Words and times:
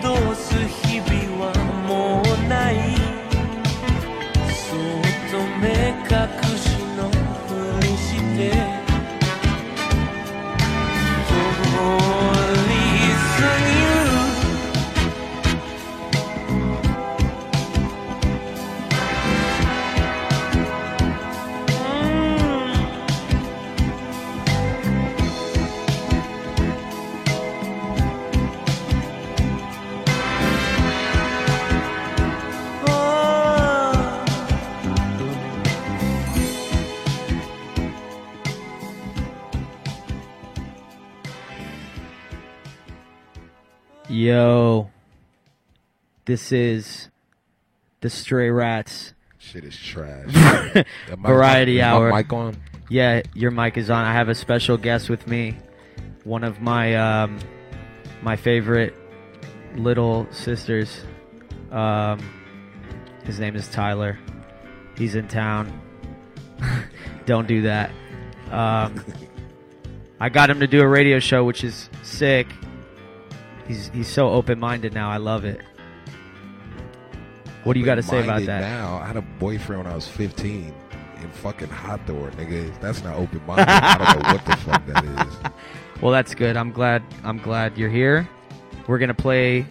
todos 0.00 0.35
this 46.26 46.52
is 46.52 47.08
the 48.00 48.10
Stray 48.10 48.50
Rats. 48.50 49.14
Shit 49.38 49.64
is 49.64 49.76
trash. 49.76 50.28
Variety 51.18 51.80
hour. 51.80 52.12
mic 52.12 52.32
on? 52.32 52.56
Yeah, 52.90 53.22
your 53.34 53.50
mic 53.52 53.76
is 53.78 53.90
on. 53.90 54.04
I 54.04 54.12
have 54.12 54.28
a 54.28 54.34
special 54.34 54.76
guest 54.76 55.08
with 55.08 55.26
me. 55.26 55.56
One 56.24 56.44
of 56.44 56.60
my 56.60 56.94
um, 56.96 57.38
my 58.22 58.36
favorite 58.36 58.94
little 59.76 60.26
sisters. 60.32 61.04
Um, 61.70 62.18
his 63.24 63.38
name 63.38 63.56
is 63.56 63.68
Tyler. 63.68 64.18
He's 64.96 65.14
in 65.14 65.28
town. 65.28 65.80
Don't 67.26 67.46
do 67.46 67.62
that. 67.62 67.90
Um, 68.50 69.04
I 70.18 70.28
got 70.28 70.50
him 70.50 70.60
to 70.60 70.66
do 70.66 70.80
a 70.80 70.88
radio 70.88 71.18
show, 71.18 71.44
which 71.44 71.62
is 71.62 71.88
sick. 72.02 72.48
He's 73.68 73.88
he's 73.90 74.08
so 74.08 74.28
open 74.28 74.58
minded 74.58 74.92
now. 74.92 75.10
I 75.10 75.18
love 75.18 75.44
it. 75.44 75.60
What 77.66 77.72
do 77.74 77.80
you 77.80 77.86
got 77.86 77.96
to 77.96 78.02
say 78.02 78.22
about 78.22 78.42
that? 78.46 78.60
Now, 78.60 78.98
I 79.02 79.06
had 79.08 79.16
a 79.16 79.22
boyfriend 79.22 79.82
when 79.82 79.92
I 79.92 79.96
was 79.96 80.06
15 80.06 80.72
in 81.20 81.30
fucking 81.32 81.68
hot 81.68 82.06
door, 82.06 82.30
nigga. 82.36 82.72
That's 82.80 83.02
not 83.02 83.16
open 83.16 83.44
minded. 83.44 83.66
I 83.68 83.98
don't 83.98 84.22
know 84.22 84.32
what 84.34 84.44
the 84.44 84.56
fuck 84.56 84.86
that 84.86 85.04
is. 85.04 85.50
Well, 86.02 86.12
that's 86.12 86.34
good. 86.34 86.58
I'm 86.58 86.72
glad. 86.72 87.02
I'm 87.24 87.38
glad 87.38 87.78
you're 87.78 87.88
here. 87.88 88.28
We're 88.86 88.98
gonna 88.98 89.14
play. 89.14 89.64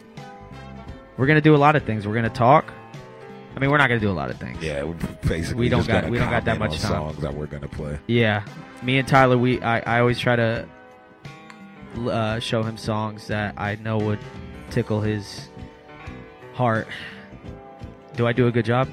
We're 1.18 1.28
gonna 1.28 1.40
do 1.40 1.56
a 1.56 1.58
lot 1.58 1.76
of 1.76 1.84
things. 1.84 2.08
We're 2.08 2.16
gonna 2.16 2.30
talk. 2.32 2.74
I 3.56 3.60
mean, 3.60 3.70
we're 3.70 3.78
not 3.78 3.90
gonna 3.90 4.00
do 4.00 4.10
a 4.10 4.12
lot 4.12 4.32
of 4.32 4.40
things. 4.40 4.58
Yeah, 4.62 4.84
we 4.86 4.96
basically 5.28 5.60
We 5.62 5.70
don't 5.70 5.86
got- 5.88 6.10
we 6.10 6.18
don't 6.18 6.32
got 6.32 6.44
that 6.46 6.58
much 6.58 6.80
time. 6.80 6.92
songs 6.92 7.18
that 7.20 7.32
we're 7.36 7.46
gonna 7.46 7.68
play. 7.68 8.00
Yeah, 8.08 8.44
me 8.82 8.98
and 8.98 9.08
Tyler, 9.08 9.38
we 9.38 9.62
I, 9.62 9.98
I 9.98 10.00
always 10.00 10.18
try 10.18 10.36
to 10.36 10.68
uh, 12.10 12.40
show 12.40 12.64
him 12.64 12.76
songs 12.76 13.28
that 13.28 13.54
I 13.56 13.76
know 13.76 14.00
would 14.00 14.20
tickle 14.72 15.02
his 15.02 15.50
heart. 16.56 16.88
Do 18.16 18.28
I 18.28 18.34
do 18.34 18.48
a 18.48 18.52
good 18.52 18.66
job? 18.66 18.88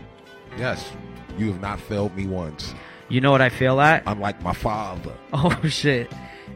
Yes, 0.58 0.90
you 1.38 1.46
have 1.52 1.60
not 1.60 1.80
failed 1.80 2.14
me 2.16 2.26
once. 2.26 2.74
You 3.08 3.20
know 3.20 3.30
what 3.30 3.40
I 3.40 3.48
feel 3.48 3.80
at? 3.80 4.02
I'm 4.06 4.20
like 4.20 4.42
my 4.42 4.52
father. 4.52 5.12
Oh 5.32 5.56
shit! 5.68 6.12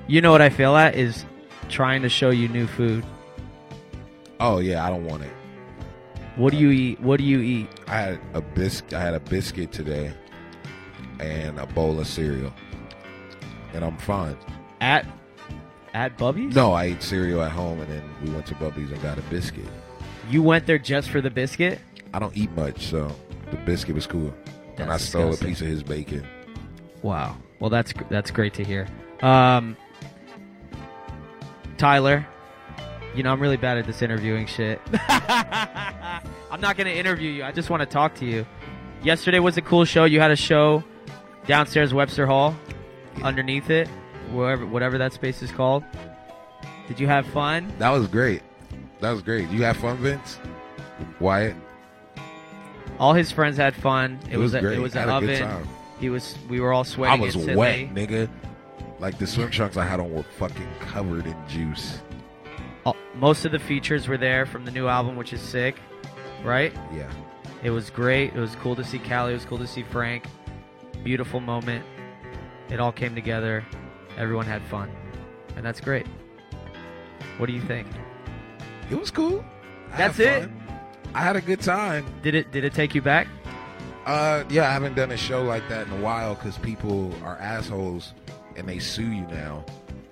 You 0.07 0.21
know 0.21 0.33
what 0.33 0.43
I 0.43 0.51
feel 0.51 0.77
at 0.77 0.95
is 0.95 1.25
trying 1.69 2.03
to 2.03 2.09
show 2.09 2.31
you 2.31 2.49
new 2.49 2.67
food. 2.67 3.05
Oh 4.41 4.59
yeah, 4.59 4.85
I 4.85 4.91
don't 4.91 5.05
want 5.07 5.23
it. 5.23 5.33
What 6.37 6.51
do 6.51 6.59
you 6.59 6.71
eat? 6.71 7.01
What 7.01 7.19
do 7.19 7.25
you 7.25 7.41
eat? 7.41 7.69
I 7.89 7.97
had 8.01 8.21
a 8.35 8.41
biscuit. 8.43 8.93
I 8.93 9.01
had 9.01 9.15
a 9.15 9.21
biscuit 9.21 9.73
today, 9.73 10.13
and 11.21 11.59
a 11.59 11.67
bowl 11.67 11.99
of 11.99 12.07
cereal, 12.07 12.53
and 13.73 13.85
I'm 13.85 13.97
fine. 13.97 14.37
At 14.81 15.07
at 15.95 16.19
Bubby's? 16.19 16.55
No, 16.55 16.73
I 16.75 16.85
ate 16.85 17.03
cereal 17.03 17.41
at 17.43 17.53
home, 17.53 17.81
and 17.81 17.91
then 17.91 18.03
we 18.23 18.31
went 18.31 18.45
to 18.47 18.55
Bubby's 18.57 18.91
and 18.91 19.01
got 19.01 19.19
a 19.19 19.23
biscuit. 19.23 19.65
You 20.29 20.43
went 20.43 20.67
there 20.67 20.79
just 20.79 21.09
for 21.09 21.21
the 21.23 21.31
biscuit? 21.31 21.81
I 22.17 22.19
don't 22.19 22.35
eat 22.35 22.51
much, 22.53 22.87
so 22.87 23.15
the 23.51 23.59
biscuit 23.59 23.95
was 23.95 24.07
cool. 24.07 24.33
and 24.79 24.85
I 24.85 24.95
That's 24.95 25.05
stole 25.05 25.35
a 25.35 25.37
piece 25.37 25.61
of 25.61 25.67
his 25.67 25.83
bacon. 25.83 26.27
Wow. 27.03 27.37
Well, 27.61 27.69
that's 27.69 27.93
that's 28.09 28.31
great 28.31 28.55
to 28.55 28.65
hear. 28.65 28.87
Um, 29.21 29.77
Tyler, 31.77 32.27
you 33.15 33.23
know 33.23 33.33
I'm 33.33 33.39
really 33.41 33.59
bad 33.59 33.77
at 33.77 33.85
this 33.87 34.01
interviewing 34.01 34.47
shit. 34.47 34.81
I'm 35.11 36.59
not 36.63 36.79
gonna 36.79 36.89
interview 36.89 37.31
you. 37.31 37.45
I 37.45 37.53
just 37.53 37.69
want 37.69 37.83
to 37.83 37.87
talk 37.87 38.15
to 38.15 38.25
you. 38.25 38.47
Yesterday 39.03 39.39
was 39.39 39.59
a 39.59 39.63
cool 39.63 39.85
show. 39.85 40.05
You 40.05 40.19
had 40.19 40.31
a 40.31 40.37
show 40.37 40.83
downstairs 41.47 41.93
Webster 41.93 42.25
Hall. 42.27 42.57
Underneath 43.23 43.69
it, 43.69 43.89
wherever 44.33 44.65
whatever 44.65 44.97
that 44.97 45.13
space 45.13 45.43
is 45.43 45.53
called. 45.53 45.85
Did 46.89 46.99
you 46.99 47.09
have 47.09 47.27
fun? 47.27 47.71
That 47.79 47.91
was 47.91 48.09
great. 48.09 48.41
That 49.01 49.11
was 49.11 49.21
great. 49.21 49.51
You 49.51 49.65
have 49.65 49.77
fun, 49.77 49.99
Vince? 49.99 50.39
Wyatt? 51.21 51.55
All 52.99 53.13
his 53.15 53.31
friends 53.31 53.57
had 53.57 53.75
fun. 53.75 54.19
It, 54.27 54.35
It 54.35 54.37
was 54.39 54.55
a, 54.55 54.61
great. 54.61 54.79
It 54.79 54.81
was 54.81 54.95
an 54.95 55.09
a 55.09 55.21
good 55.21 55.31
oven. 55.31 55.49
time. 55.49 55.69
He 56.01 56.11
was. 56.11 56.37
We 56.49 56.61
were 56.61 56.73
all 56.73 56.85
sweating. 56.85 57.21
I 57.23 57.25
was 57.25 57.37
wet, 57.37 57.95
nigga. 57.95 58.29
Like 58.99 59.19
the 59.19 59.27
swim 59.27 59.51
trunks 59.51 59.77
I 59.77 59.85
had 59.85 60.01
on 60.01 60.13
were 60.13 60.23
fucking 60.23 60.69
covered 60.81 61.27
in 61.27 61.37
juice. 61.49 62.01
All- 62.85 62.97
Most 63.15 63.45
of 63.45 63.53
the 63.53 63.59
features 63.59 64.09
were 64.09 64.17
there 64.17 64.47
from 64.47 64.65
the 64.65 64.71
new 64.71 64.89
album, 64.89 65.17
which 65.17 65.33
is 65.33 65.41
sick, 65.41 65.77
right? 66.45 66.73
Yeah. 66.95 67.11
It 67.63 67.71
was 67.71 67.91
great. 67.91 68.35
It 68.35 68.39
was 68.41 68.55
cool 68.57 68.77
to 68.77 68.85
see 68.85 68.99
Kali. 68.99 69.33
It 69.33 69.35
was 69.35 69.45
cool 69.45 69.59
to 69.59 69.67
see 69.67 69.83
Frank. 69.83 70.25
Beautiful 71.05 71.41
moment. 71.41 71.85
It 72.71 72.81
all 72.81 72.93
came 72.93 73.15
together. 73.15 73.65
Everyone 74.17 74.47
had 74.47 74.63
fun, 74.63 74.91
and 75.57 75.65
that's 75.65 75.81
great. 75.81 76.07
What 77.39 77.47
do 77.47 77.53
you 77.53 77.61
think? 77.61 77.87
It 78.91 78.99
was 78.99 79.11
cool. 79.11 79.45
I 79.93 79.97
That's 79.99 80.19
it? 80.19 80.43
fun. 80.45 80.63
I 81.17 81.21
had 81.21 81.35
a 81.35 81.41
good 81.41 81.63
time. 81.63 82.05
Did 82.23 82.35
it? 82.35 82.53
Did 82.53 82.63
it 82.65 82.75
take 82.75 82.95
you 82.95 83.01
back? 83.01 83.27
Uh, 84.05 84.45
yeah, 84.51 84.69
I 84.69 84.73
haven't 84.73 84.97
done 84.97 85.13
a 85.13 85.17
show 85.17 85.43
like 85.43 85.67
that 85.71 85.87
in 85.87 85.93
a 85.95 86.01
while 86.01 86.35
because 86.35 86.59
people 86.59 87.11
are 87.25 87.39
assholes 87.39 88.13
and 88.55 88.69
they 88.69 88.79
sue 88.79 89.11
you 89.11 89.27
now. 89.29 89.65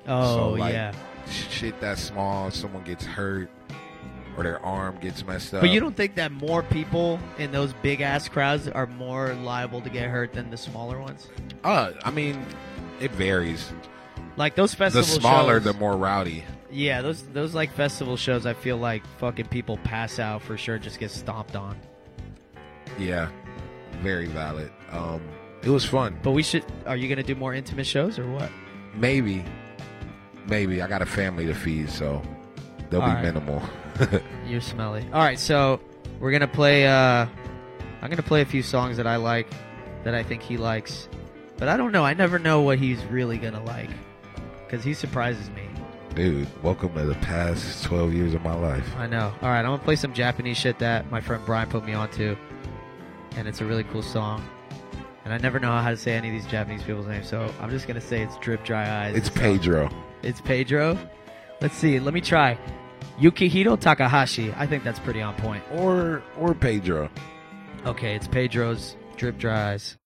Oh 0.09 0.37
So, 0.37 0.49
like, 0.53 0.73
yeah. 0.73 0.95
Shit 1.29 1.79
that 1.83 1.99
small, 1.99 2.51
someone 2.51 2.85
gets 2.85 3.05
hurt 3.05 3.51
or 4.35 4.45
their 4.45 4.65
arm 4.65 4.97
gets 4.99 5.25
messed 5.27 5.53
up. 5.53 5.61
But 5.61 5.71
you 5.71 5.79
don't 5.79 5.95
think 5.95 6.15
that 6.15 6.33
more 6.33 6.63
people 6.63 7.21
in 7.39 7.53
those 7.53 7.75
big 7.75 8.01
ass 8.01 8.27
crowds 8.27 8.67
are 8.67 8.87
more 8.87 9.35
liable 9.35 9.83
to 9.83 9.91
get 9.91 10.09
hurt 10.09 10.33
than 10.33 10.51
the 10.51 10.57
smaller 10.57 10.99
ones? 10.99 11.29
Uh, 11.63 11.93
I 12.03 12.11
mean, 12.11 12.45
it 12.99 13.11
varies. 13.11 13.73
Like 14.37 14.55
those 14.55 14.73
festivals. 14.73 15.15
The 15.15 15.21
smaller, 15.21 15.61
shows, 15.61 15.65
the 15.65 15.75
more 15.75 15.99
rowdy. 15.99 16.45
Yeah, 16.75 17.01
those 17.03 17.23
those 17.23 17.55
like 17.55 17.73
festival 17.73 18.17
shows. 18.17 18.47
I 18.47 18.53
feel 18.53 18.77
like 18.77 19.07
fucking 19.19 19.47
people 19.47 19.77
pass 19.79 20.19
out 20.19 20.43
for 20.43 20.59
sure, 20.59 20.79
just 20.79 20.99
get 20.99 21.11
stomped 21.11 21.55
on. 21.57 21.79
Yeah, 22.99 23.31
very 24.03 24.27
valid. 24.27 24.71
Um, 24.91 25.21
it 25.63 25.71
was 25.71 25.85
fun. 25.85 26.19
But 26.23 26.33
we 26.33 26.43
should. 26.43 26.65
Are 26.87 26.97
you 26.97 27.09
gonna 27.09 27.23
do 27.23 27.35
more 27.35 27.55
intimate 27.55 27.87
shows 27.87 28.19
or 28.19 28.27
what? 28.31 28.51
Maybe, 28.95 29.45
maybe 30.47 30.83
I 30.83 30.89
got 30.89 31.01
a 31.03 31.07
family 31.07 31.47
to 31.47 31.55
feed, 31.55 31.91
so 31.91 32.21
they'll 32.91 33.01
All 33.01 33.09
be 33.09 33.15
right. 33.15 33.23
minimal. 33.25 33.63
You're 34.47 34.61
smelly. 34.61 35.07
All 35.13 35.23
right, 35.23 35.39
so 35.39 35.81
we're 36.19 36.33
gonna 36.33 36.49
play. 36.49 36.87
uh 36.87 37.27
I'm 38.03 38.11
gonna 38.11 38.23
play 38.23 38.43
a 38.43 38.47
few 38.47 38.63
songs 38.63 38.97
that 38.99 39.07
I 39.07 39.17
like, 39.17 39.49
that 40.03 40.15
I 40.15 40.23
think 40.25 40.43
he 40.43 40.57
likes, 40.59 41.09
but 41.57 41.69
I 41.69 41.77
don't 41.77 41.93
know. 41.93 42.05
I 42.05 42.15
never 42.15 42.39
know 42.39 42.61
what 42.63 42.79
he's 42.79 43.03
really 43.07 43.39
gonna 43.39 43.65
like, 43.65 43.91
because 44.67 44.85
he 44.85 44.93
surprises 44.93 45.49
me. 45.51 45.63
Dude, 46.15 46.47
welcome 46.63 46.95
to 46.95 47.05
the 47.07 47.15
past 47.17 47.83
12 47.83 48.15
years 48.15 48.35
of 48.35 48.43
my 48.45 48.55
life. 48.55 48.89
I 48.97 49.09
know. 49.09 49.35
All 49.43 49.49
right, 49.49 49.59
I'm 49.59 49.65
gonna 49.67 49.79
play 49.79 49.97
some 49.97 50.15
Japanese 50.15 50.57
shit 50.57 50.79
that 50.79 51.11
my 51.11 51.21
friend 51.21 51.45
Brian 51.45 51.69
put 51.69 51.85
me 51.85 51.93
onto, 51.93 52.37
and 53.37 53.49
it's 53.49 53.61
a 53.61 53.65
really 53.65 53.83
cool 53.83 54.01
song. 54.01 54.47
And 55.25 55.35
I 55.35 55.39
never 55.39 55.59
know 55.59 55.73
how 55.73 55.91
to 55.91 55.97
say 55.97 56.13
any 56.15 56.29
of 56.29 56.35
these 56.35 56.47
Japanese 56.47 56.85
people's 56.85 57.09
names, 57.09 57.29
so 57.29 57.53
I'm 57.61 57.69
just 57.69 57.89
gonna 57.89 58.01
say 58.01 58.23
it's 58.23 58.37
Drip 58.37 58.63
Dry 58.65 59.07
Eyes. 59.07 59.17
It's 59.17 59.29
Pedro. 59.29 59.91
It's 60.23 60.41
Pedro. 60.41 60.97
Let's 61.61 61.75
see. 61.75 61.99
Let 61.99 62.15
me 62.15 62.21
try. 62.21 62.57
Yukihiro 63.19 63.79
Takahashi. 63.81 64.55
I 64.57 64.69
think 64.69 64.85
that's 64.85 65.01
pretty 65.01 65.21
on 65.21 65.35
point. 65.35 65.65
Or 65.73 66.23
or 66.39 66.55
Pedro. 66.55 67.11
Okay, 67.87 68.15
it's 68.15 68.29
Pedro's 68.29 68.97
Drip 69.17 69.37
Dry 69.37 69.73
Eyes. 69.73 69.97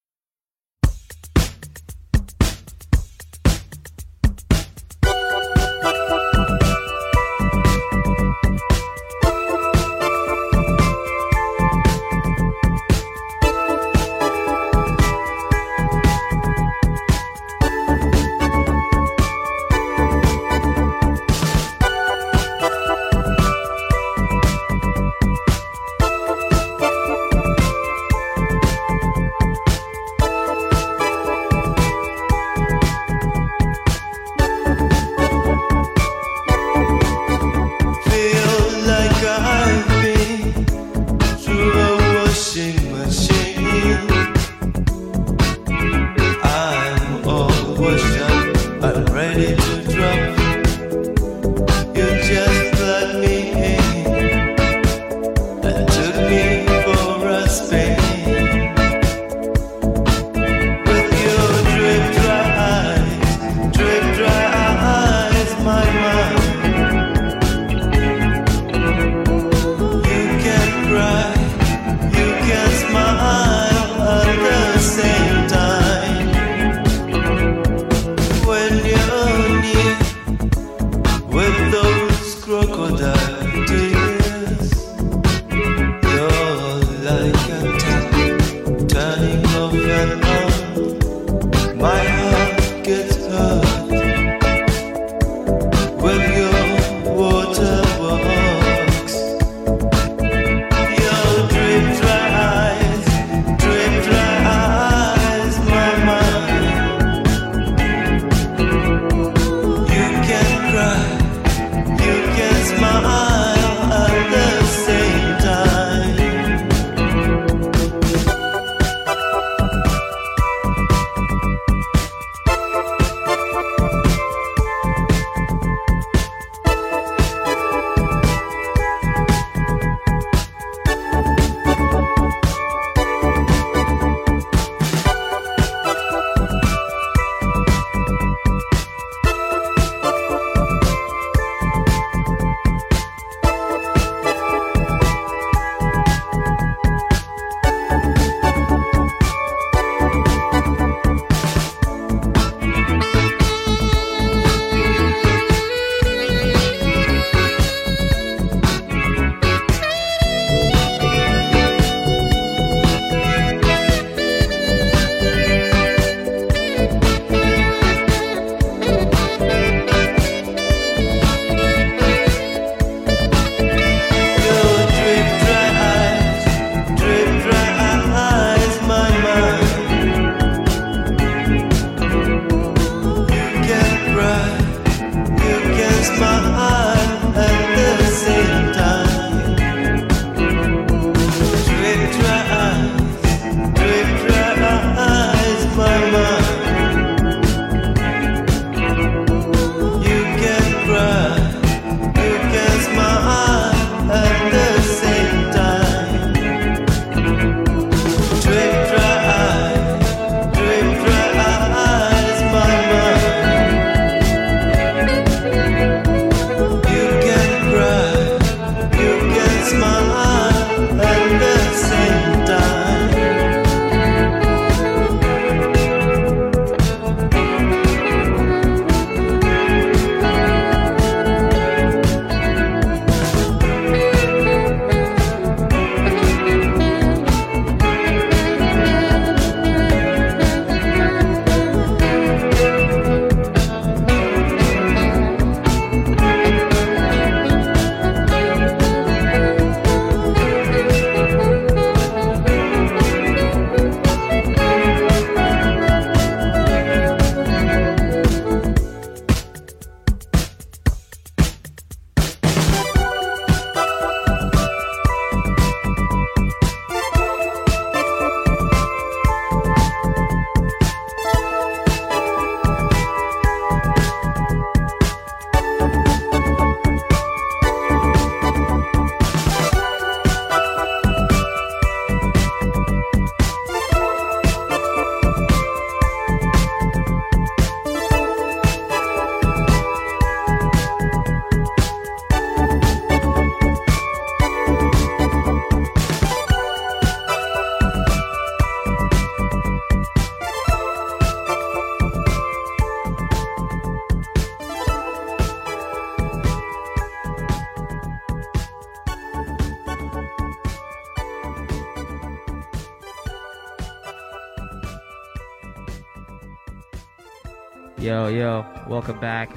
Yo, 318.28 318.34
yo, 318.34 318.66
welcome 318.88 319.18
back. 319.20 319.48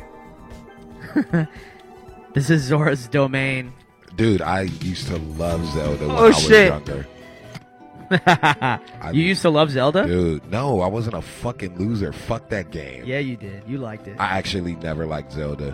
this 2.34 2.50
is 2.50 2.62
Zora's 2.64 3.08
Domain. 3.10 3.74
Dude, 4.16 4.42
I 4.42 4.62
used 4.62 5.08
to 5.08 5.18
love 5.18 5.66
Zelda 5.74 6.08
when 6.08 6.16
Oh, 6.18 6.24
I 6.24 6.28
was 6.28 6.40
shit. 6.40 6.70
younger. 6.70 7.06
you 9.14 9.24
used 9.24 9.42
to 9.42 9.50
love 9.50 9.72
Zelda? 9.72 10.06
Dude, 10.08 10.50
no, 10.50 10.80
I 10.80 10.88
wasn't 10.88 11.16
a 11.16 11.22
fucking 11.22 11.78
loser. 11.78 12.14
Fuck 12.14 12.48
that 12.50 12.72
game. 12.72 13.04
Yeah, 13.06 13.20
you 13.20 13.36
did. 13.36 13.64
You 13.68 13.78
liked 13.78 14.08
it. 14.08 14.16
I 14.20 14.38
actually 14.38 14.76
never 14.78 15.06
liked 15.06 15.34
Zelda. 15.34 15.72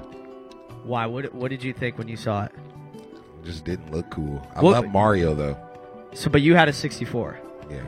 Why? 0.83 1.05
What, 1.05 1.31
what 1.35 1.49
did 1.51 1.63
you 1.63 1.73
think 1.73 1.99
when 1.99 2.07
you 2.07 2.17
saw 2.17 2.45
it? 2.45 2.51
It 2.95 3.45
just 3.45 3.63
didn't 3.63 3.91
look 3.91 4.09
cool. 4.09 4.41
I 4.55 4.61
What- 4.63 4.71
love 4.71 4.87
Mario 4.91 5.35
though. 5.35 5.57
So, 6.13 6.31
but 6.31 6.41
you 6.41 6.55
had 6.55 6.67
a 6.67 6.73
64, 6.73 7.37
Yeah. 7.69 7.81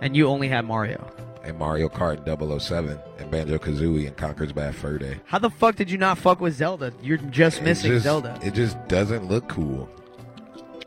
and 0.00 0.14
you 0.16 0.28
only 0.28 0.46
had 0.46 0.64
Mario. 0.66 1.04
And 1.46 1.58
Mario 1.58 1.88
Kart 1.88 2.26
007 2.60 2.98
and 3.18 3.30
Banjo 3.30 3.56
Kazooie 3.58 4.06
and 4.08 4.16
Conker's 4.16 4.52
Bad 4.52 4.74
Fur 4.74 4.98
Day. 4.98 5.20
How 5.26 5.38
the 5.38 5.48
fuck 5.48 5.76
did 5.76 5.88
you 5.90 5.96
not 5.96 6.18
fuck 6.18 6.40
with 6.40 6.54
Zelda? 6.54 6.92
You're 7.00 7.18
just 7.18 7.62
missing 7.62 7.92
just- 7.92 8.02
Zelda. 8.04 8.38
It 8.42 8.52
just 8.54 8.76
doesn't 8.88 9.26
look 9.28 9.48
cool. 9.48 9.88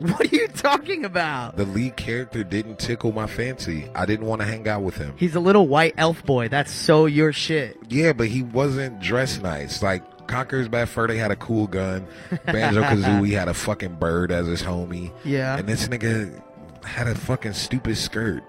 What 0.00 0.18
are 0.32 0.34
you 0.34 0.48
talking 0.48 1.04
about? 1.04 1.58
The 1.58 1.66
lead 1.66 1.96
character 1.96 2.42
didn't 2.42 2.78
tickle 2.78 3.12
my 3.12 3.26
fancy. 3.26 3.90
I 3.94 4.06
didn't 4.06 4.24
want 4.24 4.40
to 4.40 4.46
hang 4.46 4.66
out 4.66 4.82
with 4.82 4.94
him. 4.96 5.12
He's 5.18 5.34
a 5.34 5.40
little 5.40 5.68
white 5.68 5.92
elf 5.98 6.24
boy. 6.24 6.48
That's 6.48 6.72
so 6.72 7.04
your 7.04 7.34
shit. 7.34 7.76
Yeah, 7.90 8.14
but 8.14 8.28
he 8.28 8.42
wasn't 8.42 9.00
dressed 9.00 9.42
nice. 9.42 9.82
Like 9.82 10.26
Conker's 10.26 10.68
Bad 10.68 10.88
Fur 10.88 11.06
Day 11.06 11.18
had 11.18 11.30
a 11.30 11.36
cool 11.36 11.66
gun. 11.66 12.06
Banjo 12.46 12.80
Kazooie 12.84 13.32
had 13.38 13.48
a 13.48 13.52
fucking 13.54 13.96
bird 13.96 14.32
as 14.32 14.46
his 14.46 14.62
homie. 14.62 15.12
Yeah. 15.22 15.58
And 15.58 15.68
this 15.68 15.86
nigga 15.88 16.42
had 16.82 17.06
a 17.06 17.14
fucking 17.14 17.52
stupid 17.52 17.98
skirt. 17.98 18.42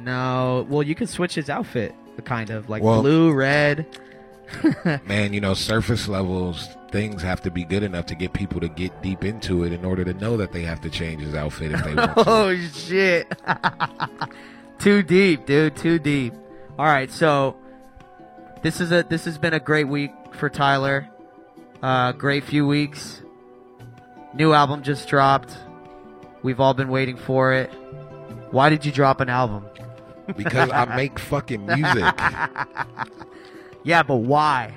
No. 0.00 0.66
Well, 0.68 0.82
you 0.82 0.94
could 0.94 1.08
switch 1.08 1.34
his 1.34 1.48
outfit, 1.50 1.94
kind 2.24 2.50
of 2.50 2.68
like 2.68 2.82
Well- 2.82 3.02
blue, 3.02 3.32
red. 3.32 3.86
Man, 5.06 5.32
you 5.32 5.40
know, 5.40 5.54
surface 5.54 6.08
levels, 6.08 6.68
things 6.90 7.22
have 7.22 7.40
to 7.42 7.50
be 7.52 7.62
good 7.64 7.84
enough 7.84 8.06
to 8.06 8.16
get 8.16 8.32
people 8.32 8.60
to 8.60 8.68
get 8.68 9.00
deep 9.00 9.24
into 9.24 9.62
it 9.62 9.72
in 9.72 9.84
order 9.84 10.04
to 10.04 10.12
know 10.14 10.36
that 10.36 10.50
they 10.52 10.62
have 10.62 10.80
to 10.80 10.90
change 10.90 11.22
his 11.22 11.34
outfit 11.36 11.70
if 11.72 11.84
they 11.84 11.94
want 11.94 12.14
to. 12.16 12.24
Oh 12.26 12.56
shit. 12.74 13.32
too 14.80 15.02
deep, 15.04 15.46
dude. 15.46 15.76
Too 15.76 15.98
deep. 16.00 16.34
All 16.78 16.86
right, 16.86 17.10
so 17.10 17.56
this 18.62 18.80
is 18.80 18.90
a 18.90 19.04
this 19.08 19.24
has 19.24 19.38
been 19.38 19.54
a 19.54 19.60
great 19.60 19.86
week 19.86 20.10
for 20.32 20.48
Tyler. 20.50 21.08
Uh, 21.82 22.10
great 22.12 22.42
few 22.44 22.66
weeks. 22.66 23.22
New 24.34 24.52
album 24.52 24.82
just 24.82 25.06
dropped. 25.08 25.56
We've 26.42 26.58
all 26.60 26.74
been 26.74 26.88
waiting 26.88 27.16
for 27.16 27.52
it. 27.52 27.68
Why 28.50 28.68
did 28.68 28.84
you 28.84 28.90
drop 28.92 29.20
an 29.20 29.28
album? 29.28 29.66
Because 30.36 30.70
I 30.70 30.84
make 30.96 31.18
fucking 31.18 31.64
music. 31.66 32.04
Yeah, 33.82 34.02
but 34.02 34.16
why? 34.16 34.74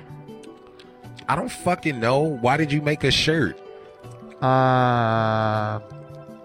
I 1.28 1.36
don't 1.36 1.50
fucking 1.52 2.00
know. 2.00 2.20
Why 2.22 2.56
did 2.56 2.72
you 2.72 2.80
make 2.80 3.04
a 3.04 3.10
shirt? 3.10 3.60
Uh, 4.40 5.78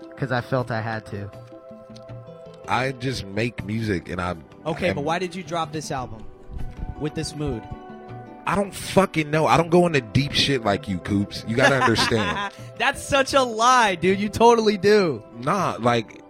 because 0.09 0.31
I 0.33 0.41
felt 0.41 0.69
I 0.69 0.81
had 0.81 1.05
to. 1.07 1.31
I 2.67 2.91
just 2.91 3.25
make 3.27 3.63
music 3.65 4.09
and 4.09 4.19
I'm 4.21 4.43
Okay, 4.65 4.89
am- 4.89 4.95
but 4.95 5.03
why 5.05 5.19
did 5.19 5.33
you 5.33 5.41
drop 5.41 5.71
this 5.71 5.89
album 5.89 6.23
with 6.99 7.15
this 7.15 7.33
mood? 7.35 7.63
I 8.45 8.55
don't 8.55 8.73
fucking 8.73 9.31
know. 9.31 9.47
I 9.47 9.55
don't 9.57 9.69
go 9.69 9.85
into 9.87 10.01
deep 10.01 10.33
shit 10.33 10.63
like 10.65 10.87
you, 10.87 10.97
Koopz. 10.99 11.47
You 11.47 11.55
gotta 11.55 11.75
understand. 11.81 12.51
That's 12.77 13.01
such 13.01 13.33
a 13.33 13.41
lie, 13.41 13.95
dude. 13.95 14.19
You 14.19 14.27
totally 14.29 14.77
do. 14.77 15.23
nah, 15.37 15.77
like. 15.79 16.21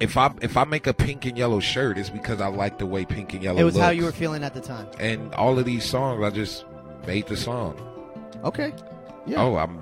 If 0.00 0.16
I 0.16 0.32
if 0.42 0.56
I 0.56 0.64
make 0.64 0.86
a 0.86 0.92
pink 0.94 1.24
and 1.24 1.36
yellow 1.38 1.60
shirt, 1.60 1.98
it's 1.98 2.10
because 2.10 2.40
I 2.40 2.48
like 2.48 2.78
the 2.78 2.86
way 2.86 3.04
pink 3.04 3.32
and 3.34 3.42
yellow. 3.42 3.60
It 3.60 3.64
was 3.64 3.76
how 3.76 3.90
you 3.90 4.04
were 4.04 4.12
feeling 4.12 4.42
at 4.44 4.54
the 4.54 4.60
time. 4.60 4.86
And 4.98 5.32
all 5.34 5.58
of 5.58 5.64
these 5.64 5.84
songs, 5.84 6.22
I 6.24 6.30
just 6.30 6.64
made 7.06 7.26
the 7.26 7.36
song. 7.36 7.76
Okay. 8.44 8.72
Yeah. 9.26 9.42
Oh, 9.42 9.56
I'm, 9.56 9.80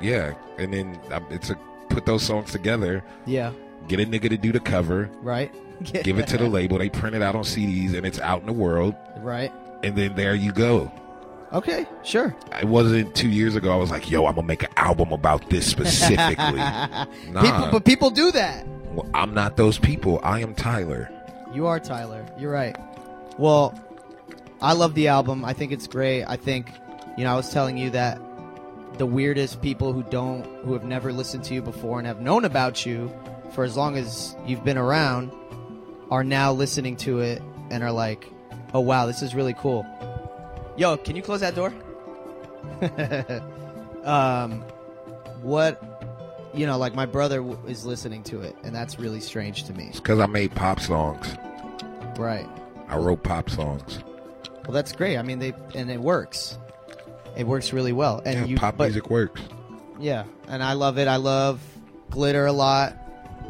yeah. 0.00 0.34
And 0.58 0.72
then 0.72 0.98
um, 1.12 1.26
it's 1.30 1.50
a 1.50 1.58
put 1.90 2.06
those 2.06 2.22
songs 2.22 2.50
together, 2.50 3.04
Yeah. 3.26 3.52
get 3.86 4.00
a 4.00 4.04
nigga 4.06 4.28
to 4.30 4.36
do 4.36 4.50
the 4.50 4.60
cover, 4.60 5.10
Right. 5.22 5.54
give 6.02 6.18
it 6.18 6.26
to 6.28 6.38
the 6.38 6.48
label, 6.48 6.78
they 6.78 6.88
print 6.88 7.14
it 7.14 7.22
out 7.22 7.34
on 7.36 7.44
CDs, 7.44 7.94
and 7.94 8.04
it's 8.06 8.18
out 8.18 8.40
in 8.40 8.46
the 8.46 8.52
world. 8.52 8.94
Right. 9.18 9.52
And 9.84 9.94
then 9.94 10.14
there 10.16 10.34
you 10.34 10.50
go. 10.52 10.90
Okay. 11.52 11.86
Sure. 12.02 12.34
It 12.60 12.64
wasn't 12.64 13.14
two 13.14 13.28
years 13.28 13.54
ago. 13.54 13.72
I 13.72 13.76
was 13.76 13.90
like, 13.90 14.10
"Yo, 14.10 14.26
I'm 14.26 14.34
gonna 14.34 14.46
make 14.46 14.64
an 14.64 14.70
album 14.76 15.12
about 15.12 15.48
this 15.50 15.66
specifically." 15.66 16.56
nah, 16.58 17.06
People, 17.40 17.68
but 17.70 17.84
people 17.84 18.10
do 18.10 18.32
that. 18.32 18.66
Well, 18.94 19.10
I'm 19.12 19.34
not 19.34 19.56
those 19.56 19.78
people. 19.78 20.20
I 20.22 20.40
am 20.40 20.54
Tyler. 20.54 21.10
You 21.52 21.66
are 21.66 21.80
Tyler. 21.80 22.24
You're 22.38 22.52
right. 22.52 22.76
Well, 23.38 23.78
I 24.60 24.72
love 24.72 24.94
the 24.94 25.08
album. 25.08 25.44
I 25.44 25.52
think 25.52 25.72
it's 25.72 25.88
great. 25.88 26.24
I 26.24 26.36
think, 26.36 26.70
you 27.18 27.24
know, 27.24 27.32
I 27.32 27.36
was 27.36 27.50
telling 27.52 27.76
you 27.76 27.90
that 27.90 28.20
the 28.98 29.06
weirdest 29.06 29.60
people 29.60 29.92
who 29.92 30.04
don't, 30.04 30.44
who 30.64 30.72
have 30.74 30.84
never 30.84 31.12
listened 31.12 31.42
to 31.44 31.54
you 31.54 31.62
before 31.62 31.98
and 31.98 32.06
have 32.06 32.20
known 32.20 32.44
about 32.44 32.86
you 32.86 33.12
for 33.52 33.64
as 33.64 33.76
long 33.76 33.96
as 33.96 34.36
you've 34.46 34.64
been 34.64 34.78
around, 34.78 35.32
are 36.10 36.22
now 36.22 36.52
listening 36.52 36.96
to 36.98 37.18
it 37.18 37.42
and 37.70 37.82
are 37.82 37.92
like, 37.92 38.30
oh 38.72 38.80
wow, 38.80 39.06
this 39.06 39.22
is 39.22 39.34
really 39.34 39.54
cool. 39.54 39.84
Yo, 40.76 40.96
can 40.96 41.16
you 41.16 41.22
close 41.22 41.40
that 41.40 41.56
door? 41.56 41.74
um, 44.04 44.62
what, 45.42 45.93
you 46.54 46.66
know, 46.66 46.78
like 46.78 46.94
my 46.94 47.06
brother 47.06 47.38
w- 47.38 47.58
is 47.66 47.84
listening 47.84 48.22
to 48.24 48.40
it, 48.40 48.56
and 48.62 48.74
that's 48.74 48.98
really 48.98 49.20
strange 49.20 49.64
to 49.64 49.72
me. 49.72 49.86
It's 49.88 50.00
because 50.00 50.20
I 50.20 50.26
made 50.26 50.54
pop 50.54 50.80
songs. 50.80 51.26
Right. 52.18 52.48
I 52.88 52.96
wrote 52.96 53.22
pop 53.22 53.50
songs. 53.50 53.98
Well, 54.64 54.72
that's 54.72 54.92
great. 54.92 55.16
I 55.18 55.22
mean, 55.22 55.38
they 55.38 55.52
and 55.74 55.90
it 55.90 56.00
works. 56.00 56.58
It 57.36 57.46
works 57.46 57.72
really 57.72 57.92
well. 57.92 58.22
And 58.24 58.40
yeah, 58.40 58.44
you, 58.46 58.56
pop 58.56 58.76
but- 58.76 58.84
music 58.84 59.10
works. 59.10 59.40
Yeah, 60.00 60.24
and 60.48 60.62
I 60.62 60.72
love 60.72 60.98
it. 60.98 61.06
I 61.08 61.16
love 61.16 61.60
glitter 62.10 62.46
a 62.46 62.52
lot. 62.52 62.96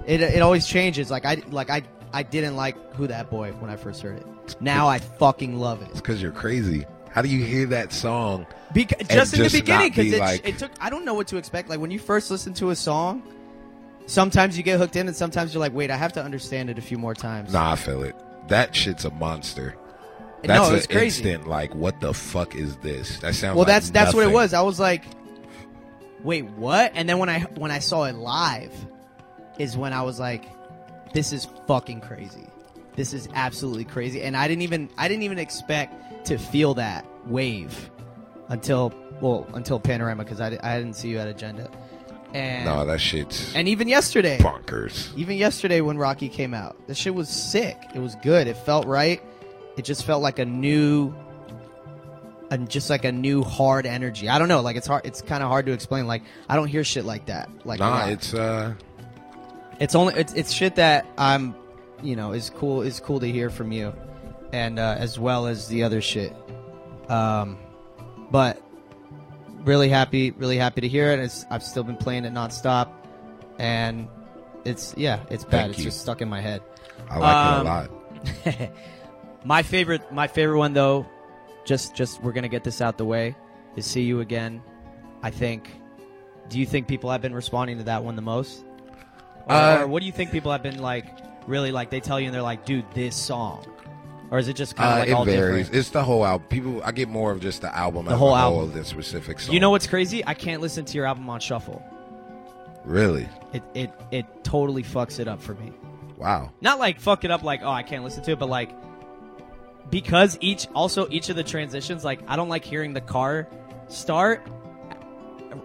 It 0.07 0.21
it 0.21 0.43
always 0.43 0.67
changes. 0.67 1.11
Like 1.11 1.25
I 1.25 1.43
like 1.51 1.71
I 1.71 1.83
I 2.13 2.23
didn't 2.23 2.57
like 2.57 2.77
Who 2.95 3.07
Dat 3.07 3.31
Boy 3.31 3.53
when 3.53 3.71
I 3.71 3.77
first 3.77 4.03
heard 4.03 4.19
it. 4.19 4.27
Now 4.61 4.87
I 4.89 4.99
fucking 4.99 5.59
love 5.59 5.81
it. 5.81 5.89
It's 5.89 5.99
it. 5.99 6.03
because 6.03 6.21
you're 6.21 6.33
crazy. 6.33 6.85
How 7.15 7.23
do 7.23 7.29
you 7.29 7.45
hear 7.45 7.67
that 7.67 7.93
song? 7.93 8.45
Beca- 8.75 9.09
just 9.09 9.35
in 9.35 9.39
just 9.39 9.55
the 9.55 9.61
beginning, 9.61 9.89
not 9.91 9.97
be 9.97 10.03
because 10.03 10.13
it, 10.15 10.21
like- 10.21 10.49
it 10.49 10.59
took. 10.59 10.73
I 10.81 10.91
don't 10.91 11.05
know 11.05 11.15
what 11.15 11.29
to 11.29 11.37
expect. 11.37 11.69
Like 11.69 11.79
when 11.79 11.93
you 11.93 12.01
first 12.01 12.29
listen 12.29 12.53
to 12.55 12.71
a 12.71 12.77
song, 12.77 13.23
sometimes 14.07 14.57
you 14.57 14.65
get 14.65 14.79
hooked 14.81 14.97
in, 14.97 15.07
and 15.07 15.17
sometimes 15.17 15.55
you're 15.55 15.61
like, 15.61 15.73
wait, 15.73 15.91
I 15.93 15.97
have 15.97 16.13
to 16.15 16.23
understand 16.25 16.71
it 16.71 16.79
a 16.79 16.83
few 16.83 16.99
more 16.99 17.15
times. 17.15 17.53
Nah, 17.53 17.73
I 17.73 17.77
feel 17.77 18.03
it. 18.03 18.17
That 18.49 18.75
shit's 18.75 19.05
a 19.05 19.11
monster. 19.11 19.77
no, 20.43 20.49
That's 20.49 20.69
it 20.69 20.73
was 20.73 20.87
an 20.87 20.91
crazy. 20.93 21.23
instant. 21.31 21.49
Like, 21.49 21.73
what 21.75 22.01
the 22.01 22.13
fuck 22.13 22.57
is 22.57 22.77
this? 22.79 23.19
That 23.21 23.37
sounds. 23.37 23.55
Well, 23.55 23.61
like 23.65 23.69
that's 23.69 23.91
that's 23.91 24.13
what 24.13 24.27
it 24.27 24.33
was. 24.33 24.53
I 24.53 24.63
was 24.63 24.81
like, 24.81 25.05
wait, 26.25 26.47
what? 26.47 26.91
And 26.97 27.09
then 27.09 27.19
when 27.19 27.29
I 27.29 27.41
when 27.57 27.71
I 27.71 27.79
saw 27.79 28.05
it 28.05 28.17
live, 28.17 28.73
is 29.59 29.77
when 29.77 29.93
I 29.93 30.03
was 30.03 30.19
like, 30.19 30.45
this 31.13 31.33
is 31.33 31.47
fucking 31.69 32.01
crazy. 32.01 32.49
This 32.97 33.13
is 33.13 33.29
absolutely 33.35 33.85
crazy. 33.85 34.23
And 34.23 34.37
I 34.37 34.49
didn't 34.49 34.63
even 34.63 34.89
I 34.99 35.07
didn't 35.07 35.23
even 35.23 35.39
expect 35.39 35.95
to 36.27 36.39
feel 36.39 36.75
that 36.75 37.05
wave 37.27 37.91
until 38.49 38.93
well 39.21 39.47
until 39.55 39.79
Panorama 39.81 40.25
because 40.25 40.41
I, 40.41 40.59
I 40.63 40.79
didn't 40.79 40.95
see 40.95 41.09
you 41.09 41.19
at 41.19 41.29
Agenda. 41.29 41.71
And 42.33 42.65
No, 42.65 42.85
that 42.85 43.01
shit's 43.01 43.55
and 43.55 43.69
even 43.69 43.87
yesterday, 43.87 44.39
bonkers. 44.39 45.17
even 45.17 45.37
yesterday 45.37 45.81
when 45.81 45.97
Rocky 45.99 46.29
came 46.29 46.53
out, 46.53 46.77
the 46.89 46.95
shit 46.95 47.15
was 47.15 47.29
sick. 47.29 47.77
It 47.95 48.01
was 48.01 48.17
good. 48.17 48.49
It 48.49 48.57
felt 48.57 48.87
right. 48.87 49.23
It 49.77 49.85
just 49.85 50.05
felt 50.05 50.21
like 50.23 50.39
a 50.41 50.45
new, 50.45 51.15
and 52.51 52.69
just 52.69 52.91
like 52.91 53.05
a 53.05 53.13
new 53.13 53.43
hard 53.43 53.87
energy. 53.87 54.29
I 54.29 54.39
don't 54.41 54.49
know. 54.49 54.61
Like 54.63 54.75
it's 54.77 54.87
hard. 54.87 55.07
It's 55.07 55.23
kind 55.23 55.43
of 55.45 55.49
hard 55.49 55.67
to 55.67 55.73
explain. 55.73 56.07
Like 56.09 56.23
I 56.49 56.57
don't 56.57 56.69
hear 56.69 56.83
shit 56.85 57.05
like 57.05 57.27
that. 57.27 57.49
Like 57.65 57.79
Nah, 57.81 58.07
it's 58.09 58.35
uh, 58.35 58.75
it's 59.81 59.95
only 59.95 60.15
it's 60.15 60.33
it's 60.35 60.53
shit 60.53 60.75
that 60.77 61.07
I'm, 61.17 61.55
you 62.03 62.17
know, 62.17 62.33
is 62.33 62.51
cool 62.51 62.83
is 62.83 62.99
cool 63.01 63.21
to 63.21 63.31
hear 63.31 63.49
from 63.51 63.71
you, 63.73 63.93
and 64.55 64.79
uh, 64.79 64.95
as 64.99 65.19
well 65.19 65.49
as 65.49 65.67
the 65.67 65.83
other 65.83 66.01
shit. 66.01 66.33
Um, 67.09 67.59
but 68.31 68.63
really 69.65 69.89
happy, 69.89 70.31
really 70.31 70.57
happy 70.57 70.81
to 70.83 70.89
hear 70.89 71.11
it. 71.11 71.19
It's, 71.19 71.45
I've 71.51 71.63
still 71.65 71.83
been 71.83 71.97
playing 71.97 72.25
it 72.25 72.33
nonstop, 72.33 72.89
and 73.59 74.07
it's 74.65 74.95
yeah, 74.97 75.21
it's 75.29 75.43
bad. 75.45 75.51
Thank 75.51 75.71
it's 75.71 75.79
you. 75.81 75.85
just 75.87 76.01
stuck 76.03 76.23
in 76.23 76.29
my 76.29 76.41
head. 76.41 76.63
I 77.11 77.19
like 77.19 77.37
Um, 77.37 77.67
it 77.67 78.51
a 78.55 78.59
lot. 78.63 78.71
my 79.45 79.63
favorite, 79.63 80.13
my 80.13 80.29
favorite 80.29 80.59
one 80.59 80.73
though, 80.73 81.05
just 81.65 81.97
just 81.97 82.23
we're 82.23 82.33
gonna 82.33 82.49
get 82.49 82.63
this 82.63 82.81
out 82.81 82.97
the 82.97 83.05
way, 83.05 83.35
is 83.77 83.85
see 83.85 84.03
you 84.03 84.21
again. 84.21 84.63
I 85.23 85.31
think. 85.31 85.69
Do 86.49 86.61
you 86.61 86.67
think 86.67 86.87
people 86.87 87.11
have 87.11 87.23
been 87.23 87.35
responding 87.35 87.79
to 87.79 87.85
that 87.85 88.05
one 88.05 88.15
the 88.17 88.23
most? 88.23 88.65
Or, 89.47 89.55
Uh, 89.57 89.81
or 89.83 89.87
what 89.89 90.01
do 90.01 90.07
you 90.07 90.13
think 90.13 90.31
people 90.31 90.53
have 90.53 90.63
been 90.63 90.79
like? 90.79 91.07
Really 91.49 91.73
like 91.73 91.91
they 91.91 92.01
tell 92.01 92.21
you 92.21 92.27
and 92.27 92.35
they're 92.35 92.43
like, 92.43 92.65
dude, 92.65 92.85
this 92.93 93.17
song, 93.17 93.67
or 94.31 94.39
is 94.39 94.49
it 94.49 94.55
just 94.57 94.75
kind 94.77 94.89
of 94.91 94.97
Uh, 94.97 95.01
like 95.01 95.09
it 95.09 95.13
all 95.13 95.25
varies. 95.25 95.67
different? 95.67 95.81
It's 95.81 95.91
the 95.91 96.03
whole 96.03 96.25
album. 96.25 96.47
People, 96.49 96.83
I 96.85 96.93
get 96.93 97.09
more 97.09 97.31
of 97.33 97.41
just 97.41 97.61
the 97.63 97.77
album. 97.77 98.07
The 98.07 98.17
whole 98.17 98.35
album. 98.37 98.73
than 98.73 98.85
specific 98.85 99.41
song. 99.41 99.55
You 99.55 99.61
know 99.61 99.71
what's 99.71 99.87
crazy? 99.87 100.25
I 100.27 100.35
can't 100.35 100.61
listen 100.61 100.85
to 100.85 100.97
your 100.97 101.07
album 101.07 101.29
on 101.31 101.41
shuffle. 101.41 101.83
Really? 102.85 103.29
It 103.53 103.63
it 103.75 103.91
it 104.11 104.45
totally 104.45 104.83
fucks 104.83 105.19
it 105.21 105.29
up 105.29 105.41
for 105.41 105.55
me. 105.55 105.73
Wow. 106.19 106.51
Not 106.61 106.79
like 106.79 107.01
fuck 107.01 107.25
it 107.25 107.31
up 107.31 107.43
like 107.43 107.61
oh 107.63 107.71
I 107.71 107.83
can't 107.83 108.05
listen 108.05 108.23
to 108.25 108.33
it, 108.33 108.39
but 108.39 108.49
like 108.49 108.71
because 109.91 110.37
each 110.41 110.67
also 110.75 111.07
each 111.11 111.29
of 111.29 111.37
the 111.37 111.45
transitions 111.45 112.05
like 112.05 112.21
I 112.29 112.37
don't 112.37 112.49
like 112.49 112.65
hearing 112.65 112.93
the 112.95 113.01
car 113.01 113.49
start 113.89 114.47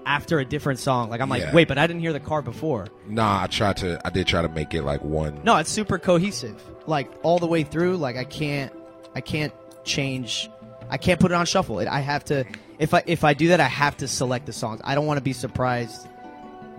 after 0.05 0.39
a 0.39 0.45
different 0.45 0.79
song. 0.79 1.09
Like 1.09 1.19
I'm 1.21 1.29
like, 1.29 1.41
Yeah. 1.41 1.53
wait, 1.53 1.67
but 1.67 1.77
I 1.77 1.87
didn't 1.87 2.01
hear 2.01 2.13
the 2.13 2.19
car 2.19 2.41
before. 2.41 2.87
Nah, 3.07 3.43
I 3.43 3.47
tried 3.47 3.77
to. 3.77 3.99
I 4.05 4.09
did 4.11 4.27
try 4.27 4.41
to 4.41 4.49
make 4.49 4.73
it 4.73 4.83
like 4.83 5.03
one. 5.03 5.41
No, 5.43 5.57
it's 5.57 5.69
super 5.69 5.97
cohesive. 5.97 6.61
Like 6.89 7.09
all 7.23 7.39
the 7.39 7.47
way 7.47 7.63
through. 7.63 7.97
Like 7.97 8.17
I 8.17 8.23
can't, 8.25 8.73
I 9.15 9.21
can't 9.21 9.53
change. 9.83 10.49
I 10.89 10.97
can't 10.97 11.19
put 11.19 11.31
it 11.31 11.35
on 11.35 11.45
shuffle. 11.45 11.79
It, 11.79 11.87
I 11.87 11.99
have 11.99 12.25
to. 12.25 12.45
If 12.79 12.93
I 12.93 13.03
if 13.05 13.23
I 13.23 13.33
do 13.33 13.49
that, 13.49 13.59
I 13.59 13.67
have 13.67 13.95
to 13.97 14.07
select 14.07 14.45
the 14.47 14.53
songs. 14.53 14.81
I 14.83 14.95
don't 14.95 15.05
want 15.05 15.17
to 15.17 15.23
be 15.23 15.33
surprised 15.33 16.07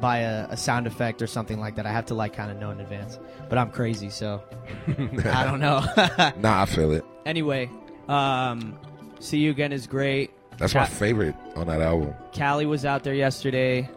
by 0.01 0.19
a, 0.19 0.49
a 0.51 0.57
sound 0.57 0.87
effect 0.87 1.21
or 1.23 1.27
something 1.27 1.61
like 1.61 1.77
that. 1.77 1.87
I 1.87 1.93
have 1.93 2.07
to 2.07 2.15
like 2.15 2.33
kind 2.33 2.51
of 2.51 2.57
know 2.59 2.71
in 2.71 2.81
advance. 2.81 3.19
But 3.49 3.59
I'm 3.59 3.71
crazy, 3.71 4.09
so 4.11 4.43
I 4.89 5.45
don't 5.45 5.61
know. 5.61 5.81
Nah, 6.39 6.63
I 6.63 6.67
feel 6.67 6.93
it. 6.93 7.05
anyway, 7.27 7.71
um, 8.09 8.79
see 9.21 9.39
you 9.39 9.51
again 9.51 9.73
is 9.73 9.87
great. 9.87 10.31
That's 10.59 10.73
Ca- 10.73 10.81
my 10.81 10.87
favorite 10.87 11.35
on 11.55 11.67
that 11.69 11.81
album. 11.83 12.15
Kali 12.33 12.67
was 12.67 12.85
out 12.85 13.05
there 13.05 13.15
yesterday, 13.15 13.89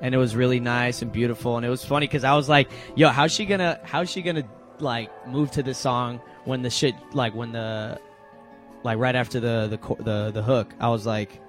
and 0.00 0.14
it 0.14 0.18
was 0.18 0.34
really 0.34 0.60
nice 0.60 1.02
and 1.02 1.12
beautiful. 1.12 1.56
And 1.58 1.64
it 1.66 1.68
was 1.70 1.84
funny 1.84 2.06
because 2.06 2.24
I 2.24 2.34
was 2.34 2.48
like, 2.48 2.70
"Yo, 2.96 3.08
how's 3.10 3.32
she 3.32 3.44
gonna? 3.46 3.78
How's 3.84 4.10
she 4.10 4.22
gonna 4.22 4.44
like 4.80 5.10
move 5.28 5.50
to 5.52 5.62
the 5.62 5.74
song 5.74 6.20
when 6.44 6.62
the 6.62 6.70
shit 6.70 6.94
like 7.12 7.34
when 7.34 7.52
the 7.52 7.98
like 8.82 8.98
right 8.98 9.14
after 9.14 9.40
the 9.40 9.68
the 9.80 10.02
the 10.02 10.30
the 10.32 10.42
hook?" 10.42 10.72
I 10.80 10.88
was 10.88 11.06
like, 11.06 11.40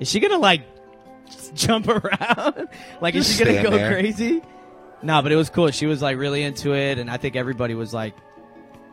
"Is 0.00 0.08
she 0.10 0.20
gonna 0.20 0.38
like 0.38 0.62
jump 1.54 1.88
around? 1.88 2.68
like, 3.00 3.14
is 3.14 3.28
she 3.36 3.44
gonna 3.44 3.62
go 3.62 3.70
there. 3.70 3.90
crazy?" 3.92 4.42
No, 5.02 5.22
but 5.22 5.30
it 5.30 5.36
was 5.36 5.48
cool. 5.50 5.70
She 5.70 5.86
was 5.86 6.02
like 6.02 6.16
really 6.18 6.42
into 6.42 6.74
it, 6.74 6.98
and 6.98 7.10
I 7.10 7.16
think 7.18 7.36
everybody 7.36 7.74
was 7.74 7.94
like, 7.94 8.14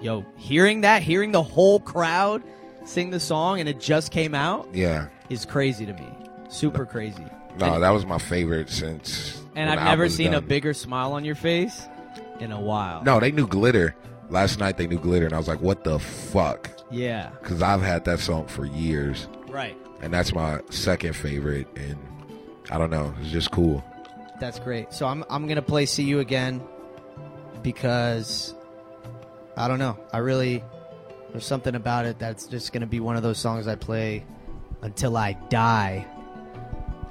"Yo, 0.02 0.26
hearing 0.36 0.82
that, 0.82 1.02
hearing 1.02 1.32
the 1.32 1.44
whole 1.44 1.80
crowd." 1.80 2.44
Sing 2.84 3.10
the 3.10 3.20
song 3.20 3.60
and 3.60 3.68
it 3.68 3.80
just 3.80 4.12
came 4.12 4.36
out 4.36 4.68
Yeah. 4.72 5.08
is 5.32 5.44
crazy 5.44 5.88
to 5.88 5.94
me. 5.94 6.08
Super 6.50 6.86
crazy. 6.86 7.26
No, 7.58 7.74
And- 7.74 7.84
that 7.84 7.90
was 7.90 8.06
my 8.06 8.20
favorite 8.20 8.70
since. 8.70 9.42
And 9.56 9.72
I've 9.72 9.84
never 9.84 10.08
seen 10.08 10.36
a 10.36 10.40
bigger 10.42 10.72
smile 10.76 11.14
on 11.14 11.26
your 11.26 11.34
face 11.34 11.82
in 12.40 12.52
a 12.52 12.60
while. 12.60 13.04
No, 13.04 13.20
they 13.20 13.32
knew 13.32 13.48
glitter. 13.48 13.96
Last 14.30 14.60
night 14.60 14.78
they 14.78 14.88
knew 14.88 14.98
glitter, 15.00 15.26
and 15.26 15.34
I 15.34 15.38
was 15.38 15.48
like, 15.48 15.62
"What 15.62 15.84
the 15.84 16.00
fuck?" 16.00 16.70
Yeah. 16.92 17.30
Because 17.42 17.62
I've 17.62 17.82
had 17.82 18.06
that 18.06 18.20
song 18.20 18.48
for 18.48 18.66
years, 18.66 19.28
Right. 19.50 19.78
and 20.02 20.14
that's 20.14 20.34
my 20.34 20.60
second 20.72 21.16
favorite. 21.16 21.68
And 21.76 21.98
I 22.72 22.78
don't 22.78 22.90
know, 22.90 23.14
it's 23.22 23.30
just 23.32 23.52
cool. 23.52 23.84
That's 24.40 24.60
great. 24.60 24.92
So 24.94 25.06
I'm 25.06 25.24
I'm 25.30 25.48
gonna 25.48 25.62
play 25.62 25.86
"See 25.86 26.04
You 26.04 26.20
Again" 26.20 26.62
because 27.64 28.54
I 29.58 29.68
don't 29.68 29.80
know. 29.80 29.98
I 30.14 30.20
really 30.20 30.64
there's 31.32 31.46
something 31.46 31.76
about 31.76 32.06
it 32.06 32.18
that's 32.20 32.48
just 32.48 32.74
gonna 32.74 32.88
be 32.88 33.00
one 33.00 33.16
of 33.18 33.24
those 33.24 33.38
songs 33.38 33.68
I 33.68 33.76
play 33.76 34.26
until 34.82 35.18
I 35.18 35.34
die. 35.50 36.06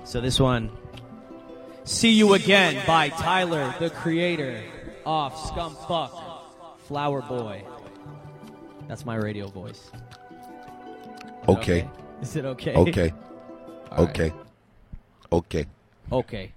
So 0.04 0.20
this 0.20 0.38
one, 0.40 0.70
"See 1.84 2.10
You 2.10 2.34
Again" 2.34 2.82
by 2.86 3.08
Tyler, 3.08 3.74
the 3.78 3.90
Creator, 3.90 4.60
off 5.06 5.34
Scumfuck, 5.50 6.10
Flower 6.86 7.22
Boy. 7.22 7.64
That's 8.88 9.04
my 9.04 9.16
radio 9.16 9.48
voice. 9.48 9.90
Is 9.90 11.48
it 11.48 11.50
Okay, 11.50 11.88
Is 12.22 12.36
it 12.36 12.44
okay? 12.44 12.74
okay, 12.74 13.12
All 13.92 14.06
right. 14.06 14.08
okay, 14.10 14.32
okay. 15.32 15.66
Okay. 16.12 16.52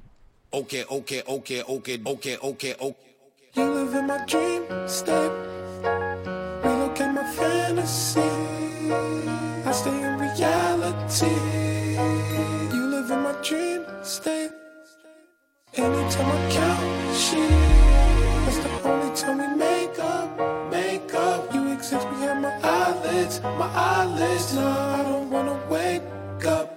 Okay, 0.53 0.83
okay, 0.89 1.23
okay, 1.27 1.63
okay, 1.63 1.97
okay, 2.05 2.37
okay, 2.37 2.75
okay. 2.81 2.95
You 3.53 3.63
live 3.69 3.93
in 3.95 4.07
my 4.07 4.23
dream 4.25 4.63
state. 4.87 5.31
Relocate 6.63 7.11
my 7.13 7.23
fantasy. 7.33 8.21
I 8.21 9.71
stay 9.71 10.01
in 10.03 10.17
reality. 10.19 11.46
Anytime 15.79 16.25
I 16.25 16.51
count 16.51 17.15
sheep, 17.15 17.37
that's 18.45 18.57
the 18.57 18.89
only 18.89 19.15
time 19.15 19.37
we 19.37 19.47
make 19.59 19.99
up, 19.99 20.71
make 20.71 21.13
up. 21.13 21.53
You 21.53 21.71
exist 21.71 22.09
behind 22.09 22.41
my 22.41 22.59
eyelids, 22.63 23.41
my 23.41 23.69
eyelids. 23.75 24.55
No, 24.55 24.67
I 24.67 25.03
don't 25.03 25.29
wanna 25.29 25.59
wake 25.69 26.01
up. 26.47 26.73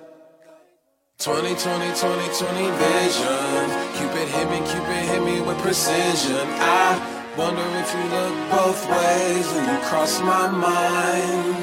20, 1.19 1.55
20, 1.55 1.57
20, 1.57 1.97
20 1.97 2.71
vision. 2.83 3.65
Cupid 3.97 4.29
hit 4.29 4.51
me, 4.51 4.59
Cupid 4.69 5.05
hit 5.09 5.23
me 5.23 5.41
with 5.41 5.57
precision. 5.61 6.47
I 6.61 7.20
wonder 7.37 7.63
if 7.79 7.93
you 7.95 8.05
look 8.11 8.35
both 8.51 8.81
ways 8.91 9.47
when 9.53 9.65
you 9.69 9.81
cross 9.85 10.21
my 10.21 10.49
mind. 10.49 11.57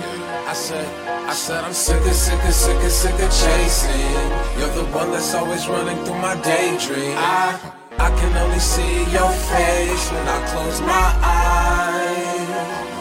I 0.48 0.54
said, 0.54 0.88
I 1.28 1.34
said 1.34 1.64
I'm 1.64 1.74
sick 1.74 2.00
of, 2.06 2.14
sick 2.14 2.44
of, 2.44 2.54
sick 2.54 2.84
of, 2.84 2.92
sick 2.92 3.14
of 3.14 3.32
chasing. 3.32 4.30
You're 4.58 4.74
the 4.76 4.86
one 4.96 5.12
that's 5.12 5.34
always 5.34 5.68
running 5.68 5.98
through 6.06 6.20
my 6.20 6.36
daydream. 6.42 7.16
I, 7.18 7.60
I 7.98 8.10
can 8.20 8.38
only 8.38 8.60
see 8.60 9.04
your 9.12 9.32
face 9.52 10.12
when 10.12 10.28
I 10.28 10.40
close 10.52 10.82
my 10.82 11.08
eyes. 11.22 12.97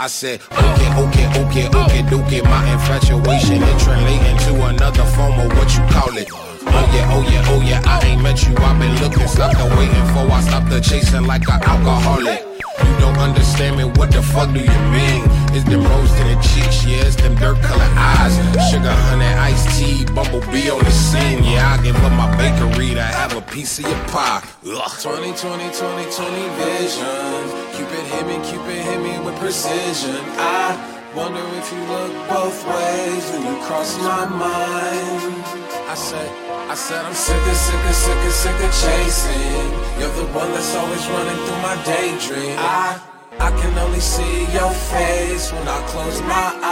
I 0.00 0.06
said, 0.06 0.40
okay, 0.50 0.88
okay, 0.96 1.26
okay, 1.44 1.68
okay, 1.68 2.02
okay. 2.08 2.40
My 2.48 2.64
infatuation 2.72 3.62
is 3.62 3.84
translating 3.84 4.38
to 4.48 4.64
another 4.64 5.04
form 5.12 5.38
of 5.38 5.52
what 5.58 5.76
you 5.76 5.84
call 5.92 6.16
it. 6.16 6.26
Oh 6.32 6.88
yeah, 6.96 7.12
oh 7.12 7.20
yeah, 7.28 7.44
oh 7.52 7.60
yeah. 7.60 7.82
I 7.84 8.00
ain't 8.06 8.22
met 8.22 8.42
you. 8.48 8.56
I've 8.56 8.80
been 8.80 8.96
looking, 8.96 9.28
stopped 9.28 9.58
the 9.58 9.66
waiting 9.76 10.06
for. 10.16 10.24
I 10.32 10.40
stopped 10.40 10.70
the 10.70 10.80
chasing 10.80 11.26
like 11.26 11.46
an 11.50 11.62
alcoholic. 11.62 12.40
You 12.80 12.98
don't 12.98 13.18
understand 13.18 13.76
me. 13.76 13.84
What 13.84 14.10
the 14.10 14.22
fuck 14.22 14.48
do 14.54 14.60
you 14.60 14.80
mean? 14.88 15.20
It's 15.52 15.68
them 15.68 15.84
rose 15.84 16.18
in 16.20 16.28
the 16.28 16.40
cheeks, 16.40 16.82
yeah. 16.86 17.04
It's 17.04 17.16
them 17.16 17.34
dirt 17.34 17.60
colored 17.60 17.92
eyes. 17.92 18.32
Sugar, 18.72 18.96
honey, 19.04 19.26
iced 19.26 19.68
tea, 19.78 20.06
bumblebee 20.14 20.70
on 20.70 20.82
the 20.82 20.90
scene. 20.90 21.44
Yeah, 21.44 21.76
I 21.76 21.82
give 21.82 21.96
up 21.96 22.12
my 22.12 22.34
bakery 22.38 22.94
to 22.94 23.02
have 23.02 23.36
a 23.36 23.42
piece 23.42 23.78
of 23.78 23.84
your 23.84 24.02
pie. 24.08 24.48
Ugh. 24.62 24.92
20, 25.00 25.32
20, 25.32 25.72
20, 25.72 25.72
20 25.72 26.48
vision. 26.60 27.40
Cupid 27.72 28.04
hit 28.12 28.26
me, 28.28 28.36
Cupid 28.44 28.76
hit 28.76 29.00
me 29.00 29.18
with 29.24 29.34
precision. 29.40 30.20
I 30.36 30.76
wonder 31.16 31.40
if 31.56 31.72
you 31.72 31.80
look 31.88 32.12
both 32.28 32.60
ways 32.68 33.24
when 33.32 33.40
you 33.48 33.56
cross 33.64 33.96
my 34.04 34.26
mind. 34.28 35.44
I 35.88 35.94
said, 35.96 36.28
I 36.68 36.74
said 36.74 37.02
I'm 37.06 37.14
sick 37.14 37.40
of, 37.40 37.56
sick 37.56 37.84
of, 37.88 37.94
sick 37.94 38.20
of, 38.20 38.32
sick 38.32 38.60
of 38.60 38.72
chasing. 38.84 39.70
You're 39.98 40.12
the 40.20 40.28
one 40.36 40.52
that's 40.52 40.76
always 40.76 41.08
running 41.08 41.40
through 41.46 41.62
my 41.64 41.76
daydream. 41.88 42.56
I, 42.58 43.00
I 43.40 43.50
can 43.62 43.78
only 43.78 44.00
see 44.00 44.44
your 44.52 44.72
face 44.92 45.50
when 45.54 45.66
I 45.68 45.80
close 45.88 46.20
my 46.20 46.52
eyes. 46.62 46.69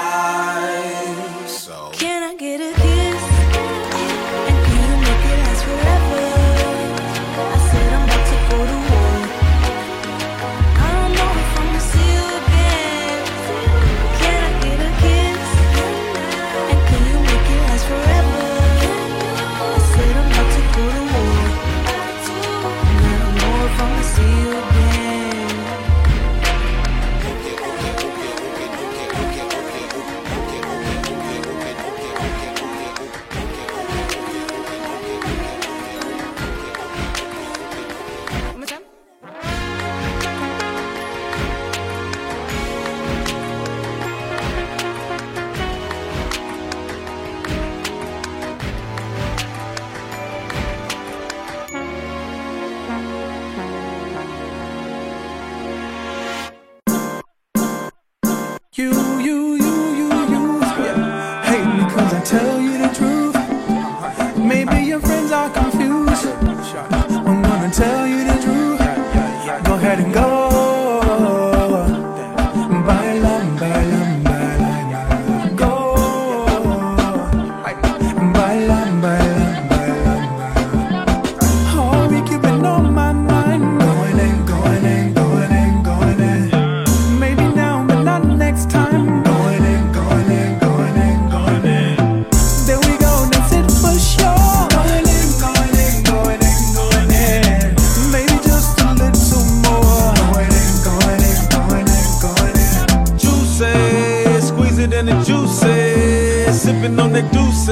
Than 104.99 105.07
the 105.07 105.25
juices. 105.25 106.63
Sipping 106.63 106.99
on 106.99 107.13
that 107.13 107.31
juice, 107.33 107.71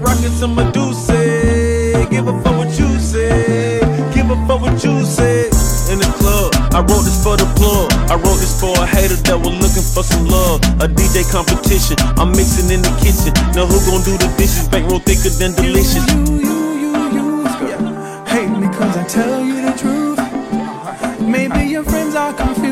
rocking 0.00 0.34
some 0.36 0.54
Medusa. 0.54 1.16
Give 2.10 2.28
a 2.28 2.34
fuck 2.42 2.56
what 2.56 2.78
you 2.78 2.98
say, 3.00 3.80
give 4.14 4.30
a 4.30 4.36
fuck 4.46 4.60
what 4.60 4.84
you 4.84 5.04
say. 5.04 5.48
In 5.92 5.98
the 5.98 6.10
club, 6.18 6.52
I 6.74 6.80
wrote 6.80 7.04
this 7.08 7.22
for 7.22 7.36
the 7.36 7.46
plug. 7.56 7.92
I 8.10 8.16
wrote 8.16 8.40
this 8.42 8.60
for 8.60 8.74
a 8.76 8.86
hater 8.86 9.16
that 9.28 9.38
was 9.38 9.54
looking 9.62 9.86
for 9.94 10.02
some 10.02 10.26
love. 10.26 10.60
A 10.84 10.88
DJ 10.88 11.24
competition, 11.30 11.96
I'm 12.20 12.30
mixing 12.30 12.70
in 12.70 12.82
the 12.82 12.92
kitchen. 13.00 13.32
Now 13.54 13.66
who 13.66 13.78
gon' 13.88 14.02
do 14.04 14.18
the 14.18 14.28
dishes? 14.36 14.68
Bankroll 14.68 15.00
thicker 15.00 15.30
than 15.40 15.54
delicious. 15.54 16.04
You, 16.12 16.36
you, 16.36 16.58
you, 16.84 16.92
you 17.16 17.28
hate 18.26 18.52
me 18.60 18.66
cause 18.76 18.96
I 18.96 19.04
tell 19.08 19.44
you 19.44 19.62
the 19.62 19.72
truth. 19.78 20.20
Maybe 21.20 21.70
your 21.70 21.84
friends 21.84 22.14
are 22.14 22.32
confused. 22.32 22.65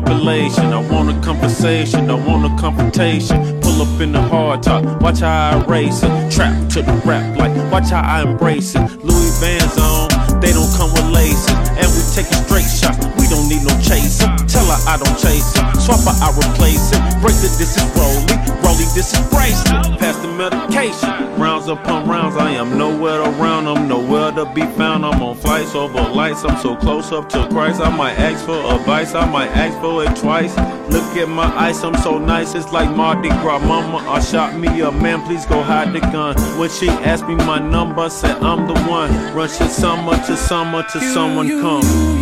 Population. 0.00 0.66
I 0.72 0.80
want 0.90 1.10
a 1.10 1.20
conversation, 1.24 2.10
I 2.10 2.14
want 2.14 2.44
a 2.46 2.60
confrontation. 2.60 3.60
Pull 3.60 3.82
up 3.82 4.00
in 4.00 4.12
the 4.12 4.22
hard 4.22 4.62
top, 4.62 4.84
watch 5.02 5.20
how 5.20 5.58
I 5.58 5.64
race 5.66 6.02
it. 6.02 6.32
Trap 6.32 6.68
to 6.70 6.82
the 6.82 6.92
rap, 7.04 7.36
like 7.36 7.54
watch 7.72 7.90
how 7.90 8.02
I 8.02 8.22
embrace 8.22 8.74
it. 8.74 8.80
Louis 9.04 9.40
Van's 9.40 9.78
on, 9.78 10.40
they 10.40 10.52
don't 10.52 10.72
come 10.76 10.92
with 10.92 11.08
laces. 11.12 11.50
And 11.78 11.88
we 11.94 12.00
taking 12.14 12.38
straight 12.46 12.70
shots, 12.80 13.06
we 13.18 13.26
don't 13.28 13.48
need 13.48 13.62
no 13.66 13.74
chaser. 13.80 14.37
Tell 14.68 14.76
her 14.76 14.88
I 14.88 14.96
don't 14.98 15.18
chase 15.18 15.56
her, 15.56 15.80
swap 15.80 16.00
her, 16.04 16.12
I 16.20 16.28
replace 16.36 16.92
it. 16.92 17.00
Break 17.22 17.36
the 17.40 17.48
this 17.56 17.76
is 17.76 17.84
Rolly, 17.96 18.36
Rolly, 18.60 18.84
this 18.92 19.14
is 19.14 19.20
bracelet. 19.32 19.98
Pass 19.98 20.16
the 20.18 20.28
medication, 20.28 21.40
rounds 21.40 21.68
upon 21.68 22.06
rounds. 22.06 22.36
I 22.36 22.50
am 22.50 22.76
nowhere 22.76 23.20
around, 23.20 23.66
I'm 23.66 23.88
nowhere 23.88 24.30
to 24.32 24.44
be 24.52 24.62
found. 24.76 25.06
I'm 25.06 25.22
on 25.22 25.36
flights 25.36 25.74
over 25.74 26.02
lights, 26.12 26.44
I'm 26.44 26.58
so 26.58 26.76
close 26.76 27.12
up 27.12 27.30
to 27.30 27.48
Christ. 27.48 27.80
I 27.80 27.94
might 27.96 28.18
ask 28.18 28.44
for 28.44 28.58
advice, 28.74 29.14
I 29.14 29.24
might 29.30 29.50
ask 29.56 29.78
for 29.80 30.04
it 30.04 30.14
twice. 30.16 30.54
Look 30.92 31.16
at 31.16 31.28
my 31.28 31.46
eyes, 31.56 31.82
I'm 31.82 31.96
so 31.96 32.18
nice, 32.18 32.54
it's 32.54 32.70
like 32.70 32.94
Mardi 32.94 33.30
Gras. 33.40 33.60
Mama, 33.60 33.98
I 34.08 34.20
shot 34.20 34.54
me 34.54 34.80
a 34.82 34.92
man, 34.92 35.22
please 35.22 35.46
go 35.46 35.62
hide 35.62 35.94
the 35.94 36.00
gun. 36.00 36.36
When 36.58 36.68
she 36.68 36.88
asked 36.88 37.26
me 37.26 37.36
my 37.36 37.58
number, 37.58 38.10
said 38.10 38.36
I'm 38.42 38.66
the 38.66 38.78
one. 38.84 39.10
Run 39.34 39.48
shit 39.48 39.70
summer 39.70 40.16
to 40.26 40.36
summer 40.36 40.84
till 40.92 41.00
someone 41.00 41.48
come. 41.48 42.17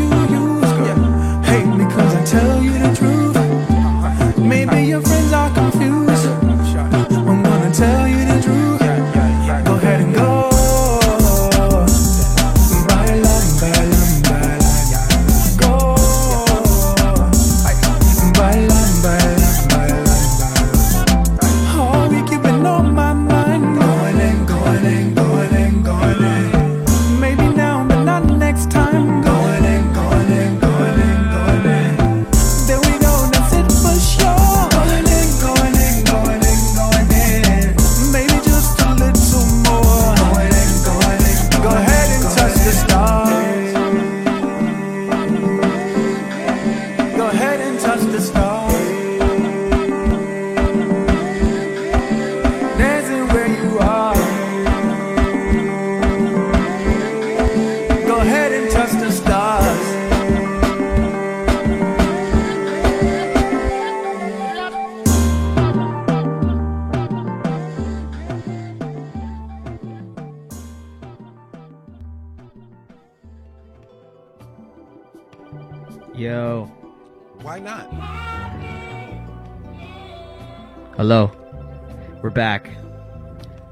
Tell 2.27 2.61
you 2.63 2.73
the 2.73 2.93
truth. 2.99 4.37
Maybe 4.39 4.89
your 4.89 5.01
friends 5.01 5.33
are 5.33 5.53
confused. 5.55 6.27
I'm 6.27 7.43
gonna 7.43 7.73
tell 7.73 8.09
you 8.09 8.25
the 8.25 8.36
Yo. 76.17 76.65
Why 77.43 77.59
not? 77.59 77.91
Hello. 80.97 81.31
We're 82.23 82.31
back. 82.31 82.71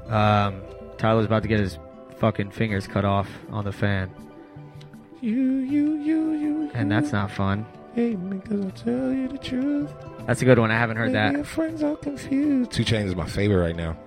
Um, 0.07 0.61
Tyler's 0.97 1.25
about 1.25 1.41
to 1.43 1.49
get 1.49 1.59
his 1.59 1.79
fucking 2.19 2.51
fingers 2.51 2.87
cut 2.87 3.03
off 3.03 3.27
on 3.49 3.65
the 3.65 3.71
fan. 3.71 4.11
You, 5.21 5.41
you, 5.41 5.95
you, 5.95 6.31
you. 6.33 6.71
And 6.75 6.91
that's 6.91 7.11
not 7.11 7.31
fun. 7.31 7.65
Hey, 7.95 8.15
cause 8.47 8.61
I'll 8.63 8.71
tell 8.71 9.11
you 9.11 9.27
the 9.29 9.37
truth. 9.39 9.89
That's 10.27 10.41
a 10.41 10.45
good 10.45 10.59
one. 10.59 10.69
I 10.69 10.77
haven't 10.77 10.97
heard 10.97 11.11
Maybe 11.13 11.33
your 11.37 11.43
that. 11.43 11.47
friends 11.49 11.81
are 11.81 11.95
confused. 11.95 12.71
2 12.71 12.83
Chainz 12.83 13.05
is 13.05 13.15
my 13.15 13.25
favorite 13.27 13.61
right 13.61 13.75
now. 13.75 13.97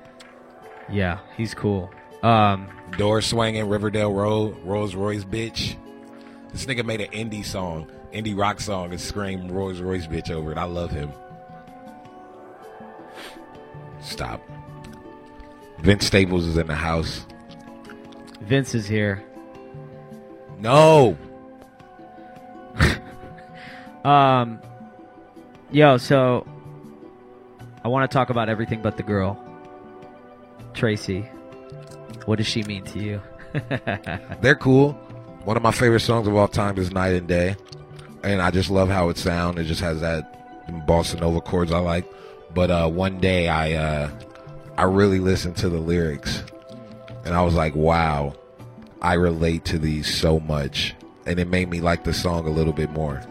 Yeah, 0.90 1.18
he's 1.36 1.54
cool. 1.54 1.90
Um, 2.22 2.68
Door 2.96 3.22
swinging, 3.22 3.68
Riverdale 3.68 4.12
Road, 4.12 4.56
Rolls 4.64 4.94
Royce 4.94 5.24
bitch. 5.24 5.76
This 6.52 6.66
nigga 6.66 6.84
made 6.84 7.00
an 7.00 7.10
indie 7.10 7.44
song, 7.44 7.90
indie 8.12 8.38
rock 8.38 8.60
song, 8.60 8.90
and 8.90 9.00
scream 9.00 9.48
Rolls 9.48 9.80
Royce 9.80 10.06
bitch 10.06 10.30
over 10.30 10.52
it. 10.52 10.58
I 10.58 10.64
love 10.64 10.90
him. 10.90 11.12
Stop. 14.00 14.40
Vince 15.80 16.06
Staples 16.06 16.46
is 16.46 16.56
in 16.56 16.66
the 16.66 16.74
house. 16.74 17.24
Vince 18.40 18.74
is 18.74 18.86
here. 18.86 19.22
No. 20.58 21.16
Um, 24.04 24.60
yo, 25.70 25.98
so 25.98 26.46
I 27.84 27.88
want 27.88 28.10
to 28.10 28.14
talk 28.14 28.30
about 28.30 28.48
everything 28.48 28.80
but 28.80 28.96
the 28.96 29.02
girl, 29.02 29.36
Tracey. 30.72 31.28
What 32.24 32.36
does 32.36 32.46
she 32.46 32.62
mean 32.62 32.84
to 32.84 32.98
you? 33.00 33.22
They're 34.40 34.54
cool. 34.54 34.92
One 35.44 35.56
of 35.56 35.62
my 35.62 35.72
favorite 35.72 36.00
songs 36.00 36.26
of 36.26 36.34
all 36.34 36.48
time 36.48 36.78
is 36.78 36.92
Night 36.92 37.14
and 37.14 37.26
Day. 37.26 37.56
And 38.22 38.42
I 38.42 38.50
just 38.50 38.70
love 38.70 38.88
how 38.88 39.08
it 39.10 39.16
sounds. 39.18 39.58
It 39.58 39.64
just 39.64 39.80
has 39.80 40.00
that 40.00 40.66
bossa 40.86 41.20
nova 41.20 41.40
chords 41.40 41.72
I 41.72 41.78
like. 41.78 42.04
But 42.54 42.70
uh, 42.70 42.88
one 42.88 43.20
day 43.20 43.48
I 43.48 43.72
uh, 43.74 44.10
I 44.76 44.84
really 44.84 45.20
listened 45.20 45.56
to 45.58 45.68
the 45.68 45.78
lyrics 45.78 46.42
and 47.24 47.34
I 47.34 47.42
was 47.42 47.54
like, 47.54 47.74
wow, 47.74 48.34
I 49.02 49.14
relate 49.14 49.64
to 49.66 49.78
these 49.78 50.12
so 50.12 50.40
much. 50.40 50.94
And 51.26 51.38
it 51.38 51.46
made 51.48 51.68
me 51.68 51.80
like 51.80 52.04
the 52.04 52.14
song 52.14 52.46
a 52.46 52.50
little 52.50 52.72
bit 52.72 52.90
more. 52.90 53.22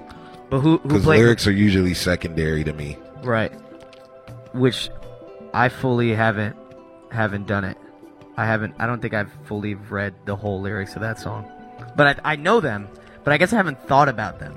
But 0.49 0.59
who 0.59 0.77
who 0.77 0.87
Because 0.87 1.05
lyrics 1.05 1.47
are 1.47 1.51
usually 1.51 1.93
secondary 1.93 2.63
to 2.63 2.73
me. 2.73 2.97
right? 3.23 3.51
Which 4.53 4.89
I 5.53 5.69
fully 5.69 6.13
haven't 6.13 6.55
haven't 7.11 7.47
done 7.47 7.63
it. 7.63 7.77
I 8.37 8.45
haven't. 8.45 8.75
I 8.77 8.85
don't 8.85 9.01
think 9.01 9.13
I've 9.13 9.31
fully 9.45 9.73
read 9.75 10.13
the 10.25 10.35
whole 10.35 10.61
lyrics 10.61 10.95
of 10.95 11.01
that 11.01 11.19
song, 11.19 11.51
but 11.95 12.19
I, 12.23 12.33
I 12.33 12.35
know 12.35 12.59
them. 12.61 12.87
But 13.23 13.33
I 13.33 13.37
guess 13.37 13.51
I 13.51 13.57
haven't 13.57 13.81
thought 13.87 14.07
about 14.09 14.39
them. 14.39 14.55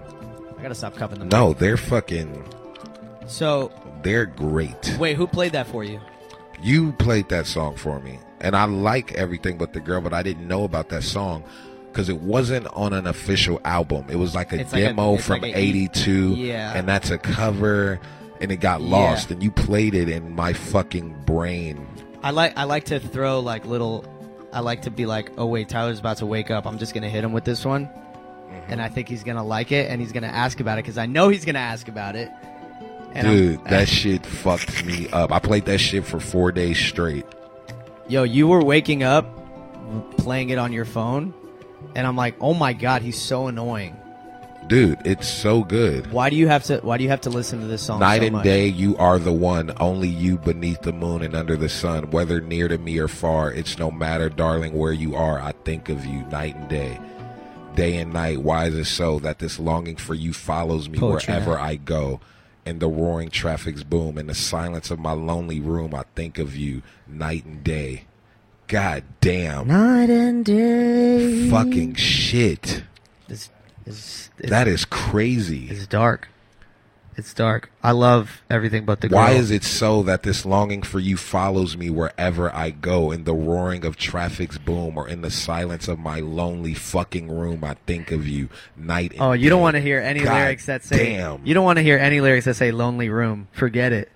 I 0.61 0.63
gotta 0.63 0.75
stop 0.75 0.95
cupping 0.95 1.19
them. 1.21 1.29
No, 1.31 1.55
they're 1.55 1.79
fucking, 1.79 2.45
So 3.27 3.73
they're 4.03 4.27
great. 4.27 4.97
wait, 4.99 5.17
who 5.17 5.27
played 5.27 5.53
that 5.53 5.67
for 5.67 5.85
you? 5.85 6.01
You 6.63 6.93
played 6.93 7.29
that 7.31 7.47
song 7.47 7.77
for 7.77 7.99
me, 8.01 8.19
and 8.41 8.55
I 8.55 8.65
like 8.65 9.13
everything 9.13 9.57
but 9.57 9.73
the 9.73 9.81
girl, 9.81 10.01
but 10.03 10.13
I 10.13 10.23
didn't 10.23 10.47
know 10.47 10.65
about 10.65 10.91
that 10.91 11.03
song 11.03 11.43
because 11.91 12.09
it 12.11 12.21
wasn't 12.21 12.67
on 12.75 12.93
an 12.93 13.07
official 13.07 13.59
album. 13.65 14.05
It 14.11 14.17
was 14.17 14.35
like 14.35 14.53
a 14.53 14.61
It's 14.61 14.73
like 14.73 14.83
a- 14.83 14.87
demo 14.89 15.17
from 15.17 15.41
like 15.41 15.57
'82, 15.57 16.35
Yeah. 16.35 16.75
and 16.75 16.87
that's 16.87 17.11
a 17.11 17.17
cover, 17.17 17.99
and 18.43 18.53
it 18.53 18.57
got 18.59 18.83
Yeah. 18.83 18.89
lost. 18.91 19.31
And 19.31 19.43
you 19.43 19.51
played 19.51 19.95
it 19.95 20.09
in 20.11 20.35
my 20.35 20.53
fucking 20.53 21.15
brain. 21.25 21.87
I 22.23 22.31
like 22.33 22.53
I 22.59 22.65
like 22.65 22.85
to 22.87 23.01
throw 23.01 23.41
like 23.41 23.65
little 23.65 24.05
I 24.53 24.61
like 24.61 24.83
to 24.83 24.91
be 24.91 25.07
like, 25.07 25.31
oh 25.39 25.47
wait, 25.47 25.69
Tyler's 25.71 26.01
about 26.01 26.19
to 26.19 26.27
wake 26.27 26.51
up. 26.51 26.67
I'm 26.67 26.77
just 26.77 26.93
gonna 26.93 27.09
hit 27.09 27.25
him 27.25 27.33
with 27.33 27.45
this 27.45 27.65
one, 27.65 27.89
and 28.69 28.81
I 28.81 28.89
think 28.89 29.09
he's 29.09 29.25
gonna 29.25 29.45
like 29.45 29.73
it, 29.73 29.91
and 29.91 30.01
he's 30.01 30.13
gonna 30.13 30.27
ask 30.29 30.61
about 30.61 30.79
it 30.79 30.85
because 30.85 30.99
I 30.99 31.07
know 31.07 31.29
he's 31.29 31.45
gonna 31.45 31.59
ask 31.59 31.89
about 31.89 32.17
it. 32.17 32.31
And 33.15 33.27
I'm- 33.27 33.37
Dude, 33.37 33.65
that 33.65 33.89
shit 33.89 34.25
fucked 34.25 34.85
me 34.85 35.09
up. 35.13 35.33
I 35.33 35.39
played 35.41 35.65
that 35.67 35.79
shit 35.79 36.05
for 36.05 36.21
four 36.21 36.53
days 36.53 36.79
straight. 36.79 37.27
Yo, 38.09 38.23
you 38.23 38.47
were 38.49 38.63
waking 38.63 39.03
up, 39.03 39.27
playing 40.17 40.51
it 40.51 40.59
on 40.59 40.73
your 40.73 40.85
phone, 40.85 41.35
and 41.95 42.07
I'm 42.07 42.17
like, 42.17 42.37
oh 42.41 42.55
my 42.55 42.73
god, 42.73 43.03
he's 43.03 43.19
so 43.21 43.49
annoying. 43.49 43.97
Dude, 44.69 44.99
it's 45.05 45.27
so 45.27 45.65
good. 45.65 46.13
Why 46.13 46.31
do 46.31 46.37
you 46.37 46.47
have 46.47 46.63
to? 46.65 46.79
Why 46.79 46.97
do 46.97 47.03
you 47.03 47.11
have 47.11 47.23
to 47.23 47.31
listen 47.31 47.59
to 47.61 47.67
this 47.67 47.83
song? 47.83 47.99
Night 47.99 48.21
so 48.21 48.27
and 48.27 48.37
much? 48.37 48.45
day, 48.45 48.69
you 48.69 48.97
are 48.99 49.19
the 49.19 49.33
one. 49.33 49.73
Only 49.81 50.07
you 50.07 50.39
beneath 50.39 50.83
the 50.83 50.93
moon 50.93 51.23
and 51.23 51.35
under 51.35 51.57
the 51.57 51.69
sun. 51.69 52.11
Whether 52.13 52.41
near 52.41 52.69
to 52.69 52.79
me 52.79 52.99
or 52.99 53.09
far, 53.09 53.51
it's 53.53 53.79
no 53.79 53.91
matter, 53.91 54.29
darling, 54.29 54.75
where 54.75 54.93
you 54.93 55.17
are. 55.17 55.41
I 55.41 55.53
think 55.65 55.89
of 55.89 56.07
you 56.07 56.23
night 56.27 56.55
and 56.55 56.69
day. 56.69 57.01
Day 57.75 57.97
and 57.99 58.13
night, 58.13 58.43
why 58.43 58.67
is 58.67 58.75
it 58.75 58.85
so 58.87 59.19
that 59.21 59.39
this 59.39 59.59
longing 59.59 59.97
for 59.97 60.15
you 60.15 60.33
follows 60.33 60.89
me 60.89 60.99
Poetry 60.99 61.33
wherever 61.35 61.55
now. 61.57 61.63
I 61.63 61.77
go? 61.77 62.21
In 62.67 62.79
the 62.79 62.89
roaring 62.89 63.31
traffic's 63.31 63.83
boom, 63.83 64.19
in 64.19 64.27
the 64.27 64.35
silence 64.35 64.91
of 64.91 64.99
my 64.99 65.13
lonely 65.13 65.61
room, 65.61 65.95
I 65.95 66.05
think 66.15 66.39
of 66.39 66.55
you 66.57 66.83
night 67.09 67.45
and 67.45 67.65
day. 67.65 68.05
God 68.67 69.03
damn. 69.21 69.67
Night 69.69 70.11
and 70.11 70.45
day. 70.45 71.49
Fucking 71.49 71.95
shit. 71.95 72.85
It's, 73.29 73.51
it's, 73.87 74.31
it's, 74.39 74.51
That 74.51 74.69
is 74.69 74.85
crazy. 74.85 75.69
it's 75.71 75.87
dark. 75.87 76.29
It's 77.21 77.35
dark. 77.35 77.71
I 77.83 77.93
love 77.93 78.43
everything 78.49 78.87
but 78.87 79.03
the 79.03 79.09
girl. 79.11 79.19
Why 79.19 79.33
is 79.33 79.51
it 79.51 79.63
so 79.63 80.03
that 80.05 80.23
this 80.23 80.47
longing 80.47 80.83
for 80.83 80.99
you 80.99 81.19
follows 81.19 81.77
me 81.77 81.91
wherever 81.91 82.51
I 82.55 82.71
go? 82.71 83.11
In 83.13 83.25
the 83.25 83.35
roaring 83.35 83.85
of 83.85 83.99
traffic's 83.99 84.57
boom 84.57 84.97
or 84.97 85.07
in 85.07 85.21
the 85.21 85.31
silence 85.31 85.87
of 85.87 85.99
my 85.99 86.21
lonely 86.21 86.73
fucking 86.73 87.31
room, 87.31 87.63
I 87.63 87.75
think 87.87 88.11
of 88.11 88.27
you 88.27 88.49
night 88.75 89.13
and 89.13 89.21
Oh, 89.21 89.33
you 89.33 89.51
don't 89.51 89.61
want 89.61 89.75
to 89.75 89.81
hear 89.83 90.01
any 90.01 90.21
God 90.21 90.33
lyrics 90.35 90.65
that 90.65 90.83
say. 90.83 91.17
Damn. 91.17 91.45
You 91.47 91.53
don't 91.53 91.65
want 91.65 91.77
to 91.77 91.83
hear 91.83 91.99
any 91.99 92.23
lyrics 92.23 92.47
that 92.47 92.57
say 92.57 92.73
"lonely 92.73 93.11
room." 93.11 93.49
Forget 93.53 93.93
it. 93.93 94.11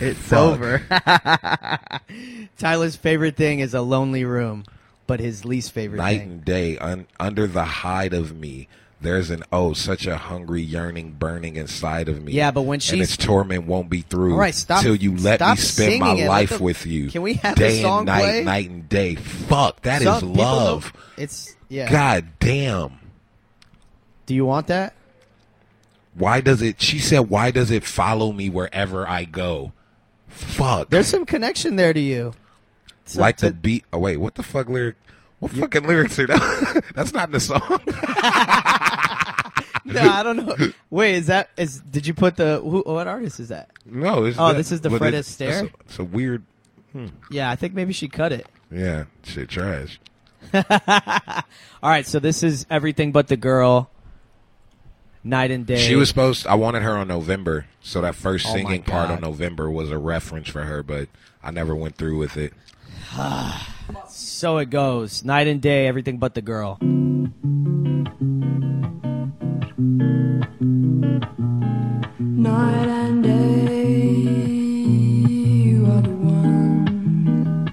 It's 0.00 0.18
Fuck. 0.18 0.38
over. 0.40 0.82
Tyler's 2.58 2.96
favorite 2.96 3.36
thing 3.36 3.60
is 3.60 3.74
a 3.74 3.80
lonely 3.80 4.24
room, 4.24 4.64
but 5.06 5.20
his 5.20 5.44
least 5.44 5.72
favorite 5.72 5.98
night 5.98 6.18
thing. 6.20 6.30
and 6.30 6.44
day 6.44 6.78
un- 6.78 7.06
under 7.18 7.46
the 7.46 7.64
hide 7.64 8.12
of 8.12 8.36
me. 8.36 8.68
There's 9.02 9.30
an 9.30 9.44
oh, 9.50 9.72
such 9.72 10.06
a 10.06 10.16
hungry 10.18 10.60
yearning 10.60 11.12
burning 11.12 11.56
inside 11.56 12.08
of 12.10 12.22
me. 12.22 12.32
Yeah, 12.32 12.50
but 12.50 12.62
when 12.62 12.76
and 12.76 12.82
she's- 12.82 13.14
its 13.14 13.16
torment 13.16 13.66
won't 13.66 13.88
be 13.88 14.02
through 14.02 14.34
All 14.34 14.38
right, 14.38 14.54
stop- 14.54 14.82
till 14.82 14.94
you 14.94 15.16
let 15.16 15.40
me 15.40 15.56
spend 15.56 16.00
my 16.00 16.14
it. 16.14 16.28
Life 16.28 16.58
the- 16.58 16.62
with 16.62 16.84
you. 16.84 17.08
Can 17.08 17.22
we 17.22 17.34
have 17.34 17.56
day 17.56 17.82
and 17.82 18.04
night, 18.06 18.20
play? 18.20 18.44
night 18.44 18.68
and 18.70 18.88
day? 18.90 19.14
Fuck, 19.14 19.80
that 19.82 20.02
is 20.02 20.06
Some 20.06 20.20
don't- 20.20 20.34
love. 20.34 20.92
It's 21.16 21.56
yeah. 21.70 21.90
God 21.90 22.26
damn. 22.40 22.98
Do 24.26 24.34
you 24.34 24.44
want 24.44 24.66
that? 24.66 24.94
Why 26.14 26.40
does 26.42 26.60
it? 26.60 26.82
She 26.82 26.98
said, 26.98 27.30
"Why 27.30 27.50
does 27.50 27.70
it 27.70 27.84
follow 27.84 28.32
me 28.32 28.50
wherever 28.50 29.08
I 29.08 29.24
go?" 29.24 29.72
Fuck. 30.28 30.90
There's 30.90 31.06
some 31.06 31.24
connection 31.24 31.76
there 31.76 31.92
to 31.94 32.00
you. 32.00 32.32
So 33.06 33.20
like 33.20 33.38
to- 33.38 33.46
the 33.46 33.54
beat. 33.54 33.84
Oh 33.92 33.98
wait, 34.00 34.18
what 34.18 34.34
the 34.34 34.42
fuck 34.42 34.68
lyric? 34.68 34.96
What 35.38 35.52
fucking 35.52 35.86
lyrics 35.86 36.18
are 36.18 36.26
that? 36.26 36.84
That's 36.94 37.14
not 37.14 37.28
in 37.28 37.32
the 37.32 37.40
song. 37.40 37.80
no, 39.94 40.00
I 40.08 40.22
don't 40.22 40.36
know. 40.36 40.56
Wait, 40.90 41.14
is 41.16 41.26
that 41.26 41.50
is? 41.56 41.80
Did 41.80 42.06
you 42.06 42.14
put 42.14 42.36
the 42.36 42.60
who, 42.60 42.82
what 42.86 43.06
artist 43.06 43.40
is 43.40 43.48
that? 43.48 43.70
no. 43.84 44.24
It's 44.24 44.38
Oh, 44.38 44.48
that- 44.48 44.56
this 44.56 44.72
is 44.72 44.80
the 44.80 44.90
Fred 44.90 45.14
it's- 45.14 45.36
Astaire? 45.36 45.64
It's 45.64 45.72
a, 45.74 45.80
it's 45.80 45.98
a 45.98 46.04
weird. 46.04 46.42
Hmm. 46.92 47.06
Yeah, 47.30 47.50
I 47.50 47.56
think 47.56 47.74
maybe 47.74 47.92
she 47.92 48.08
cut 48.08 48.32
it. 48.32 48.46
Yeah, 48.70 49.04
shit, 49.24 49.48
trash. 49.48 50.00
All 50.54 51.90
right, 51.90 52.06
so 52.06 52.18
this 52.18 52.42
is 52.42 52.66
everything 52.70 53.12
but 53.12 53.28
the 53.28 53.36
girl. 53.36 53.90
Night 55.22 55.50
and 55.50 55.66
day. 55.66 55.76
She 55.76 55.96
was 55.96 56.08
supposed. 56.08 56.46
I 56.46 56.54
wanted 56.54 56.82
her 56.82 56.92
on 56.96 57.06
November, 57.08 57.66
so 57.82 58.00
that 58.00 58.14
first 58.14 58.46
Oh 58.46 58.50
my 58.50 58.54
singing 58.56 58.82
part 58.82 59.10
on 59.10 59.16
God. 59.20 59.28
November 59.28 59.70
was 59.70 59.90
a 59.90 59.98
reference 59.98 60.48
for 60.48 60.62
her, 60.64 60.82
but 60.82 61.08
I 61.42 61.50
never 61.50 61.76
went 61.76 61.96
through 61.96 62.16
with 62.18 62.36
it. 62.36 62.52
So 64.08 64.58
it 64.58 64.70
goes. 64.70 65.24
Night 65.24 65.48
and 65.48 65.60
day, 65.60 65.88
everything 65.88 66.18
but 66.18 66.34
the 66.34 66.42
girl. 66.42 66.78
Night 70.62 71.26
and 72.86 73.22
day, 73.22 74.12
you 75.64 75.86
are 75.86 76.02
the 76.02 76.10
one. 76.10 77.72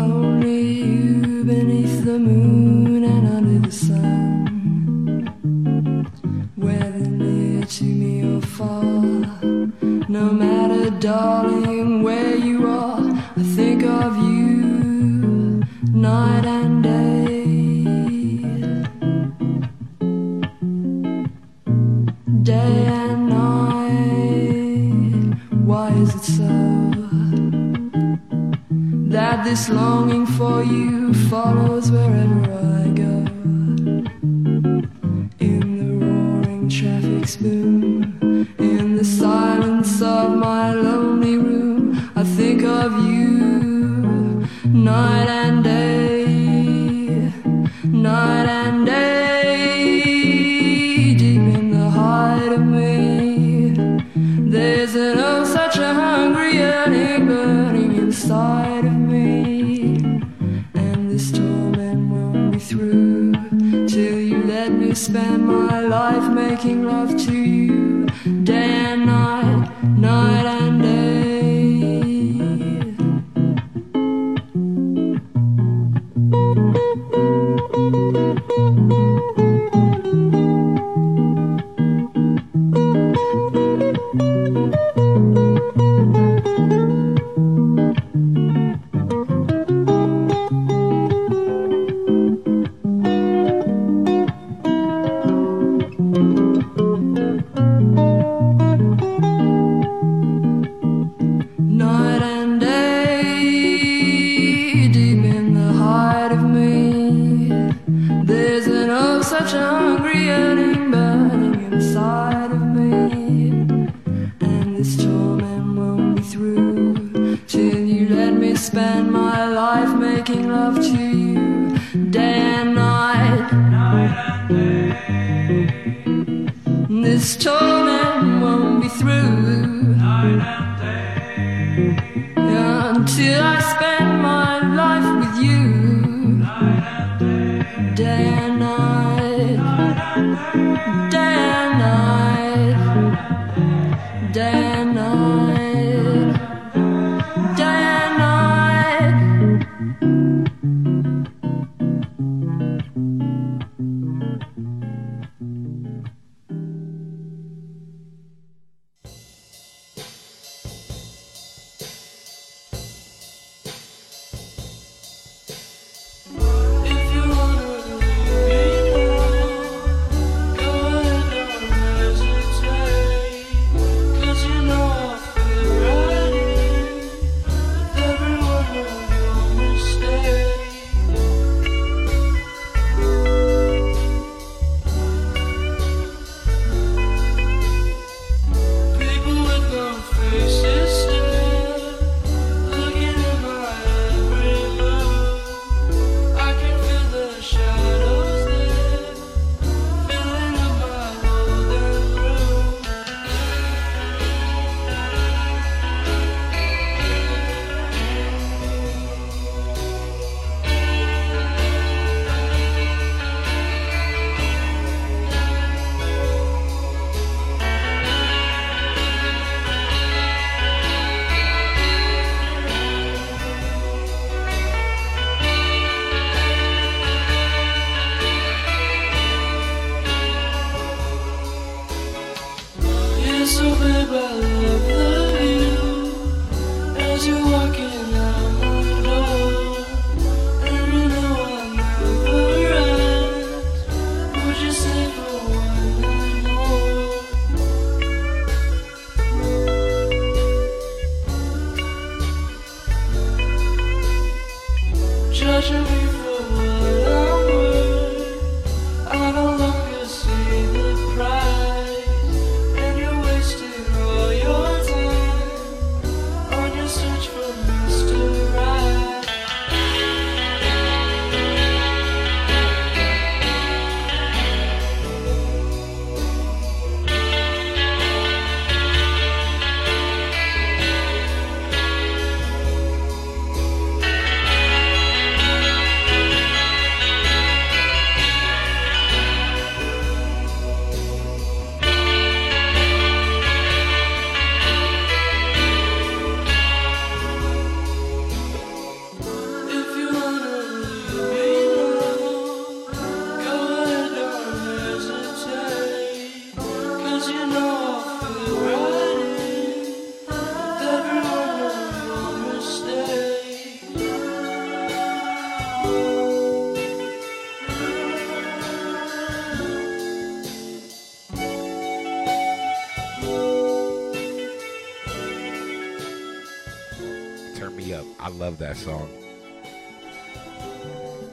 Only 0.00 0.62
you 0.72 1.44
beneath 1.44 2.02
the 2.02 2.18
moon 2.18 3.04
and 3.04 3.28
under 3.28 3.58
the 3.58 3.70
sun. 3.70 5.26
Whether 6.56 7.10
near 7.10 7.66
to 7.66 7.84
me 7.84 8.24
or 8.24 8.40
far, 8.40 8.90
no 10.08 10.32
matter, 10.32 10.88
darling, 10.98 12.02
where 12.02 12.36
you 12.36 12.66
are, 12.66 13.02
I 13.36 13.42
think 13.54 13.82
of 13.82 14.16
you 14.16 15.62
night 15.92 16.35
this 29.50 29.68
longing 29.68 30.26
for 30.26 30.64
you 30.64 31.14
follows 31.30 31.88
wherever 31.88 32.42
I 32.80 32.88
go? 33.02 33.14
In 35.38 35.64
the 35.78 36.04
roaring 36.04 36.68
traffic's 36.68 37.36
boom, 37.36 38.48
in 38.58 38.96
the 38.96 39.04
silence 39.04 40.02
of 40.02 40.36
my 40.36 40.74
lonely 40.74 41.36
room, 41.38 42.10
I 42.16 42.24
think 42.24 42.64
of 42.64 42.90
you 43.04 44.48
night 44.64 45.28
and 45.28 45.62
day, 45.62 47.32
night 47.84 48.48
and 48.60 48.84
day, 48.84 49.15
spend 65.06 65.46
my 65.46 65.78
life 65.82 66.32
making 66.32 66.82
love 66.84 67.16
to 67.16 67.32
you, 67.32 68.06
day 68.42 68.86
and 68.90 69.06
night, 69.06 69.35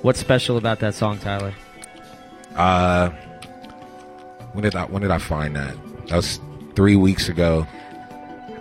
What's 0.04 0.20
special 0.20 0.58
about 0.58 0.80
that 0.80 0.94
song, 0.94 1.18
Tyler? 1.18 1.54
Uh, 2.56 3.10
when 4.52 4.64
did 4.64 4.76
I 4.76 4.84
when 4.86 5.02
did 5.02 5.12
I 5.12 5.18
find 5.18 5.56
that? 5.56 5.76
That 6.08 6.18
was 6.18 6.40
three 6.76 6.96
weeks 6.98 7.30
ago 7.30 7.66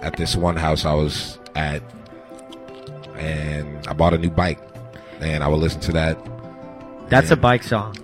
at 0.02 0.16
this 0.16 0.36
one 0.36 0.56
house 0.56 0.84
I 0.84 0.94
was 0.94 1.38
at, 1.56 1.82
and 3.16 3.86
I 3.88 3.92
bought 3.92 4.14
a 4.14 4.18
new 4.18 4.30
bike, 4.30 4.60
and 5.20 5.42
I 5.42 5.48
would 5.48 5.58
listen 5.58 5.80
to 5.82 5.92
that. 5.92 6.16
That's 7.08 7.30
a 7.32 7.36
bike 7.36 7.64
song. 7.64 7.96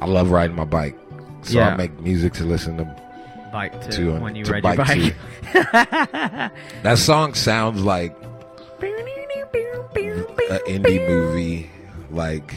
I 0.00 0.06
love 0.06 0.30
riding 0.32 0.56
my 0.56 0.64
bike, 0.64 0.98
so 1.42 1.58
Yeah. 1.58 1.68
I 1.68 1.76
make 1.76 1.98
music 2.00 2.32
to 2.34 2.44
listen 2.44 2.76
to. 2.78 2.96
Bike 3.52 3.80
to, 3.82 3.90
To, 3.92 4.18
when 4.20 4.34
you 4.36 4.44
to 4.44 4.52
ride 4.52 4.64
your 4.64 4.76
bike 4.76 5.14
bike. 5.52 6.52
That 6.82 6.98
song 6.98 7.34
sounds 7.34 7.82
like 7.84 8.16
an 8.82 10.58
indie 10.66 11.08
movie. 11.08 11.70
Like 12.10 12.54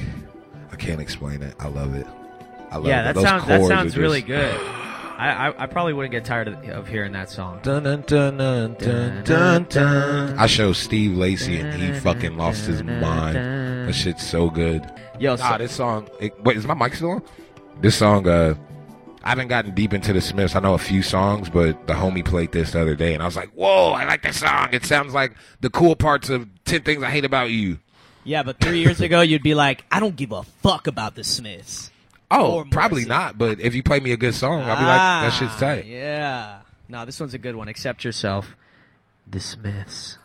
can't 0.83 1.01
explain 1.01 1.41
it. 1.41 1.55
I 1.59 1.67
love 1.67 1.95
it. 1.95 2.07
I 2.71 2.77
love 2.77 2.87
yeah, 2.87 3.01
it. 3.01 3.03
that 3.05 3.15
Those 3.15 3.23
sounds 3.23 3.47
that 3.47 3.65
sounds 3.67 3.97
really 3.97 4.21
just- 4.21 4.27
good. 4.27 4.55
I, 5.15 5.49
I 5.49 5.63
I 5.63 5.65
probably 5.67 5.93
wouldn't 5.93 6.11
get 6.11 6.25
tired 6.25 6.47
of, 6.47 6.67
of 6.69 6.87
hearing 6.87 7.11
that 7.13 7.29
song. 7.29 7.59
Dun, 7.61 7.83
dun, 7.83 8.01
dun, 8.07 8.37
dun, 8.37 8.73
dun, 8.79 9.23
dun, 9.23 9.65
dun. 9.69 10.39
I 10.39 10.47
showed 10.47 10.73
Steve 10.73 11.15
Lacey 11.15 11.59
and 11.59 11.81
he 11.81 11.93
fucking 11.99 12.35
lost 12.35 12.65
his 12.65 12.83
mind. 12.83 13.35
That 13.35 13.93
shit's 13.93 14.25
so 14.27 14.49
good. 14.49 14.91
Yo, 15.19 15.35
so- 15.35 15.57
this 15.57 15.71
song. 15.71 16.09
It, 16.19 16.39
wait, 16.43 16.57
is 16.57 16.65
my 16.65 16.73
mic 16.73 16.95
still 16.95 17.11
on? 17.11 17.23
This 17.79 17.95
song. 17.95 18.27
Uh, 18.27 18.55
I 19.23 19.29
haven't 19.29 19.47
gotten 19.47 19.73
deep 19.73 19.93
into 19.93 20.11
the 20.11 20.19
Smiths. 20.19 20.53
I 20.55 20.59
know 20.59 20.73
a 20.73 20.77
few 20.79 21.01
songs, 21.01 21.49
but 21.49 21.87
the 21.87 21.93
homie 21.93 22.25
played 22.25 22.51
this 22.51 22.71
the 22.71 22.81
other 22.81 22.95
day, 22.95 23.13
and 23.13 23.23
I 23.23 23.25
was 23.25 23.37
like, 23.37 23.51
"Whoa, 23.51 23.91
I 23.91 24.03
like 24.05 24.21
that 24.23 24.35
song. 24.35 24.69
It 24.73 24.83
sounds 24.83 25.13
like 25.13 25.33
the 25.61 25.69
cool 25.69 25.95
parts 25.95 26.29
of 26.29 26.49
Ten 26.65 26.81
Things 26.81 27.01
I 27.03 27.09
Hate 27.09 27.23
About 27.23 27.49
You." 27.51 27.77
Yeah, 28.23 28.43
but 28.43 28.59
three 28.59 28.79
years 28.79 29.01
ago, 29.01 29.21
you'd 29.21 29.43
be 29.43 29.53
like, 29.53 29.83
I 29.91 29.99
don't 29.99 30.15
give 30.15 30.31
a 30.31 30.43
fuck 30.43 30.87
about 30.87 31.15
the 31.15 31.23
Smiths. 31.23 31.91
Oh, 32.31 32.65
probably 32.71 33.05
not. 33.05 33.37
But 33.37 33.59
if 33.59 33.75
you 33.75 33.83
play 33.83 33.99
me 33.99 34.11
a 34.11 34.17
good 34.17 34.33
song, 34.33 34.61
I'll 34.61 34.77
be 34.77 34.83
like, 34.83 34.97
"That 34.97 35.29
shit's 35.33 35.53
Ah, 35.55 35.59
tight." 35.59 35.85
Yeah. 35.85 36.59
No, 36.89 37.05
this 37.05 37.19
one's 37.19 37.33
a 37.33 37.37
good 37.37 37.55
one. 37.55 37.67
Accept 37.67 38.03
yourself. 38.03 38.55
The 39.27 39.39
Smiths. 39.39 40.17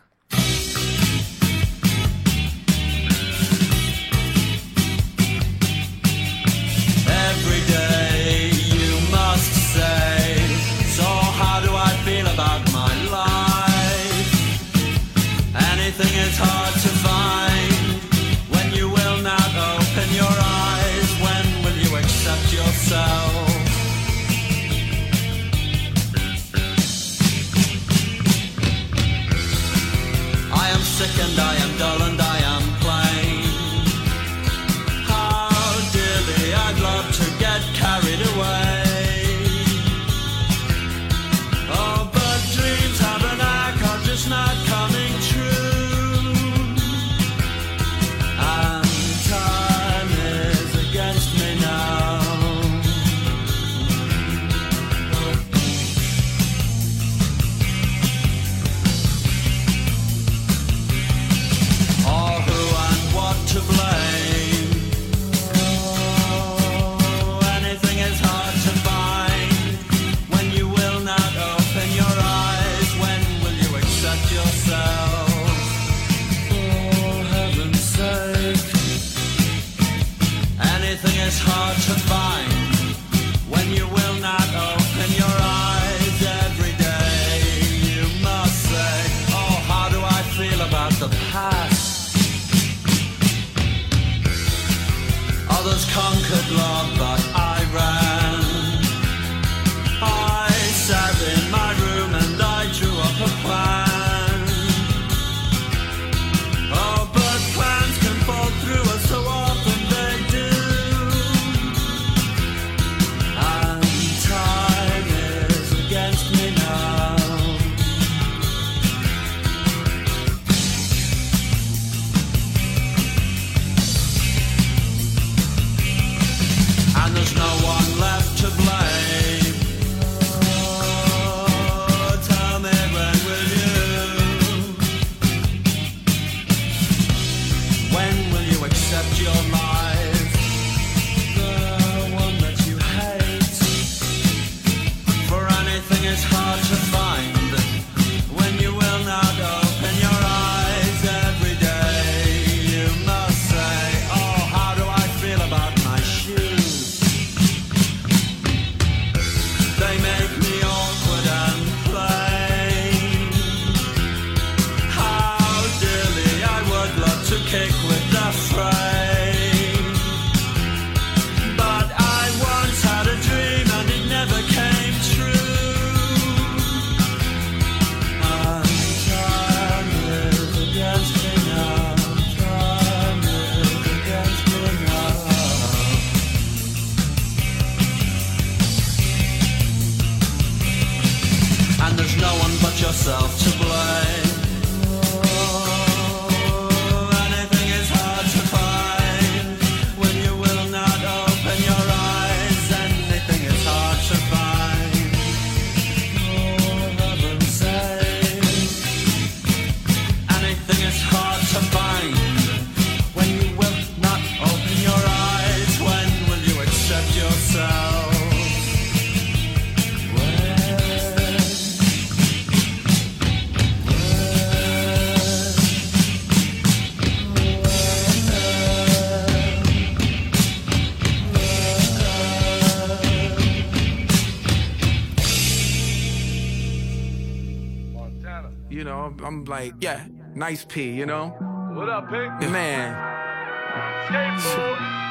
Nice 240.39 240.63
P, 240.63 240.89
you 240.89 241.05
know? 241.05 241.35
What 241.75 241.89
up, 241.89 242.07
Pink? 242.07 242.31
Man. 242.49 242.95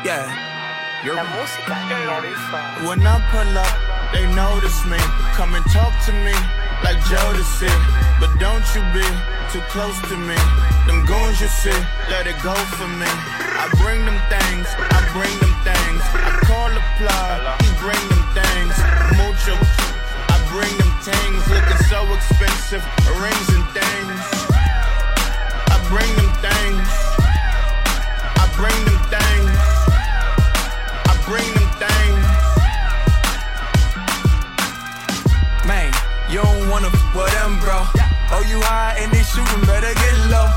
Yeah. 0.01 0.24
You're 1.05 1.20
When 2.89 3.05
I 3.05 3.20
pull 3.29 3.53
up, 3.61 3.76
they 4.11 4.24
notice 4.33 4.81
me. 4.89 4.97
Come 5.37 5.53
and 5.53 5.64
talk 5.68 5.93
to 6.09 6.12
me 6.24 6.33
like 6.81 6.97
Jodeci. 7.12 7.68
But 8.18 8.33
don't 8.41 8.64
you 8.72 8.81
be 8.97 9.05
too 9.53 9.61
close 9.68 10.01
to 10.09 10.16
me. 10.16 10.35
Them 10.89 11.05
goons 11.05 11.39
you 11.45 11.53
see, 11.53 11.76
let 12.09 12.26
it 12.26 12.41
go 12.41 12.57
for 12.81 12.89
me. 12.89 13.07
I 13.07 13.68
bring 13.85 14.01
them 14.09 14.18
things, 14.33 14.66
I 14.81 15.05
bring 15.12 15.37
them 15.45 15.55
things. 15.61 16.03
I 16.16 16.41
call 16.49 16.72
the 16.72 16.81
plug, 16.97 17.39
he 17.61 17.68
bring 17.76 18.01
them 18.09 18.24
things. 18.33 18.74
Mucho, 19.20 19.55
I 20.33 20.41
bring 20.49 20.72
them 20.81 20.93
things. 21.05 21.41
Looking 21.53 21.81
so 21.93 22.01
expensive, 22.16 22.83
rings 23.20 23.49
and 23.53 23.66
things. 23.76 24.38
Bring 25.89 26.14
them 26.20 26.28
things. 26.45 26.89
I 28.36 28.45
bring 28.61 28.76
them 28.84 29.01
things. 29.09 29.57
I 31.09 31.14
bring 31.24 31.49
them 31.57 31.68
things. 31.80 32.28
Man, 35.64 35.89
you 36.28 36.43
don't 36.45 36.68
wanna 36.68 36.89
f 36.89 37.14
with 37.16 37.32
them, 37.41 37.59
bro. 37.64 37.89
Oh, 38.36 38.45
you 38.45 38.61
high 38.61 39.01
and 39.01 39.11
they 39.11 39.24
shooting, 39.24 39.64
better 39.64 39.95
get 39.97 40.16
low. 40.28 40.53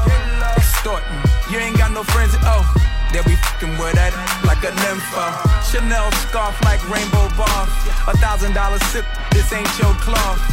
Extorting, 0.58 1.24
you 1.50 1.60
ain't 1.60 1.78
got 1.78 1.92
no 1.92 2.04
friends, 2.04 2.36
oh. 2.44 2.68
They'll 3.14 3.24
be 3.24 3.40
fing 3.56 3.78
with 3.80 3.96
that 3.96 4.12
like 4.44 4.64
a 4.68 4.76
nympho. 4.84 5.24
Chanel 5.72 6.12
scarf 6.28 6.60
like 6.68 6.84
rainbow 6.92 7.32
bar. 7.40 7.72
A 8.12 8.18
thousand 8.20 8.52
dollar 8.52 8.80
sip, 8.92 9.06
this 9.32 9.48
ain't 9.54 9.72
your 9.80 9.96
cloth. 10.04 10.44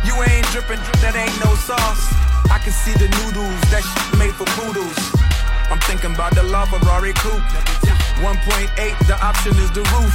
You 0.00 0.16
ain't 0.24 0.48
dripping, 0.48 0.80
that 1.04 1.12
ain't 1.12 1.36
no 1.44 1.52
sauce. 1.56 2.08
I 2.50 2.58
can 2.58 2.72
see 2.72 2.92
the 2.92 3.08
noodles, 3.20 3.60
that 3.70 3.82
shit 3.84 4.18
made 4.18 4.34
for 4.34 4.44
poodles. 4.56 4.98
I'm 5.70 5.80
thinking 5.88 6.14
about 6.14 6.34
the 6.34 6.42
LaFerrari 6.42 7.14
coupe. 7.16 7.42
1.8, 8.22 9.06
the 9.06 9.16
option 9.24 9.52
is 9.58 9.70
the 9.72 9.82
roof. 9.96 10.14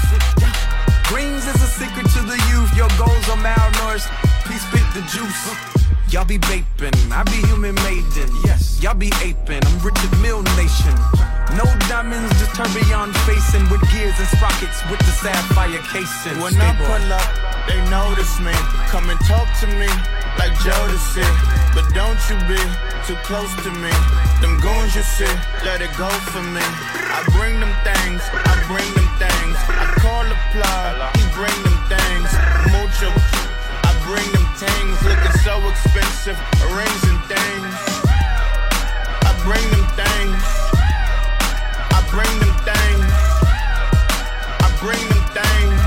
Greens 1.09 1.45
is 1.47 1.61
a 1.61 1.67
secret 1.67 2.05
to 2.13 2.21
the 2.21 2.37
youth. 2.49 2.69
Your 2.77 2.89
goals 2.97 3.27
are 3.29 3.41
malnourished. 3.41 4.07
Please 4.45 4.61
spit 4.61 4.85
the 4.93 5.01
juice. 5.09 5.79
Y'all 6.11 6.25
be 6.25 6.37
vaping, 6.39 6.95
I 7.11 7.23
be 7.23 7.45
human 7.47 7.75
maiden. 7.75 8.29
Yes, 8.45 8.81
y'all 8.81 8.95
be 8.95 9.11
aping. 9.21 9.61
I'm 9.65 9.79
Richard 9.79 10.19
Mille 10.21 10.43
Nation. 10.57 11.28
No 11.57 11.65
diamonds, 11.89 12.29
just 12.39 12.53
tourbillon 12.55 13.11
facing 13.25 13.67
with 13.69 13.81
gears 13.89 14.17
and 14.19 14.29
sprockets 14.29 14.85
with 14.89 14.99
the 14.99 15.11
sapphire 15.11 15.81
casing. 15.89 16.39
When 16.39 16.53
I 16.61 16.75
pull 16.77 17.11
up, 17.11 17.29
they 17.67 17.81
notice 17.89 18.39
me. 18.39 18.53
Come 18.93 19.09
and 19.09 19.19
talk 19.25 19.47
to 19.61 19.67
me 19.67 19.89
like 20.37 20.53
Jodeci. 20.61 21.25
But 21.73 21.89
don't 21.93 22.19
you 22.29 22.37
be 22.47 22.61
too 23.05 23.17
close 23.25 23.51
to 23.65 23.71
me. 23.71 23.91
Them 24.41 24.59
goons 24.61 24.95
you 24.95 25.01
see, 25.01 25.29
let 25.65 25.81
it 25.81 25.91
go 25.97 26.09
for 26.31 26.43
me. 26.43 26.61
I 26.61 27.25
bring 27.33 27.59
them 27.59 27.73
things, 27.83 28.21
I 28.31 28.53
bring 28.69 28.89
them 28.93 29.09
things. 29.17 29.57
I 29.67 29.85
call 29.99 30.23
the 30.29 30.37
plug, 30.53 30.95
he 31.17 31.23
bring 31.33 31.59
them 31.65 31.77
things. 31.89 32.29
Mucho, 32.71 33.09
I 33.83 33.91
bring 34.05 34.29
them 34.31 34.47
things. 34.55 34.95
Looking 35.01 35.37
so 35.41 35.57
expensive, 35.67 36.37
rings 36.71 37.03
and 37.09 37.21
things. 37.25 37.73
I 39.25 39.31
bring 39.43 39.65
them 39.73 39.87
things. 39.97 40.68
I 42.09 42.17
bring 42.17 42.39
them 42.41 42.57
things. 42.65 43.05
I 44.65 44.67
bring 44.81 45.05
them 45.13 45.25
things. 45.37 45.77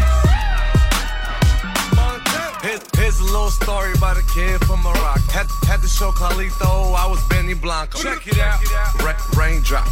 Here's, 2.63 2.83
here's 2.97 3.19
a 3.19 3.25
little 3.25 3.51
story 3.51 3.93
about 3.95 4.17
a 4.17 4.23
kid 4.33 4.65
from 4.65 4.87
Iraq. 4.87 5.19
Had, 5.31 5.49
had 5.67 5.83
to 5.83 5.89
show 5.89 6.13
Carlito 6.13 6.95
I 6.95 7.09
was 7.09 7.21
Benny 7.29 7.55
Blanco. 7.55 7.99
Check 7.99 8.29
it 8.29 8.39
out. 8.39 8.63
Ra- 9.03 9.19
raindrop, 9.37 9.89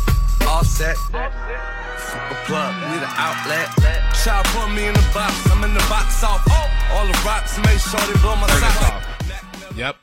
offset. 0.47 0.97
Super 0.97 2.39
plug, 2.47 2.75
need 2.93 3.03
an 3.03 3.11
outlet. 3.19 3.69
Child 4.23 4.47
put 4.55 4.71
me 4.71 4.87
in 4.87 4.95
the 4.95 5.11
box. 5.13 5.35
I'm 5.51 5.65
in 5.65 5.75
the 5.75 5.85
box 5.89 6.23
off. 6.23 6.45
Oh. 6.49 6.71
All 6.93 7.07
the 7.07 7.19
rocks 7.27 7.59
made 7.59 7.81
sure 7.81 7.99
they 8.07 8.21
blow 8.21 8.37
my 8.37 8.47
socks. 8.47 8.83
off. 8.85 9.05
Yep. 9.77 9.97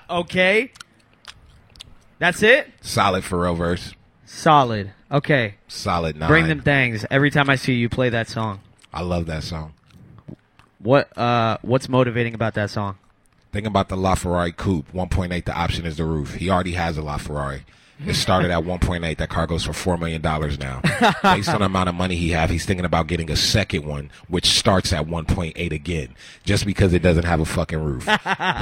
okay. 0.10 0.72
That's 2.20 2.42
it? 2.42 2.70
Solid 2.82 3.24
Pharrell 3.24 3.56
verse. 3.56 3.94
Solid. 4.26 4.92
Okay. 5.10 5.54
Solid 5.66 6.16
nine. 6.16 6.28
Bring 6.28 6.46
them 6.48 6.60
things. 6.60 7.04
Every 7.10 7.30
time 7.30 7.48
I 7.50 7.56
see 7.56 7.72
you 7.72 7.88
play 7.88 8.10
that 8.10 8.28
song. 8.28 8.60
I 8.92 9.00
love 9.02 9.26
that 9.26 9.42
song. 9.42 9.72
What 10.78 11.16
uh 11.18 11.56
what's 11.62 11.88
motivating 11.88 12.34
about 12.34 12.54
that 12.54 12.70
song? 12.70 12.98
Think 13.52 13.66
about 13.66 13.88
the 13.88 13.96
LaFerrari 13.96 14.54
coupe. 14.54 14.92
1.8, 14.92 15.44
the 15.44 15.52
option 15.52 15.86
is 15.86 15.96
the 15.96 16.04
roof. 16.04 16.34
He 16.34 16.50
already 16.50 16.72
has 16.72 16.96
a 16.98 17.00
LaFerrari. 17.00 17.62
It 18.06 18.14
started 18.14 18.50
at 18.50 18.64
1.8. 18.64 19.16
That 19.16 19.28
car 19.28 19.46
goes 19.46 19.64
for 19.64 19.72
$4 19.72 19.98
million 19.98 20.22
now. 20.22 20.80
Based 21.34 21.48
on 21.48 21.58
the 21.58 21.66
amount 21.66 21.88
of 21.88 21.94
money 21.94 22.16
he 22.16 22.30
have, 22.30 22.48
he's 22.48 22.64
thinking 22.64 22.86
about 22.86 23.08
getting 23.08 23.30
a 23.30 23.36
second 23.36 23.84
one, 23.84 24.10
which 24.28 24.46
starts 24.46 24.92
at 24.92 25.06
1.8 25.06 25.72
again, 25.72 26.14
just 26.44 26.64
because 26.64 26.94
it 26.94 27.02
doesn't 27.02 27.24
have 27.24 27.40
a 27.40 27.44
fucking 27.44 27.82
roof. 27.82 28.04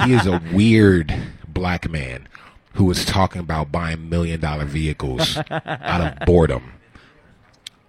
he 0.07 0.15
is 0.15 0.27
a 0.27 0.43
weird 0.53 1.15
black 1.47 1.89
man 1.89 2.27
who 2.75 2.91
is 2.91 3.05
talking 3.05 3.41
about 3.41 3.73
buying 3.73 4.09
million 4.09 4.41
dollar 4.41 4.65
vehicles 4.65 5.37
out 5.51 6.01
of 6.21 6.27
boredom. 6.27 6.73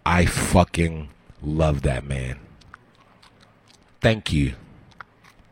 I 0.06 0.26
fucking 0.26 1.10
love 1.42 1.84
that 1.84 2.06
man. 2.06 2.40
Thank 4.02 4.32
you. 4.32 4.54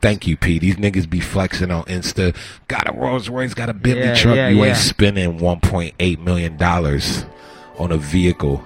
Thank 0.01 0.27
you, 0.27 0.37
P. 0.37 0.59
These 0.59 0.75
niggas 0.77 1.09
be 1.09 1.19
flexing 1.19 1.71
on 1.71 1.83
Insta. 1.85 2.35
Got 2.67 2.87
a 2.87 2.93
Rolls 2.93 3.29
Royce, 3.29 3.53
got 3.53 3.69
a 3.69 3.73
Bentley 3.73 4.05
Yeah, 4.05 4.15
truck. 4.15 4.35
yeah, 4.35 4.47
you 4.49 4.57
yeah. 4.57 4.65
ain't 4.69 4.77
spending 4.77 5.39
$1.8 5.39 6.19
million 6.19 6.61
on 6.61 7.91
a 7.91 7.97
vehicle 7.97 8.63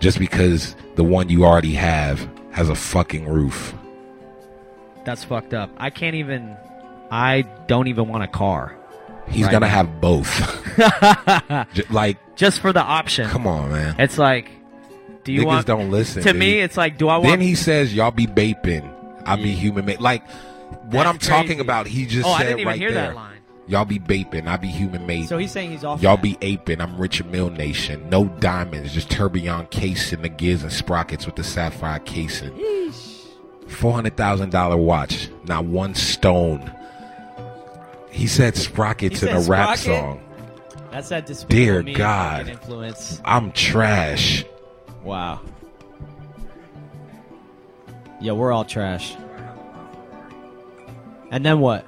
just 0.00 0.18
because 0.18 0.76
the 0.94 1.04
one 1.04 1.28
you 1.28 1.44
already 1.44 1.74
have 1.74 2.28
has 2.52 2.68
a 2.68 2.74
fucking 2.74 3.26
roof. 3.28 3.74
That's 5.04 5.24
fucked 5.24 5.52
up. 5.52 5.70
I 5.78 5.90
can't 5.90 6.14
even 6.14 6.56
I 7.10 7.42
don't 7.66 7.88
even 7.88 8.08
want 8.08 8.22
a 8.22 8.28
car. 8.28 8.76
He's 9.32 9.44
right 9.46 9.52
gonna 9.52 9.66
now. 9.66 9.72
have 9.72 10.00
both. 10.00 10.30
Like, 11.90 12.36
just 12.36 12.60
for 12.60 12.72
the 12.72 12.80
option. 12.82 13.28
come 13.28 13.46
on, 13.46 13.70
man. 13.72 13.96
It's 13.98 14.18
like 14.18 14.48
do 15.24 15.32
you 15.32 15.42
Niggas 15.42 15.46
want 15.46 15.66
don't 15.66 15.90
listen. 15.90 16.22
To 16.22 16.30
dude. 16.32 16.38
me 16.40 16.60
it's 16.60 16.76
like 16.76 16.98
do 16.98 17.08
I 17.08 17.16
want 17.18 17.28
Then 17.30 17.40
he 17.40 17.54
says, 17.54 17.94
"Y'all 17.94 18.10
be 18.10 18.26
vaping. 18.26 18.90
I 19.26 19.36
be 19.36 19.52
human 19.52 19.84
made." 19.84 20.00
Like, 20.00 20.28
what 20.90 21.06
I'm 21.06 21.18
talking 21.18 21.60
about, 21.60 21.86
he 21.86 22.06
just 22.06 22.26
Oh, 22.26 22.30
I 22.32 22.38
said 22.38 22.44
didn't 22.44 22.60
even 22.60 22.70
right 22.70 22.78
hear 22.78 22.92
that 22.92 23.06
there. 23.08 23.14
line. 23.14 23.38
Y'all 23.68 23.84
be 23.84 24.00
vaping. 24.00 24.48
I 24.48 24.56
be 24.56 24.66
human 24.68 25.06
made. 25.06 25.28
So 25.28 25.38
he's 25.38 25.52
saying 25.52 25.70
he's 25.70 25.84
off 25.84 26.02
Y'all 26.02 26.16
that. 26.16 26.22
be 26.22 26.36
aping. 26.42 26.80
I'm 26.80 26.96
Richard 26.98 27.30
Mille 27.30 27.50
Nation. 27.50 28.08
No 28.10 28.24
diamonds, 28.24 28.92
just 28.92 29.10
tourbillon 29.10 29.66
casing, 29.70 30.22
the 30.22 30.28
gears 30.28 30.62
and 30.64 30.72
sprockets 30.72 31.24
with 31.26 31.36
the 31.36 31.44
sapphire 31.44 32.00
casing. 32.00 32.52
Four 33.68 33.92
hundred 33.92 34.16
thousand 34.16 34.50
dollar 34.50 34.76
watch, 34.76 35.28
not 35.44 35.64
one 35.64 35.94
stone. 35.94 36.72
He 38.12 38.26
said 38.26 38.56
sprockets 38.56 39.20
He 39.20 39.28
in 39.28 39.36
a 39.36 39.40
rap 39.40 39.76
sprocket? 39.78 40.00
song. 40.02 40.20
That's 40.90 41.08
that 41.08 41.26
despicable 41.26 41.56
Dear 41.64 41.82
me 41.82 41.94
God. 41.94 42.48
influence. 42.48 43.20
I'm 43.24 43.50
trash. 43.52 44.44
Wow. 45.02 45.40
Yeah, 48.20 48.32
we're 48.32 48.52
all 48.52 48.64
trash. 48.64 49.16
And 51.30 51.44
then 51.44 51.60
what? 51.60 51.86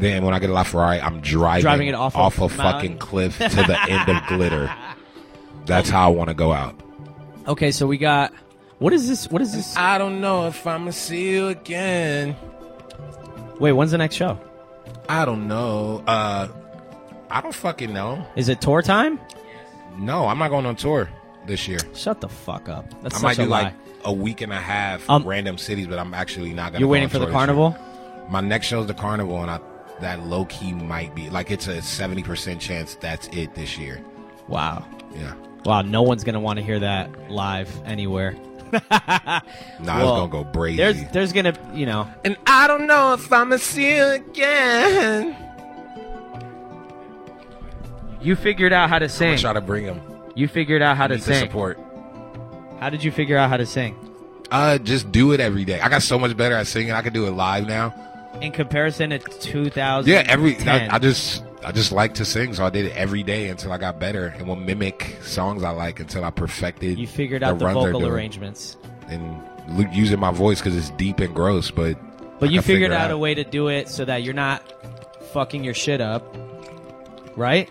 Then 0.00 0.24
when 0.24 0.32
I 0.34 0.38
get 0.38 0.50
a 0.50 0.52
LaFerrari, 0.52 1.02
I'm 1.02 1.20
driving, 1.20 1.62
Driving 1.62 1.88
it 1.88 1.94
off 1.94 2.14
a 2.14 2.44
a 2.44 2.48
fucking 2.48 2.98
cliff 2.98 3.36
to 3.38 3.48
the 3.48 3.78
end 3.88 4.08
of 4.08 4.26
glitter. 4.28 4.72
That's 5.66 5.88
how 5.88 6.04
I 6.04 6.14
want 6.14 6.28
to 6.28 6.34
go 6.34 6.52
out. 6.52 6.78
Okay, 7.48 7.72
so 7.72 7.86
we 7.86 7.98
got. 7.98 8.32
What 8.78 8.92
is 8.92 9.08
this? 9.08 9.28
What 9.30 9.42
is 9.42 9.52
this? 9.54 9.76
I 9.76 9.98
don't 9.98 10.20
know 10.20 10.46
if 10.46 10.66
I'ma 10.66 10.90
see 10.92 11.30
you 11.30 11.48
again. 11.48 12.36
Wait, 13.58 13.72
when's 13.72 13.90
the 13.90 13.98
next 13.98 14.14
show? 14.16 14.38
I 15.08 15.24
don't 15.24 15.48
know. 15.48 16.02
Uh, 16.06 16.48
I 17.30 17.40
don't 17.40 17.54
fucking 17.54 17.92
know. 17.92 18.26
Is 18.36 18.48
it 18.48 18.60
tour 18.60 18.82
time? 18.82 19.20
No, 19.98 20.26
I'm 20.26 20.38
not 20.38 20.50
going 20.50 20.66
on 20.66 20.76
tour 20.76 21.08
this 21.46 21.66
year. 21.68 21.78
Shut 21.94 22.20
the 22.20 22.28
fuck 22.28 22.68
up. 22.68 22.86
That's 23.02 23.16
I 23.16 23.18
such 23.18 23.38
might 23.38 23.38
a 23.38 23.48
lie. 23.48 23.62
like 23.62 23.74
a 24.04 24.12
week 24.12 24.40
and 24.42 24.52
a 24.52 24.60
half 24.60 25.08
Um, 25.08 25.24
random 25.24 25.58
cities, 25.58 25.86
but 25.86 25.98
I'm 25.98 26.12
actually 26.14 26.52
not 26.52 26.72
gonna. 26.72 26.80
You're 26.80 26.88
go 26.88 26.92
waiting 26.92 27.06
on 27.06 27.10
for 27.10 27.18
the 27.18 27.26
tour 27.26 27.32
this 27.32 27.34
year. 27.34 27.46
carnival? 27.72 27.76
My 28.28 28.40
next 28.40 28.66
show's 28.66 28.86
the 28.86 28.94
carnival, 28.94 29.40
and 29.42 29.50
I 29.50 29.60
that 30.00 30.22
low 30.26 30.44
key 30.46 30.72
might 30.74 31.14
be 31.14 31.30
like 31.30 31.50
it's 31.50 31.66
a 31.68 31.80
seventy 31.80 32.22
percent 32.22 32.60
chance 32.60 32.96
that's 32.96 33.28
it 33.28 33.54
this 33.54 33.78
year. 33.78 34.00
Wow. 34.48 34.84
Yeah. 35.14 35.34
Wow, 35.64 35.82
no 35.82 36.02
one's 36.02 36.22
gonna 36.24 36.40
want 36.40 36.58
to 36.58 36.64
hear 36.64 36.78
that 36.80 37.30
live 37.30 37.70
anywhere. 37.86 38.36
Nah, 38.72 39.42
it's 39.42 39.80
gonna 39.80 40.28
go 40.28 40.44
brazy. 40.44 40.76
There's, 40.76 41.04
there's 41.12 41.32
gonna, 41.32 41.54
you 41.74 41.86
know, 41.86 42.08
And 42.24 42.36
I 42.46 42.66
don't 42.66 42.86
know 42.86 43.12
if 43.14 43.32
I'ma 43.32 43.56
see 43.56 43.96
you 43.96 44.04
again. 44.04 45.36
You 48.20 48.34
figured 48.36 48.72
out 48.72 48.88
how 48.88 48.98
to 48.98 49.08
sing. 49.08 49.32
I'm 49.32 49.36
sing. 49.38 49.44
gonna 49.44 49.54
try 49.54 49.60
to 49.60 49.66
bring 49.66 49.84
him. 49.84 50.00
You 50.34 50.48
figured 50.48 50.82
out 50.82 50.96
how 50.96 51.04
I 51.04 51.08
to 51.08 51.14
need 51.14 51.20
the 51.22 51.34
sing. 51.34 51.46
support. 51.46 51.78
How 52.80 52.90
did 52.90 53.04
you 53.04 53.10
figure 53.12 53.36
out 53.36 53.48
how 53.48 53.56
to 53.56 53.66
sing? 53.66 53.96
Uh, 54.50 54.78
just 54.78 55.10
do 55.12 55.32
it 55.32 55.40
every 55.40 55.64
day. 55.64 55.80
I 55.80 55.88
got 55.88 56.02
so 56.02 56.18
much 56.18 56.36
better 56.36 56.54
at 56.54 56.66
singing. 56.66 56.92
I 56.92 57.02
can 57.02 57.12
do 57.12 57.26
it 57.26 57.30
live 57.32 57.66
now. 57.66 57.94
in 58.40 58.52
comparison 58.52 59.10
to 59.10 59.18
2000. 59.18 60.10
Yeah, 60.10 60.24
every 60.28 60.56
I, 60.60 60.96
I 60.96 60.98
just 60.98 61.42
I 61.66 61.72
just 61.72 61.90
like 61.90 62.14
to 62.14 62.24
sing, 62.24 62.54
so 62.54 62.64
I 62.64 62.70
did 62.70 62.84
it 62.86 62.92
every 62.94 63.24
day 63.24 63.48
until 63.48 63.72
I 63.72 63.78
got 63.78 63.98
better, 63.98 64.28
and 64.28 64.46
will 64.46 64.54
mimic 64.54 65.16
songs 65.22 65.64
I 65.64 65.70
like 65.70 65.98
until 65.98 66.24
I 66.24 66.30
perfected. 66.30 66.96
You 66.96 67.08
figured 67.08 67.42
out 67.42 67.58
the 67.58 67.64
they're 67.64 67.74
vocal 67.74 68.06
arrangements. 68.06 68.76
and 69.08 69.42
using 69.92 70.20
my 70.20 70.30
voice 70.30 70.60
because 70.60 70.76
it's 70.76 70.90
deep 70.90 71.18
and 71.18 71.34
gross, 71.34 71.72
but 71.72 71.98
But 72.38 72.50
I 72.50 72.52
you 72.52 72.62
figured 72.62 72.92
it 72.92 72.94
out 72.94 73.10
a 73.10 73.18
way 73.18 73.34
to 73.34 73.42
do 73.42 73.66
it 73.66 73.88
so 73.88 74.04
that 74.04 74.22
you're 74.22 74.32
not 74.32 74.62
fucking 75.32 75.64
your 75.64 75.74
shit 75.74 76.00
up, 76.00 76.36
right? 77.34 77.68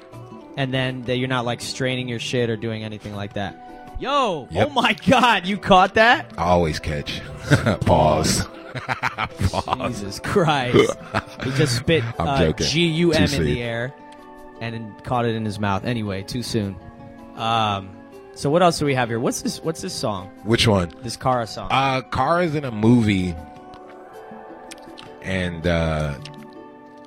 And 0.57 0.73
then 0.73 1.03
that 1.03 1.15
you're 1.15 1.29
not 1.29 1.45
like 1.45 1.61
straining 1.61 2.09
your 2.09 2.19
shit 2.19 2.49
or 2.49 2.57
doing 2.57 2.83
anything 2.83 3.15
like 3.15 3.33
that. 3.35 3.95
Yo, 3.97 4.11
oh 4.11 4.47
Yep. 4.51 4.67
oh 4.67 4.73
my 4.73 4.91
god, 5.07 5.45
you 5.45 5.57
caught 5.57 5.93
that? 5.93 6.33
I 6.37 6.43
always 6.47 6.79
catch. 6.79 7.21
Pause. 7.85 8.45
Pause. 8.75 9.87
Jesus 9.87 10.19
Christ. 10.19 10.97
he 11.43 11.51
just 11.51 11.75
spit 11.77 12.03
uh. 12.19 12.51
G 12.53 12.85
U 12.87 13.13
M 13.13 13.31
in 13.33 13.43
the 13.43 13.61
air 13.61 13.93
and 14.61 15.03
caught 15.03 15.25
it 15.25 15.35
in 15.35 15.43
his 15.45 15.59
mouth. 15.59 15.85
Anyway, 15.85 16.23
too 16.23 16.43
soon. 16.43 16.75
Um, 17.35 17.89
so 18.33 18.49
what 18.49 18.61
else 18.61 18.79
do 18.79 18.85
we 18.85 18.95
have 18.95 19.09
here? 19.09 19.19
What's 19.19 19.41
this? 19.41 19.61
What's 19.63 19.81
this 19.81 19.93
song? 19.93 20.27
Which 20.43 20.67
one? 20.67 20.91
This 21.03 21.17
Cara 21.17 21.47
song. 21.47 21.69
Uh, 21.71 22.01
Cara's 22.01 22.55
in 22.55 22.65
a 22.65 22.71
movie, 22.71 23.35
and 25.21 25.65
uh, 25.65 26.15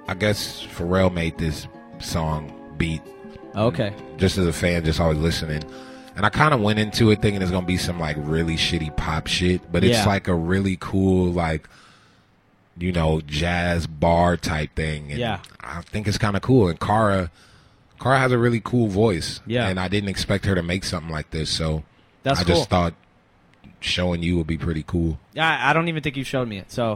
I 0.09 0.15
guess 0.15 0.67
Pharrell 0.67 1.13
made 1.13 1.39
this 1.39 1.67
song 1.99 2.53
beat. 2.77 3.03
Okay. 3.55 3.93
Just 4.17 4.39
as 4.39 4.47
a 4.47 4.53
fan, 4.53 4.85
just 4.85 5.01
always 5.01 5.19
listening. 5.19 5.63
And 6.17 6.27
I 6.27 6.31
kind 6.31 6.53
of 6.53 6.61
went 6.61 6.79
into 6.79 7.11
it 7.11 7.23
thinking 7.23 7.43
it's 7.43 7.51
gonna 7.51 7.67
be 7.67 7.77
some 7.77 8.01
like 8.01 8.17
really 8.21 8.57
shitty 8.57 8.97
pop 8.97 9.27
shit, 9.27 9.71
but 9.71 9.85
it's 9.85 9.99
Yeah. 9.99 10.07
like 10.07 10.29
a 10.29 10.35
really 10.35 10.77
cool 10.81 11.31
like, 11.33 11.69
you 12.79 12.93
know, 12.93 13.21
jazz 13.23 13.87
bar 13.87 14.37
type 14.37 14.75
thing. 14.75 15.11
And 15.11 15.19
Yeah. 15.21 15.41
I 15.61 15.83
think 15.83 16.07
it's 16.09 16.19
kind 16.19 16.37
of 16.37 16.43
cool. 16.43 16.69
And 16.69 16.79
Cara, 16.79 17.31
Cara 18.01 18.19
has 18.19 18.33
a 18.33 18.39
really 18.39 18.61
cool 18.61 18.89
voice. 18.89 19.41
Yeah. 19.47 19.69
and 19.69 19.79
I 19.81 19.89
didn't 19.89 20.09
expect 20.11 20.45
her 20.47 20.55
to 20.55 20.63
make 20.63 20.85
something 20.85 21.11
like 21.11 21.31
this, 21.31 21.51
so 21.51 21.83
That's 22.23 22.41
I 22.41 22.45
cool. 22.45 22.55
just 22.57 22.71
thought 22.71 22.95
showing 23.81 24.23
you 24.23 24.37
would 24.39 24.47
be 24.47 24.59
pretty 24.59 24.83
cool. 24.87 25.19
Yeah, 25.35 25.49
I 25.49 25.71
I 25.71 25.73
don't 25.73 25.89
even 25.89 26.03
think 26.03 26.17
you 26.17 26.25
showed 26.25 26.49
me 26.49 26.59
it. 26.59 26.71
So, 26.73 26.95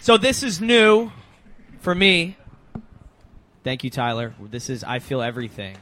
so 0.00 0.16
this 0.16 0.42
is 0.42 0.60
new 0.60 1.12
for 1.80 1.94
me. 1.94 2.36
Thank 3.62 3.84
you, 3.84 3.90
Tyler. 3.90 4.34
This 4.40 4.70
is 4.70 4.82
I 4.84 4.98
feel 5.00 5.22
everything. 5.22 5.76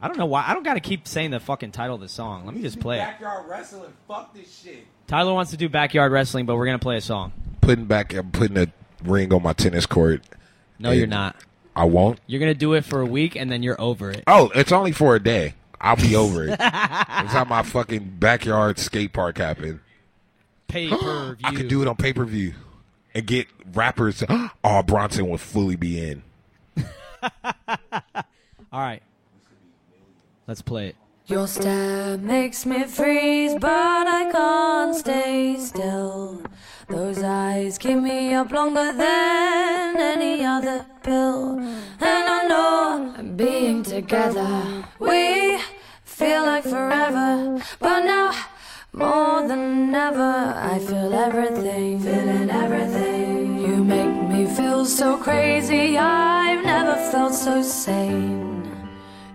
I 0.00 0.08
don't 0.08 0.18
know 0.18 0.26
why. 0.26 0.44
I 0.46 0.52
don't 0.52 0.64
got 0.64 0.74
to 0.74 0.80
keep 0.80 1.06
saying 1.06 1.30
the 1.30 1.38
fucking 1.40 1.70
title 1.70 1.94
of 1.94 2.00
the 2.00 2.08
song. 2.08 2.44
Let 2.44 2.54
me 2.56 2.60
just 2.62 2.80
play 2.80 2.96
it. 2.98 3.02
Backyard 3.02 3.48
wrestling. 3.48 3.92
Fuck 4.08 4.34
this 4.34 4.60
shit. 4.62 4.84
Tyler 5.06 5.32
wants 5.32 5.52
to 5.52 5.56
do 5.56 5.68
backyard 5.68 6.10
wrestling, 6.12 6.44
but 6.46 6.56
we're 6.56 6.66
gonna 6.66 6.78
play 6.78 6.96
a 6.96 7.00
song. 7.00 7.32
Putting 7.62 7.86
back, 7.86 8.12
I'm 8.12 8.30
putting 8.30 8.58
a 8.58 8.66
ring 9.04 9.32
on 9.32 9.42
my 9.42 9.54
tennis 9.54 9.86
court. 9.86 10.22
No, 10.78 10.90
you're 10.90 11.06
not. 11.06 11.36
I 11.74 11.84
won't. 11.84 12.20
You're 12.26 12.40
gonna 12.40 12.52
do 12.54 12.74
it 12.74 12.84
for 12.84 13.00
a 13.00 13.06
week, 13.06 13.34
and 13.36 13.50
then 13.50 13.62
you're 13.62 13.80
over 13.80 14.10
it. 14.10 14.24
Oh, 14.26 14.50
it's 14.54 14.72
only 14.72 14.92
for 14.92 15.14
a 15.16 15.20
day. 15.22 15.54
I'll 15.80 15.96
be 15.96 16.14
over 16.14 16.44
it. 16.44 16.50
it's 16.60 17.32
how 17.32 17.44
my 17.48 17.62
fucking 17.62 18.16
backyard 18.18 18.78
skate 18.78 19.12
park 19.12 19.38
happened. 19.38 19.80
Pay 20.68 20.90
per 20.90 21.34
view. 21.34 21.36
I 21.44 21.54
could 21.54 21.68
do 21.68 21.80
it 21.82 21.88
on 21.88 21.96
pay 21.96 22.12
per 22.12 22.24
view 22.24 22.52
and 23.14 23.26
get 23.26 23.46
rappers. 23.72 24.18
to- 24.18 24.50
Oh, 24.64 24.82
Bronson 24.82 25.28
would 25.30 25.40
fully 25.40 25.76
be 25.76 26.00
in. 26.04 26.22
All 28.72 28.80
right, 28.80 29.02
let's 30.46 30.62
play 30.62 30.88
it. 30.88 30.96
Your 31.26 31.46
stare 31.46 32.18
makes 32.18 32.66
me 32.66 32.82
freeze, 32.82 33.54
but 33.54 34.06
I 34.08 34.28
can't 34.32 34.94
stay 34.96 35.56
still. 35.56 36.42
Those 36.88 37.22
eyes 37.22 37.78
keep 37.78 37.98
me 37.98 38.34
up 38.34 38.50
longer 38.50 38.92
than 38.92 39.96
any 39.98 40.44
other 40.44 40.84
pill. 41.04 41.60
And 41.60 42.24
I 42.36 42.48
know 42.48 43.34
being 43.36 43.84
together, 43.84 44.84
we 44.98 45.60
feel 46.04 46.42
like 46.42 46.64
forever. 46.64 47.62
But 47.78 48.00
now, 48.00 48.32
more 48.92 49.46
than 49.46 49.94
ever, 49.94 50.54
I 50.56 50.80
feel 50.80 51.14
everything, 51.14 52.00
feeling 52.00 52.50
everything. 52.50 53.60
You 53.60 53.84
make 53.84 54.28
me 54.28 54.46
feel 54.46 54.84
so 54.84 55.16
crazy, 55.18 55.96
I've 55.96 56.64
never 56.64 56.96
felt 57.12 57.34
so 57.34 57.62
sane. 57.62 58.61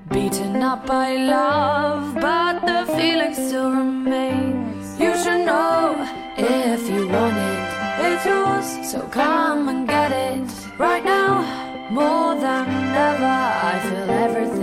Beaten 0.10 0.64
up 0.64 0.86
by 0.86 1.16
love, 1.16 2.16
but 2.16 2.62
the 2.62 2.86
feeling 2.96 3.34
still 3.34 3.72
remains. 3.72 5.00
You 5.00 5.14
should 5.18 5.46
know 5.46 5.96
if 6.38 6.90
you 6.90 7.08
want 7.08 7.38
it, 7.38 7.68
it's 8.06 8.26
yours. 8.26 8.92
So 8.92 9.02
come 9.08 9.68
and 9.70 9.88
get 9.88 10.12
it 10.12 10.50
right 10.78 11.04
now. 11.04 11.44
More 11.92 12.36
than 12.36 12.68
ever, 13.10 13.26
I 13.72 13.80
feel 13.84 14.10
everything, 14.10 14.57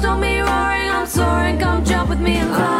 Stop 0.00 0.20
me 0.20 0.40
roaring. 0.40 0.90
I'm 0.96 1.06
soaring. 1.06 1.58
Come 1.58 1.84
jump 1.84 2.10
with 2.10 2.20
me 2.20 2.36
and 2.36 2.54
fly. 2.54 2.79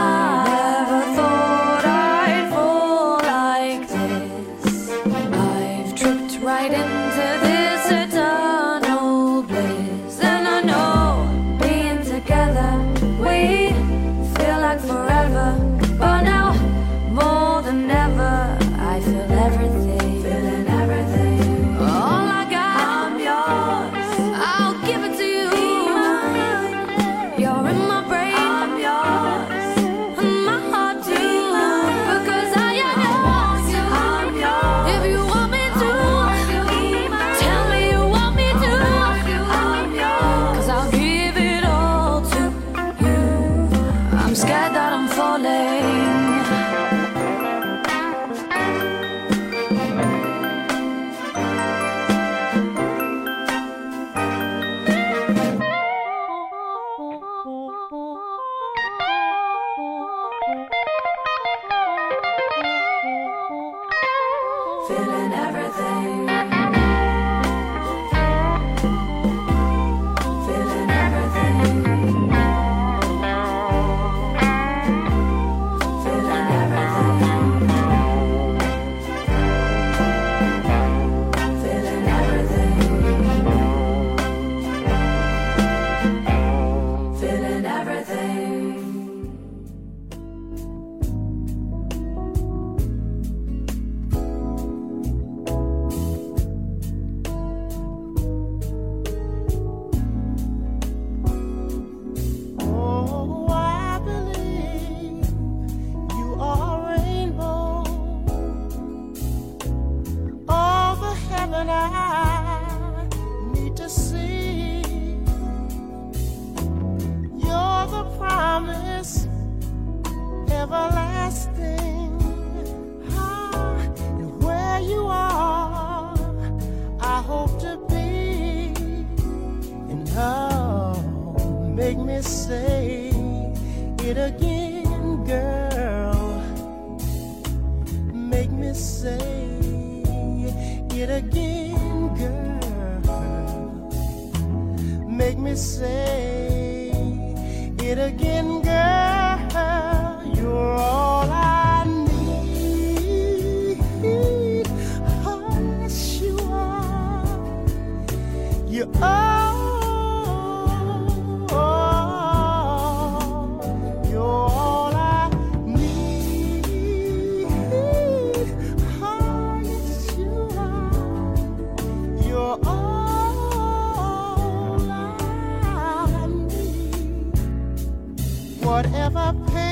Whatever 178.81 179.35
pain. 179.53 179.70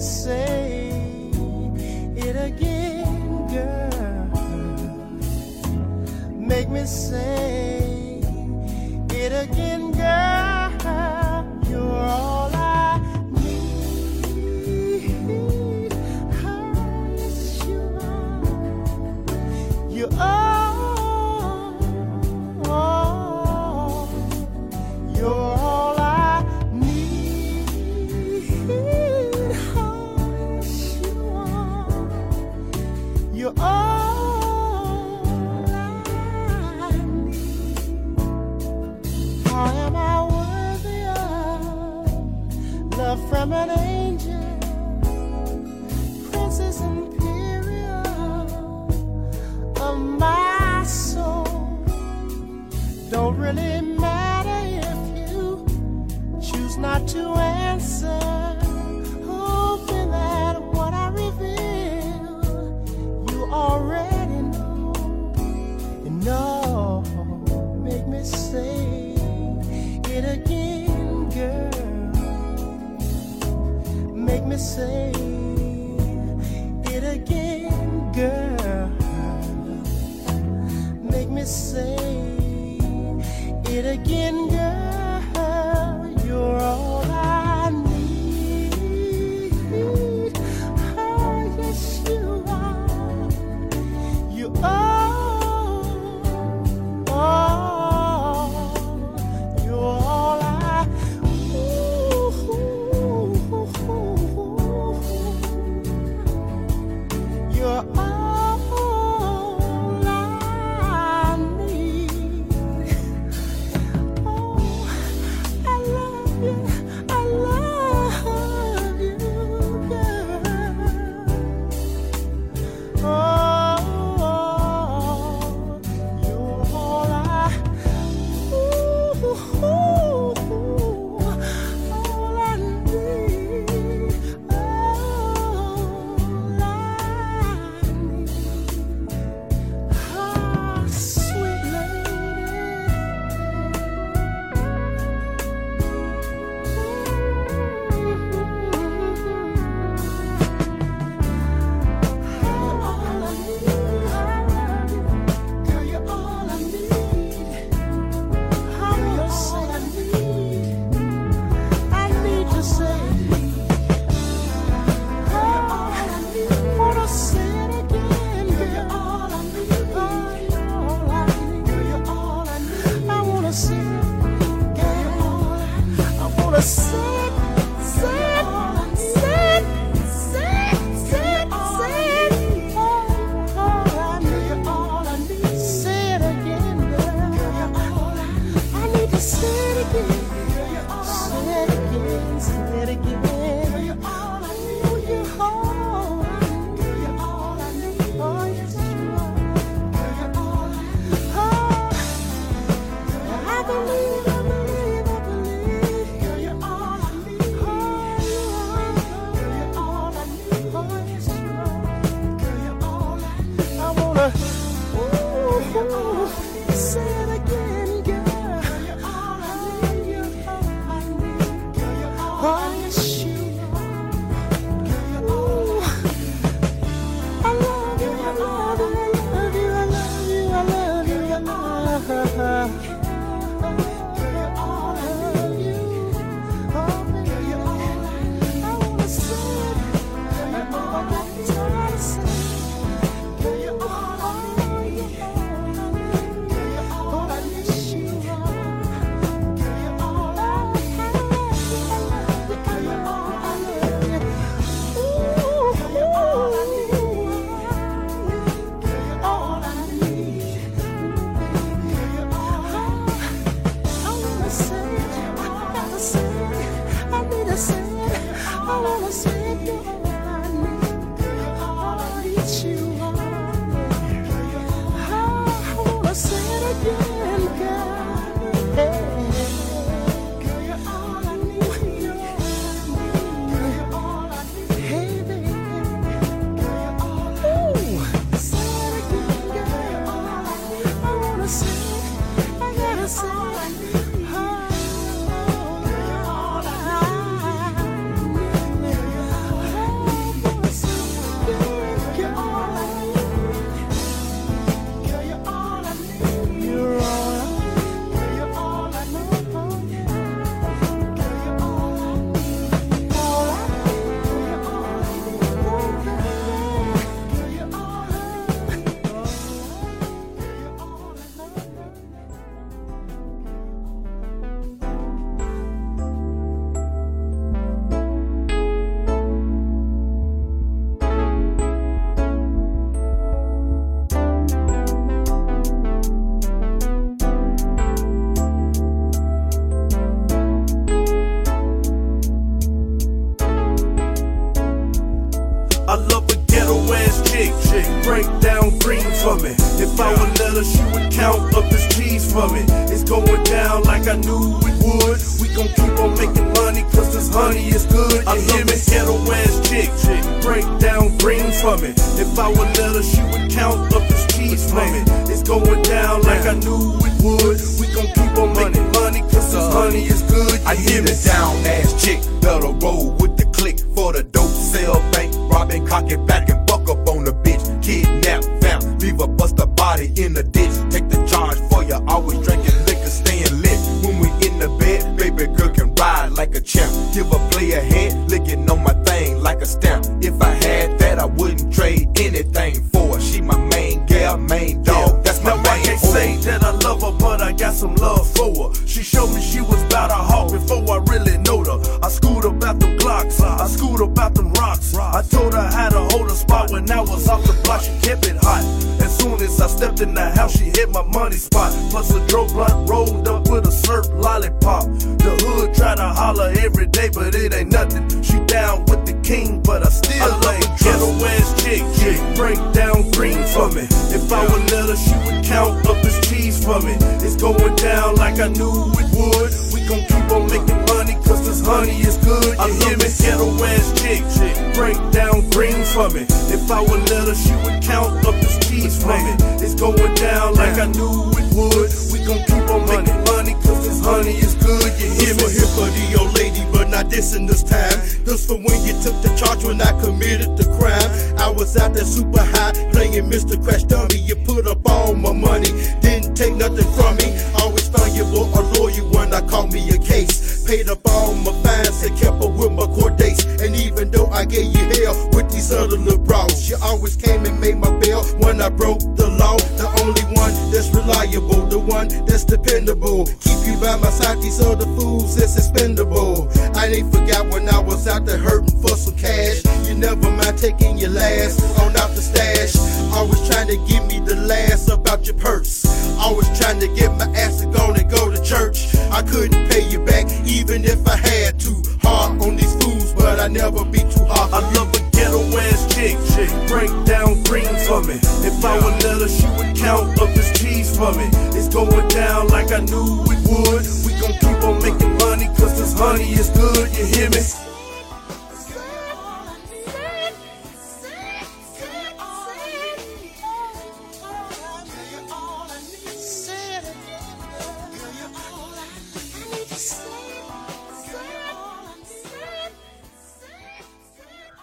say 0.00 0.90
it 2.16 2.36
again, 2.36 3.46
girl. 3.48 4.30
Make 6.32 6.68
me 6.68 6.84
say. 6.86 7.47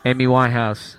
Amy 0.07 0.27
Winehouse. 0.27 0.97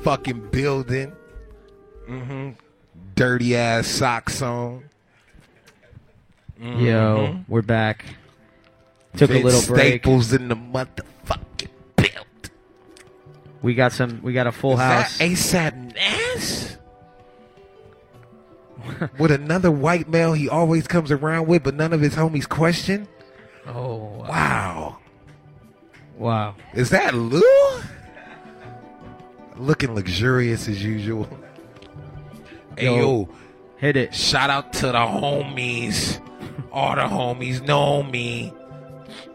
In 0.00 0.04
the 0.04 0.10
motherfucking 0.10 0.50
building. 0.50 1.12
Mm-hmm. 2.08 2.50
Dirty 3.14 3.56
ass 3.56 3.86
socks 3.86 4.40
on. 4.42 4.84
Yo, 6.60 6.66
Mhm. 7.32 7.44
we're 7.48 7.62
back. 7.62 8.04
Took 9.16 9.30
Vince 9.30 9.42
a 9.42 9.46
little 9.46 9.74
break. 9.74 10.02
Staples 10.02 10.32
in 10.32 10.48
the 10.48 10.56
motherfucking 10.56 11.68
build. 11.96 12.50
We 13.62 13.74
got 13.74 13.92
some. 13.92 14.20
We 14.22 14.32
got 14.32 14.46
a 14.46 14.52
full 14.52 14.74
Is 14.74 14.78
house. 14.80 15.18
that 15.18 15.24
ASAP 15.30 15.94
Nast? 15.94 16.76
with 19.18 19.30
another 19.30 19.70
white 19.70 20.08
male 20.08 20.32
he 20.32 20.48
always 20.48 20.86
comes 20.86 21.10
around 21.10 21.46
with, 21.46 21.62
but 21.62 21.74
none 21.74 21.92
of 21.92 22.00
his 22.00 22.14
homies 22.14 22.48
question. 22.48 23.06
Oh 23.66 24.24
wow! 24.28 24.98
Wow! 26.18 26.54
Is 26.74 26.90
that 26.90 27.14
Lou? 27.14 27.42
Looking 29.60 29.94
luxurious 29.94 30.68
as 30.68 30.82
usual. 30.82 31.28
Hey 32.78 32.86
Yo, 32.86 32.96
yo, 32.96 33.28
hit 33.76 33.96
it! 33.96 34.14
Shout 34.14 34.48
out 34.48 34.72
to 34.74 34.86
the 34.86 34.92
homies. 34.92 36.18
All 36.72 36.94
the 36.94 37.02
homies 37.02 37.60
know 37.62 38.02
me. 38.02 38.52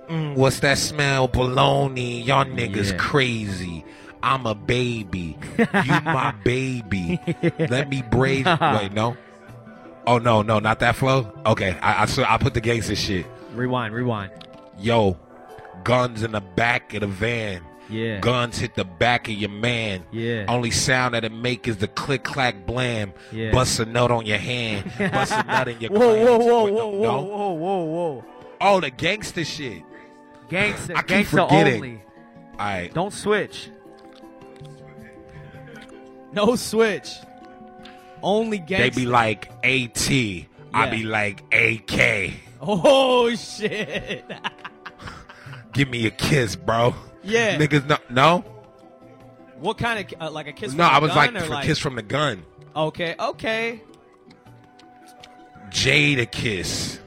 Mm, 0.10 0.36
what's 0.36 0.60
that 0.62 0.78
smell? 0.78 1.28
Baloney. 1.28 2.26
Y'all 2.26 2.46
niggas 2.46 2.92
Yeah. 2.92 2.98
crazy. 2.98 3.86
I'm 4.24 4.46
a 4.48 4.56
baby. 4.56 5.38
You 5.58 6.02
my 6.06 6.34
baby. 6.44 7.20
Let 7.60 7.90
me 7.90 8.02
braid. 8.10 8.46
Wait, 8.46 8.94
no. 8.94 9.16
Oh 10.08 10.18
no, 10.18 10.42
no, 10.42 10.60
not 10.60 10.80
that 10.80 10.96
flow. 10.96 11.32
Okay, 11.46 11.78
I 11.82 12.04
I, 12.04 12.06
so 12.06 12.24
I 12.28 12.38
put 12.38 12.54
the 12.54 12.62
gangster 12.62 12.96
shit. 12.96 13.26
Rewind, 13.54 13.94
rewind. 13.94 14.32
Yo, 14.80 15.18
guns 15.84 16.24
in 16.24 16.32
the 16.32 16.42
back 16.42 16.94
of 16.96 17.02
the 17.02 17.08
van. 17.08 17.62
Yeah. 17.90 18.20
Guns 18.20 18.58
hit 18.58 18.76
the 18.76 18.84
back 18.86 19.28
of 19.28 19.34
your 19.36 19.50
man. 19.50 20.04
Yeah. 20.12 20.46
Only 20.48 20.72
sound 20.72 21.14
that 21.14 21.24
it 21.24 21.32
make 21.32 21.68
is 21.68 21.78
the 21.78 21.88
click 21.88 22.24
clack 22.24 22.66
blam. 22.66 23.14
Yeah. 23.32 23.52
Bust 23.52 23.80
a 23.80 23.86
nut 23.86 24.12
on 24.12 24.26
your 24.26 24.38
hand. 24.38 24.92
Bust 24.98 25.34
a 25.34 25.44
nut 25.44 25.68
in 25.68 25.82
your 25.82 25.92
Whoa, 25.94 26.00
whoa, 26.00 26.38
whoa, 26.38 26.66
whoa, 26.66 27.02
no, 27.02 27.22
whoa, 27.22 27.22
whoa, 27.22 27.54
whoa, 27.54 27.84
whoa! 27.84 28.26
Oh, 28.62 28.80
the 28.80 28.90
gangster 28.90 29.44
shit. 29.46 29.84
Gangsta, 30.50 30.96
I 30.96 31.02
keep 31.02 31.28
gangsta 31.28 31.30
forgetting. 31.48 31.76
only. 31.76 32.02
All 32.54 32.66
right. 32.66 32.94
Don't 32.94 33.14
switch. 33.14 33.70
No 36.32 36.56
switch. 36.56 37.10
Only 38.22 38.60
gangster. 38.60 38.90
They 38.90 39.06
be 39.06 39.06
like 39.06 39.50
AT. 39.64 40.12
I 40.74 40.90
be 40.90 41.04
like 41.04 41.44
AK. 41.54 42.34
Oh 42.62 43.34
shit. 43.36 44.26
Give 45.74 45.90
me 45.90 46.06
a 46.08 46.12
kiss, 46.12 46.56
bro. 46.56 46.94
Yeah. 47.26 47.58
Niggas, 47.58 47.88
no, 47.88 47.98
no, 48.10 48.46
what 49.60 49.78
kind 49.78 50.14
of 50.14 50.22
uh, 50.22 50.32
like 50.32 50.48
a 50.48 50.54
kiss? 50.54 50.74
no. 50.74 50.84
I 50.84 51.00
was 51.00 51.16
like, 51.16 51.38
for 51.38 51.62
kiss 51.62 51.80
from 51.80 51.96
the 51.96 52.02
gun. 52.02 52.46
Okay, 52.76 53.16
okay, 53.20 53.82
Jade 55.70 56.20
a 56.20 56.26
kiss. 56.26 57.00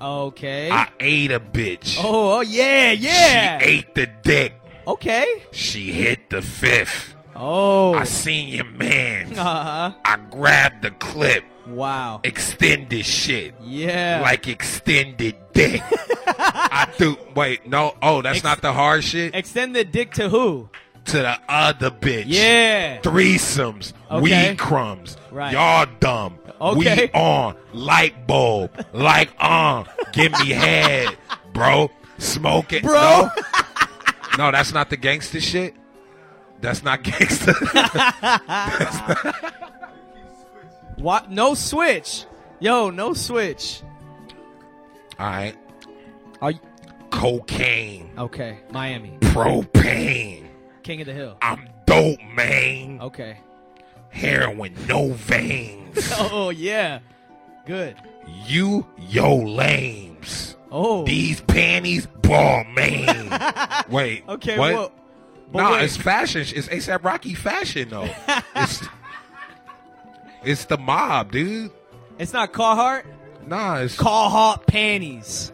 okay. 0.00 0.70
I 0.70 0.88
ate 1.00 1.30
a 1.30 1.40
bitch. 1.40 1.96
oh, 1.98 2.38
oh 2.38 2.40
yeah, 2.40 2.92
yeah. 2.92 3.58
She 3.58 3.64
ate 3.64 3.94
the 3.94 4.06
dick. 4.22 4.60
Okay. 4.86 5.42
She 5.52 5.92
hit 5.92 6.30
the 6.30 6.42
fifth. 6.42 7.13
Oh. 7.36 7.94
I 7.94 8.04
seen 8.04 8.48
your 8.48 8.64
man. 8.64 9.38
Uh-huh. 9.38 9.92
I 10.04 10.16
grabbed 10.30 10.82
the 10.82 10.90
clip. 10.92 11.44
Wow. 11.66 12.20
Extended 12.24 13.04
shit. 13.06 13.54
Yeah. 13.62 14.20
Like 14.22 14.48
extended 14.48 15.36
dick. 15.52 15.82
I 16.26 16.88
threw. 16.92 17.16
Wait, 17.34 17.66
no. 17.66 17.94
Oh, 18.02 18.22
that's 18.22 18.44
not 18.44 18.60
the 18.60 18.72
hard 18.72 19.04
shit. 19.04 19.34
Extend 19.34 19.74
the 19.74 19.84
dick 19.84 20.12
to 20.14 20.28
who? 20.28 20.68
To 21.06 21.18
the 21.18 21.38
other 21.48 21.90
bitch. 21.90 22.24
Yeah. 22.26 23.00
Threesomes. 23.00 23.92
Okay. 24.10 24.50
Weed 24.50 24.58
crumbs. 24.58 25.16
Right. 25.30 25.52
Y'all 25.52 25.86
dumb. 26.00 26.38
Okay. 26.60 27.10
We 27.14 27.20
on. 27.20 27.56
Light 27.72 28.26
bulb. 28.26 28.86
like 28.92 29.30
on. 29.38 29.86
Give 30.12 30.32
me 30.32 30.50
head, 30.50 31.16
bro. 31.52 31.90
Smoke 32.18 32.72
it. 32.72 32.82
Bro. 32.82 32.92
No. 32.94 33.30
no, 34.38 34.50
that's 34.50 34.72
not 34.72 34.90
the 34.90 34.96
gangster 34.96 35.40
shit. 35.40 35.74
That's 36.64 36.82
not 36.82 37.02
gangster. 37.02 37.52
What? 40.96 41.30
No 41.30 41.54
switch. 41.54 42.24
Yo, 42.60 42.88
no 42.88 43.12
switch. 43.14 43.82
All 45.18 45.26
right. 45.26 45.54
Are 46.40 46.52
you 46.52 46.60
Cocaine. 47.10 48.10
okay? 48.16 48.60
Miami. 48.70 49.18
Propane. 49.20 50.46
King 50.82 51.00
of 51.00 51.06
the 51.06 51.12
Hill. 51.12 51.36
I'm 51.42 51.68
dope, 51.86 52.20
man. 52.34 53.00
Okay. 53.02 53.38
Heroin, 54.10 54.74
no 54.88 55.12
veins. 55.12 56.10
Oh 56.16 56.50
yeah. 56.50 57.00
Good. 57.66 57.96
You, 58.46 58.86
yo, 58.98 59.36
lames. 59.36 60.56
Oh. 60.70 61.04
These 61.04 61.40
panties, 61.42 62.06
ball 62.22 62.64
man. 62.72 63.84
Wait. 63.90 64.24
Okay, 64.28 64.58
What? 64.58 64.74
well- 64.74 64.92
but 65.54 65.62
no, 65.62 65.72
wait. 65.74 65.84
it's 65.84 65.96
fashion. 65.96 66.40
It's 66.40 66.66
ASAP 66.66 67.04
Rocky 67.04 67.32
fashion 67.34 67.88
though. 67.88 68.10
it's, 68.56 68.82
it's 70.42 70.64
the 70.64 70.76
mob, 70.76 71.30
dude. 71.30 71.70
It's 72.18 72.32
not 72.32 72.52
Carhartt. 72.52 73.04
Nah, 73.46 73.76
it's 73.76 73.96
Carhartt 73.96 74.66
panties. 74.66 75.52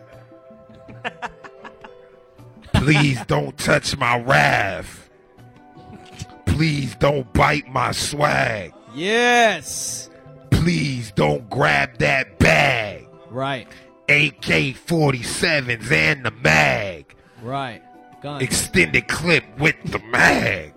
please 2.72 3.20
don't 3.26 3.58
touch 3.58 3.94
my 3.98 4.18
wrath. 4.18 5.10
Please 6.46 6.94
don't 6.94 7.30
bite 7.34 7.68
my 7.68 7.92
swag. 7.92 8.72
Yes. 8.94 10.08
Please 10.50 11.12
don't 11.12 11.48
grab 11.50 11.98
that 11.98 12.38
bag. 12.38 13.06
Right. 13.28 13.68
AK 14.08 14.76
47s 14.86 15.92
and 15.92 16.24
the 16.24 16.30
mag. 16.30 17.14
Right. 17.42 17.82
Gun. 18.20 18.42
Extended 18.42 19.08
clip 19.08 19.44
with 19.58 19.76
the 19.84 19.98
mag. 19.98 20.74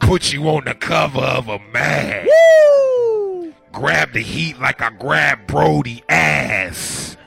Put 0.00 0.32
you 0.32 0.48
on 0.48 0.64
the 0.64 0.74
cover 0.74 1.20
of 1.20 1.48
a 1.48 1.58
mag. 1.72 2.26
Woo! 2.26 3.54
Grab 3.72 4.12
the 4.12 4.20
heat 4.22 4.58
like 4.60 4.82
I 4.82 4.90
grabbed 4.90 5.46
Brody 5.46 6.02
ass. 6.08 7.16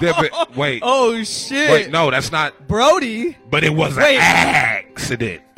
But 0.00 0.56
wait. 0.56 0.80
Oh 0.84 1.22
shit. 1.24 1.70
Wait, 1.70 1.90
no, 1.90 2.10
that's 2.10 2.30
not. 2.30 2.68
Brody. 2.68 3.36
But 3.50 3.64
it 3.64 3.74
was 3.74 3.96
an 3.98 4.04
accident. 4.04 5.42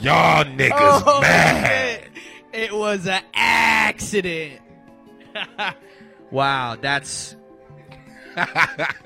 Y'all 0.00 0.44
niggas 0.44 1.02
Oh, 1.06 1.20
mad. 1.20 2.00
shit. 2.02 2.10
It 2.52 2.72
was 2.72 3.06
an 3.06 3.22
accident. 3.34 4.60
Wow, 6.30 6.76
that's 6.80 7.36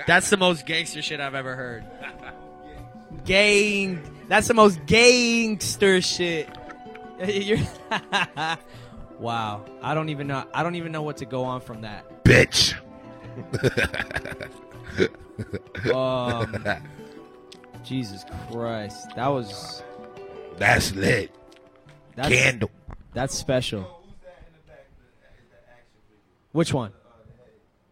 that's 0.07 0.31
the 0.31 0.37
most 0.37 0.67
gangster 0.67 1.03
shit 1.03 1.21
I've 1.21 1.35
ever 1.35 1.55
heard. 1.55 1.85
Gang. 3.25 4.03
That's 4.29 4.49
the 4.49 4.55
most 4.55 4.85
gangster 4.87 6.01
shit. 6.01 6.49
Wow. 9.19 9.65
I 9.83 9.95
don't 9.95 10.09
even 10.11 10.27
know. 10.27 10.45
I 10.55 10.63
don't 10.63 10.77
even 10.77 10.93
know 10.93 11.03
what 11.03 11.17
to 11.19 11.27
go 11.27 11.45
on 11.45 11.61
from 11.61 11.83
that. 11.83 12.25
Bitch. 12.25 12.75
Um, 15.95 16.65
Jesus 17.85 18.25
Christ, 18.51 19.15
that 19.15 19.29
was 19.29 19.85
That's 20.57 20.93
lit. 20.93 21.31
that's, 22.17 22.29
Candle. 22.29 22.73
That's 23.15 23.37
special. 23.37 24.03
Which 26.51 26.75
one? 26.75 26.91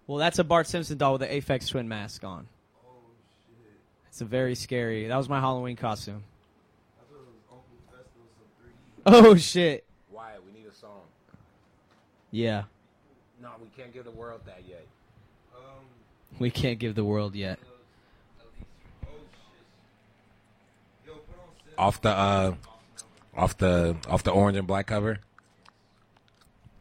Well, 0.07 0.19
that's 0.19 0.39
a 0.39 0.45
Bart 0.45 0.67
Simpson 0.67 0.99
doll 0.99 1.13
with 1.15 1.23
the 1.23 1.29
Aphex 1.29 1.69
Twin 1.69 1.89
mask 1.89 2.23
on. 2.25 2.47
Oh 2.85 2.89
shit! 3.49 3.73
It's 4.09 4.21
a 4.21 4.25
very 4.25 4.55
scary. 4.55 5.09
That 5.09 5.17
was 5.17 5.29
my 5.29 5.41
Halloween 5.41 5.77
costume. 5.77 6.23
Oh 9.05 9.37
shit! 9.37 9.85
Wyatt, 10.11 10.41
we 10.45 10.59
need 10.61 10.69
a 10.69 10.75
song. 10.75 11.01
Yeah, 12.33 12.65
No, 13.41 13.51
we 13.61 13.69
can't 13.77 13.93
give 13.95 14.05
the 14.05 14.11
world 14.11 14.41
that 14.47 14.63
yet. 14.69 14.85
Um, 15.55 15.85
we 16.39 16.51
can't 16.51 16.79
give 16.79 16.95
the 16.97 17.05
world 17.05 17.35
yet. 17.35 17.59
Off 21.79 22.01
the 22.01 22.11
uh 22.11 22.55
off 23.37 23.57
the 23.59 23.97
off 24.09 24.23
the 24.23 24.31
orange 24.31 24.59
and 24.59 24.67
black 24.67 24.87
cover. 24.87 25.19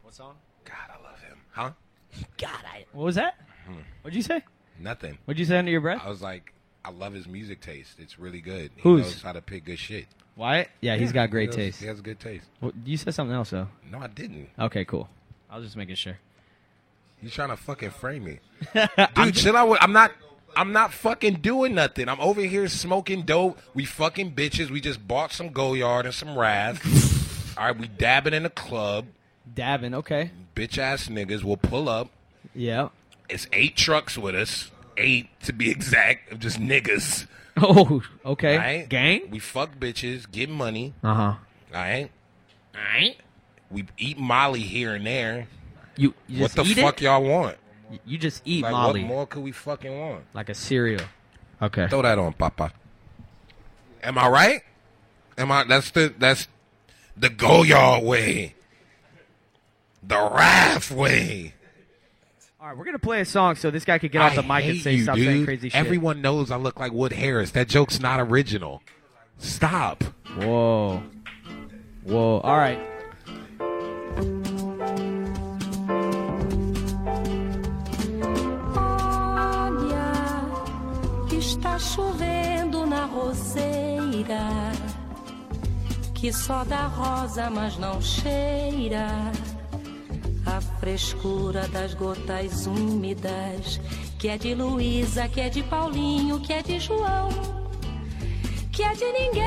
What 0.02 0.14
song? 0.14 0.34
God, 0.64 0.74
I 0.88 1.02
love 1.08 1.20
him. 1.20 1.38
Huh? 1.52 1.70
God, 2.38 2.64
I. 2.66 2.75
What 2.96 3.04
was 3.04 3.14
that? 3.16 3.34
Hmm. 3.66 3.74
What'd 4.02 4.16
you 4.16 4.22
say? 4.22 4.42
Nothing. 4.80 5.18
What'd 5.26 5.38
you 5.38 5.44
say 5.44 5.58
under 5.58 5.70
your 5.70 5.80
breath? 5.82 6.00
I 6.04 6.08
was 6.08 6.22
like, 6.22 6.52
I 6.84 6.90
love 6.90 7.12
his 7.12 7.26
music 7.28 7.60
taste. 7.60 7.96
It's 7.98 8.18
really 8.18 8.40
good. 8.40 8.70
He 8.76 8.80
Whose? 8.82 9.02
knows 9.02 9.22
how 9.22 9.32
to 9.32 9.42
pick 9.42 9.64
good 9.66 9.78
shit. 9.78 10.06
Wyatt? 10.34 10.68
Yeah, 10.80 10.96
he's 10.96 11.12
got 11.12 11.30
great 11.30 11.42
he 11.42 11.46
knows- 11.48 11.56
taste. 11.56 11.80
He 11.80 11.86
has 11.86 12.00
good 12.00 12.18
taste. 12.20 12.46
What, 12.60 12.74
you 12.84 12.96
said 12.96 13.14
something 13.14 13.34
else 13.34 13.50
though. 13.50 13.68
No, 13.90 13.98
I 13.98 14.06
didn't. 14.06 14.48
Okay, 14.58 14.84
cool. 14.86 15.08
I 15.50 15.56
was 15.56 15.66
just 15.66 15.76
making 15.76 15.96
sure. 15.96 16.16
You 17.22 17.28
trying 17.30 17.48
to 17.50 17.56
fucking 17.56 17.90
frame 17.90 18.24
me, 18.24 18.38
dude? 19.14 19.34
chill 19.34 19.56
out. 19.56 19.68
With, 19.68 19.82
I'm 19.82 19.92
not. 19.92 20.12
I'm 20.54 20.72
not 20.72 20.92
fucking 20.92 21.36
doing 21.36 21.74
nothing. 21.74 22.08
I'm 22.08 22.20
over 22.20 22.40
here 22.40 22.66
smoking 22.68 23.22
dope. 23.22 23.58
We 23.74 23.84
fucking 23.84 24.32
bitches. 24.34 24.70
We 24.70 24.80
just 24.80 25.06
bought 25.06 25.32
some 25.32 25.50
Goyard 25.50 26.06
and 26.06 26.14
some 26.14 26.36
Raf. 26.38 26.82
All 27.58 27.66
right, 27.66 27.78
we 27.78 27.88
dabbing 27.88 28.32
in 28.32 28.42
the 28.44 28.50
club. 28.50 29.06
Dabbing, 29.54 29.92
okay. 29.94 30.30
Bitch 30.54 30.78
ass 30.78 31.08
niggas 31.08 31.42
will 31.44 31.56
pull 31.58 31.88
up. 31.90 32.10
Yeah. 32.56 32.88
It's 33.28 33.46
eight 33.52 33.76
trucks 33.76 34.16
with 34.18 34.34
us. 34.34 34.70
Eight 34.96 35.28
to 35.42 35.52
be 35.52 35.70
exact, 35.70 36.32
of 36.32 36.40
just 36.40 36.58
niggas. 36.58 37.26
Oh, 37.58 38.02
okay. 38.22 38.52
Alright? 38.58 38.88
Gang? 38.90 39.30
We 39.30 39.38
fuck 39.38 39.78
bitches, 39.78 40.30
get 40.30 40.50
money. 40.50 40.92
Uh 41.02 41.14
huh. 41.14 41.22
All 41.22 41.38
right. 41.72 42.10
All 42.74 42.80
right. 42.82 43.16
We 43.70 43.86
eat 43.96 44.18
Molly 44.18 44.60
here 44.60 44.94
and 44.94 45.06
there. 45.06 45.48
You, 45.96 46.12
you 46.26 46.42
what 46.42 46.52
just 46.52 46.56
the 46.56 46.64
eat 46.64 46.84
fuck 46.84 47.00
it? 47.00 47.04
y'all 47.06 47.22
want? 47.22 47.56
You 48.04 48.18
just 48.18 48.42
eat 48.44 48.62
Like, 48.62 48.72
Molly 48.72 49.04
What 49.04 49.08
more 49.08 49.26
could 49.26 49.42
we 49.42 49.52
fucking 49.52 49.98
want? 49.98 50.24
like 50.34 50.50
a 50.50 50.54
cereal. 50.54 51.00
Okay. 51.62 51.88
Throw 51.88 52.02
that 52.02 52.18
on, 52.18 52.34
Papa. 52.34 52.72
Am 54.02 54.18
I 54.18 54.28
right? 54.28 54.60
Am 55.38 55.50
I? 55.50 55.64
That's 55.64 55.90
the 55.92 56.12
that's 56.18 56.48
the 57.16 57.30
Goyard 57.30 58.04
way. 58.04 58.54
The 60.02 60.16
Raf 60.18 60.90
way. 60.90 61.54
All 62.66 62.70
right, 62.70 62.78
we're 62.80 62.84
gonna 62.84 62.98
play 62.98 63.20
a 63.20 63.24
song 63.24 63.54
so 63.54 63.70
this 63.70 63.84
guy 63.84 63.98
could 63.98 64.10
get 64.10 64.22
off 64.22 64.34
the 64.34 64.42
I 64.42 64.60
mic 64.60 64.68
and 64.68 64.80
say 64.80 64.94
you, 64.94 65.04
stop 65.04 65.14
dude. 65.14 65.26
saying 65.26 65.44
crazy 65.44 65.68
shit. 65.68 65.78
Everyone 65.78 66.20
knows 66.20 66.50
I 66.50 66.56
look 66.56 66.80
like 66.80 66.90
Wood 66.90 67.12
Harris. 67.12 67.52
That 67.52 67.68
joke's 67.68 68.00
not 68.00 68.18
original. 68.18 68.82
Stop. 69.38 70.02
Whoa. 70.36 71.00
Whoa. 72.02 72.40
All 72.40 72.56
right. 72.58 72.80
Olha, 78.74 80.18
está 81.38 81.78
chovendo 81.78 82.84
na 82.84 83.04
roseira, 83.06 84.72
que 86.16 86.32
só 86.32 86.64
dá 86.64 86.88
rosa, 86.88 87.48
mas 87.48 87.78
não 87.78 88.02
cheira. 88.02 89.30
A 90.46 90.60
frescura 90.78 91.66
das 91.68 91.92
gotas 91.94 92.66
úmidas, 92.66 93.80
que 94.18 94.28
é 94.28 94.38
de 94.38 94.54
Luísa, 94.54 95.28
que 95.28 95.40
é 95.40 95.48
de 95.48 95.62
Paulinho, 95.64 96.38
que 96.40 96.52
é 96.52 96.62
de 96.62 96.78
João, 96.78 97.28
que 98.70 98.82
é 98.82 98.92
de 98.94 99.04
ninguém. 99.12 99.42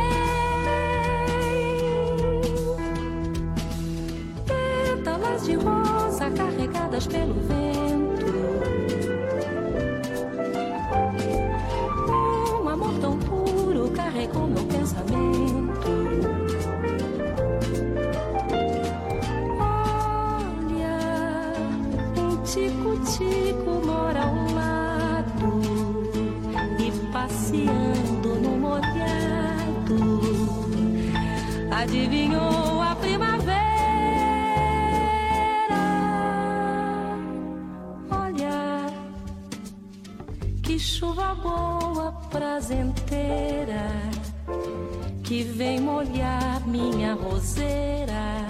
Pétalas 4.45 5.45
de 5.45 5.55
rosa 5.55 6.30
carregadas 6.31 7.07
pelo 7.07 7.34
vento. 7.34 8.26
Um 12.61 12.67
amor 12.67 12.99
tão 12.99 13.17
puro 13.19 13.89
carregou 13.91 14.47
meu 14.47 14.65
pensamento. 14.65 15.38
Tico-tico 23.19 23.85
mora 23.85 24.23
ao 24.23 24.35
lado 24.53 25.61
e 26.79 26.91
passeando 27.11 28.35
no 28.41 28.57
molhado. 28.57 29.99
Adivinhou 31.71 32.81
a 32.81 32.95
primavera? 32.95 33.59
Olha, 38.09 38.87
que 40.63 40.79
chuva 40.79 41.35
boa, 41.35 42.11
prazenteira, 42.29 43.87
que 45.23 45.43
vem 45.43 45.79
molhar 45.81 46.65
minha 46.65 47.13
roseira. 47.13 48.47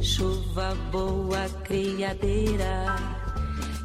Chuva 0.00 0.74
boa, 0.90 1.48
criadeira, 1.64 3.19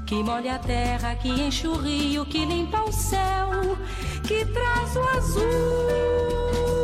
que 0.06 0.24
molha 0.24 0.56
a 0.56 0.60
terra, 0.60 1.16
que 1.16 1.30
enche 1.30 1.68
o 1.68 1.76
rio, 1.76 2.26
que 2.26 2.46
limpa 2.46 2.84
o 2.84 2.92
céu, 2.92 3.78
que 4.28 4.46
traz 4.46 4.96
o 4.96 5.18
azul. 5.18 6.75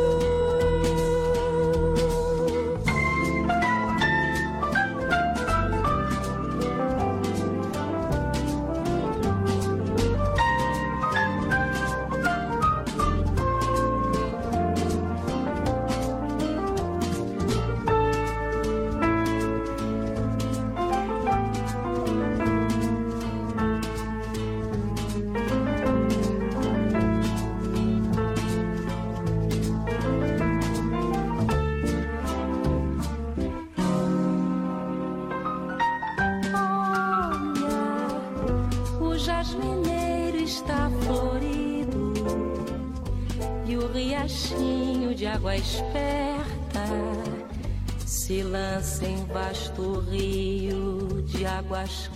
Rio 51.72 52.11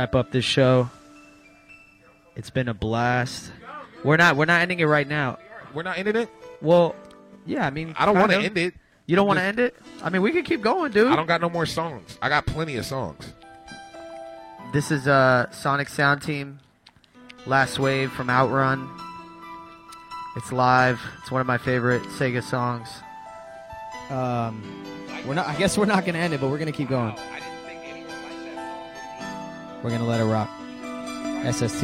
wrap 0.00 0.14
up 0.14 0.30
this 0.30 0.46
show. 0.46 0.88
It's 2.34 2.48
been 2.48 2.68
a 2.68 2.74
blast. 2.74 3.52
We're 4.02 4.16
not 4.16 4.34
we're 4.34 4.46
not 4.46 4.62
ending 4.62 4.80
it 4.80 4.86
right 4.86 5.06
now. 5.06 5.38
We're 5.74 5.82
not 5.82 5.98
ending 5.98 6.16
it? 6.16 6.30
Well, 6.62 6.96
yeah, 7.44 7.66
I 7.66 7.70
mean 7.70 7.94
I 7.98 8.06
don't 8.06 8.18
want 8.18 8.32
to 8.32 8.38
end 8.38 8.56
it. 8.56 8.72
You 9.04 9.16
don't 9.16 9.26
want 9.26 9.40
to 9.40 9.42
end 9.42 9.60
it? 9.60 9.76
I 10.02 10.08
mean, 10.08 10.22
we 10.22 10.30
can 10.30 10.44
keep 10.44 10.62
going, 10.62 10.92
dude. 10.92 11.12
I 11.12 11.16
don't 11.16 11.26
got 11.26 11.42
no 11.42 11.50
more 11.50 11.66
songs. 11.66 12.16
I 12.22 12.30
got 12.30 12.46
plenty 12.46 12.76
of 12.76 12.86
songs. 12.86 13.34
This 14.72 14.90
is 14.90 15.06
uh, 15.06 15.50
Sonic 15.50 15.88
Sound 15.88 16.22
Team, 16.22 16.60
Last 17.44 17.78
Wave 17.78 18.12
from 18.12 18.30
Outrun. 18.30 18.88
It's 20.36 20.52
live. 20.52 21.00
It's 21.20 21.30
one 21.30 21.40
of 21.40 21.46
my 21.46 21.58
favorite 21.58 22.02
Sega 22.04 22.42
songs. 22.42 22.88
Um, 24.08 24.62
we're 25.26 25.34
not. 25.34 25.46
I 25.46 25.56
guess 25.56 25.76
we're 25.76 25.84
not 25.84 26.06
gonna 26.06 26.20
end 26.20 26.32
it, 26.32 26.40
but 26.40 26.48
we're 26.48 26.58
gonna 26.58 26.72
keep 26.72 26.88
going. 26.88 27.16
We're 29.82 29.90
gonna 29.90 30.06
let 30.06 30.20
it 30.20 30.24
rock. 30.24 30.50
SST. 31.50 31.82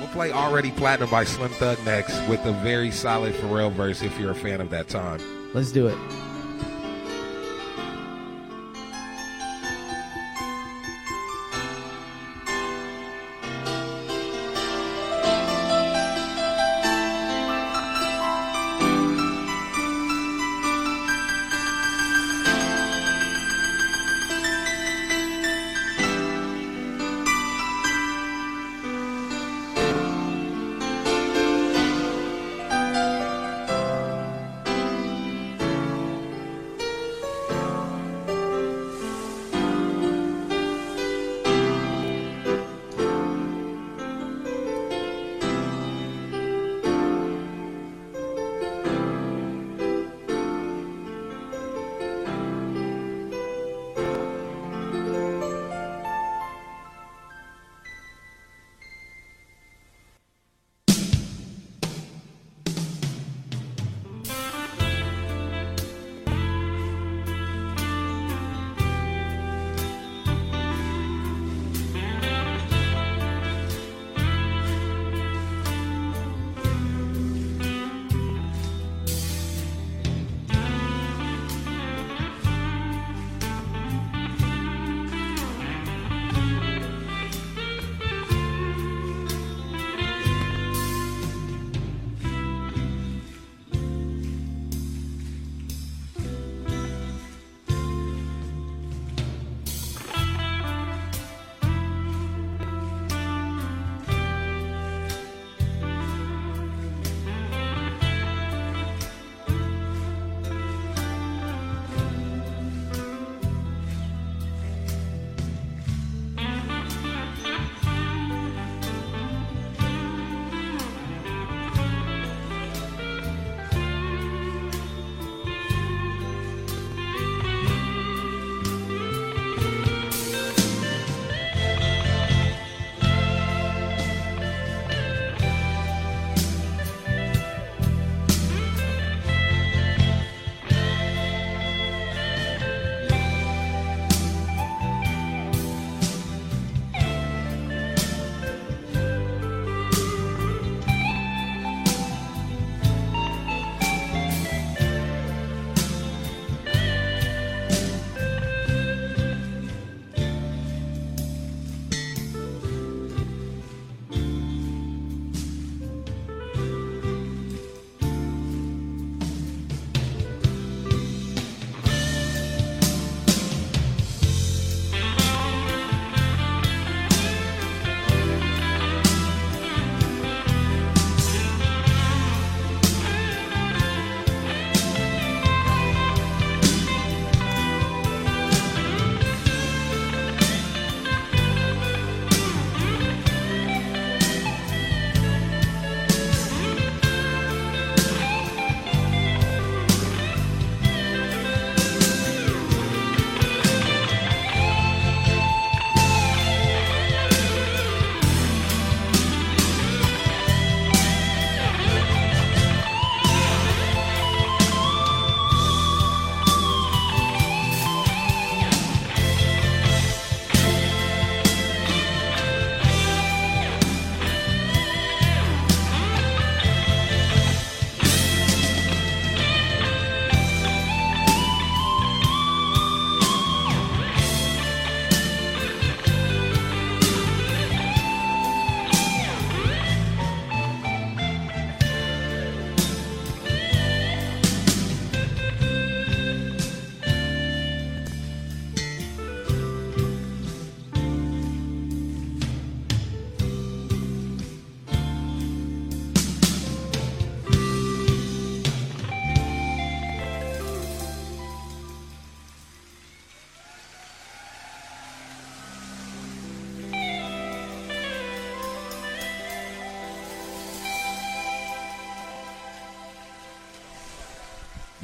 We'll 0.00 0.08
play 0.08 0.32
Already 0.32 0.70
Platinum 0.70 1.10
by 1.10 1.24
Slim 1.24 1.50
Thug 1.50 1.78
next 1.84 2.16
with 2.28 2.44
a 2.46 2.52
very 2.62 2.90
solid 2.90 3.34
Pharrell 3.34 3.72
verse 3.72 4.02
if 4.02 4.18
you're 4.18 4.30
a 4.30 4.34
fan 4.34 4.60
of 4.60 4.70
that 4.70 4.88
time. 4.88 5.20
Let's 5.52 5.72
do 5.72 5.88
it. 5.88 5.98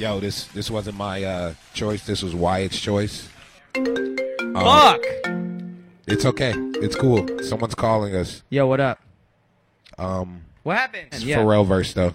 Yo, 0.04 0.20
this 0.20 0.44
this 0.48 0.70
wasn't 0.70 0.98
my 0.98 1.24
uh, 1.24 1.54
choice. 1.72 2.04
This 2.04 2.22
was 2.22 2.34
Wyatt's 2.34 2.78
choice. 2.78 3.26
Um, 3.74 4.54
Fuck. 4.54 5.00
It's 6.06 6.26
okay. 6.26 6.52
It's 6.82 6.94
cool. 6.94 7.26
Someone's 7.42 7.74
calling 7.74 8.14
us. 8.14 8.42
Yo, 8.50 8.66
what 8.66 8.80
up? 8.80 9.00
Um, 9.96 10.42
What 10.62 10.76
happened? 10.76 11.06
It's 11.12 11.22
Yeah. 11.24 11.38
Pharrell 11.38 11.66
verse 11.66 11.94
though. 11.94 12.12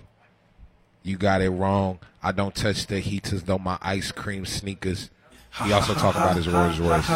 You 1.01 1.17
got 1.17 1.41
it 1.41 1.49
wrong. 1.49 1.97
I 2.21 2.31
don't 2.31 2.53
touch 2.53 2.85
the 2.85 2.99
heaters 2.99 3.41
though 3.41 3.57
my 3.57 3.79
ice 3.81 4.11
cream 4.11 4.45
sneakers. 4.45 5.09
He 5.63 5.73
also 5.73 5.95
talked 5.95 6.15
about 6.15 6.35
his 6.35 6.47
Rolls 6.47 6.77
Royce. 6.77 7.09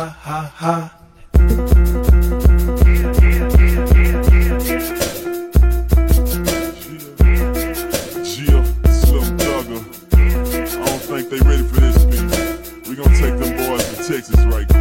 Boys 14.29 14.45
right 14.45 14.72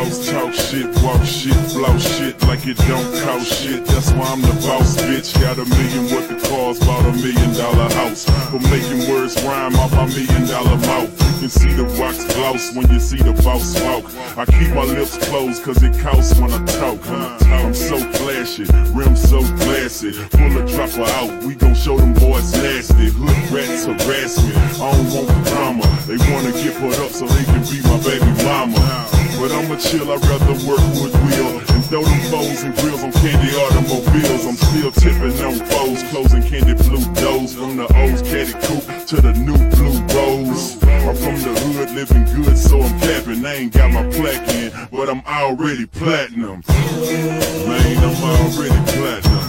boss 0.00 0.30
talk 0.30 0.52
shit, 0.52 0.86
walk 1.02 1.22
shit, 1.24 1.56
blow 1.74 1.98
shit 1.98 2.40
like 2.46 2.66
it 2.66 2.76
don't 2.88 3.10
cost 3.22 3.62
shit. 3.62 3.84
That's 3.86 4.10
why 4.12 4.26
I'm 4.32 4.40
the 4.40 4.54
boss, 4.66 4.96
bitch. 4.96 5.38
Got 5.40 5.58
a 5.58 5.64
million 5.64 6.04
worth 6.12 6.28
the 6.28 6.48
cars, 6.48 6.78
bought 6.80 7.04
a 7.04 7.12
million 7.12 7.52
dollar 7.54 7.88
house. 7.94 8.24
For 8.50 8.60
making 8.70 9.10
words 9.10 9.36
rhyme 9.42 9.76
off 9.76 9.92
my 9.92 10.06
million 10.06 10.46
dollar 10.46 10.76
mouth. 10.88 11.10
You 11.20 11.48
can 11.48 11.48
see 11.48 11.72
the 11.72 11.84
rocks 12.00 12.24
gloss 12.34 12.74
when 12.74 12.90
you 12.90 13.00
see 13.00 13.18
the 13.18 13.32
boss 13.42 13.80
walk. 13.82 14.04
I 14.36 14.44
keep 14.46 14.74
my 14.74 14.84
lips 14.84 15.16
closed 15.28 15.62
cause 15.62 15.82
it 15.82 15.98
costs 15.98 16.38
when 16.40 16.52
I 16.52 16.64
talk. 16.80 17.00
I'm 17.08 17.74
so 17.74 17.98
flashy, 17.98 18.64
rim 18.92 19.16
so 19.16 19.40
glassy. 19.64 20.12
Pull 20.30 20.58
a 20.58 20.66
dropper 20.66 21.08
out, 21.18 21.42
we 21.44 21.54
gon' 21.54 21.74
show 21.74 21.96
them 21.98 22.14
boys 22.14 22.52
nasty. 22.54 23.10
Hood 23.10 23.52
rats 23.52 23.84
harass 23.84 24.42
me, 24.44 24.52
I 24.54 24.92
don't 24.92 25.10
want 25.14 25.28
the 25.28 25.50
drama. 25.50 25.86
They 26.06 26.18
wanna 26.32 26.52
get 26.52 26.74
put 26.80 26.98
up 26.98 27.10
so 27.10 27.26
they 27.26 27.44
can 27.44 27.62
be 27.68 27.80
my 27.88 27.98
baby 28.02 28.30
mama. 28.44 29.19
But 29.40 29.52
I'ma 29.52 29.76
chill, 29.76 30.12
I'd 30.12 30.20
rather 30.28 30.52
work 30.68 30.84
with 31.00 31.16
will 31.16 31.58
And 31.72 31.84
throw 31.88 32.02
them 32.02 32.20
foes 32.28 32.62
and 32.62 32.76
grills 32.76 33.02
on 33.02 33.12
candy 33.12 33.56
automobiles 33.56 34.44
I'm 34.44 34.56
still 34.56 34.92
tipping 34.92 35.32
on 35.42 35.56
foes, 35.72 36.02
closing 36.12 36.42
candy 36.42 36.74
blue 36.74 37.00
doors 37.14 37.54
From 37.54 37.78
the 37.78 37.88
old 37.88 38.20
caddy 38.28 38.52
coupe 38.52 39.06
to 39.10 39.20
the 39.20 39.32
new 39.32 39.58
blue 39.74 39.98
rose. 40.14 40.78
I'm 40.84 41.16
from 41.16 41.34
the 41.42 41.58
hood, 41.58 41.90
living 41.90 42.24
good, 42.36 42.56
so 42.56 42.80
I'm 42.80 43.00
capping. 43.00 43.44
I 43.44 43.54
ain't 43.54 43.72
got 43.72 43.90
my 43.90 44.08
plaque 44.10 44.48
in, 44.54 44.70
but 44.92 45.08
I'm 45.10 45.22
already 45.26 45.86
platinum. 45.86 46.62
Man, 46.68 47.98
I'm 47.98 48.22
already 48.22 48.78
platinum. 48.92 49.42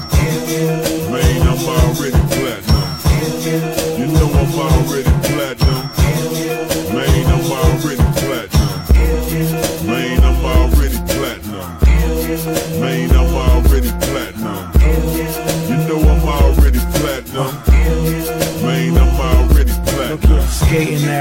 Man, 1.11 1.41
I'm 1.45 1.61
already 1.77 2.21
platinum. 2.33 2.81
You 3.99 4.07
know 4.07 4.29
I'm 4.33 4.53
already 4.57 5.10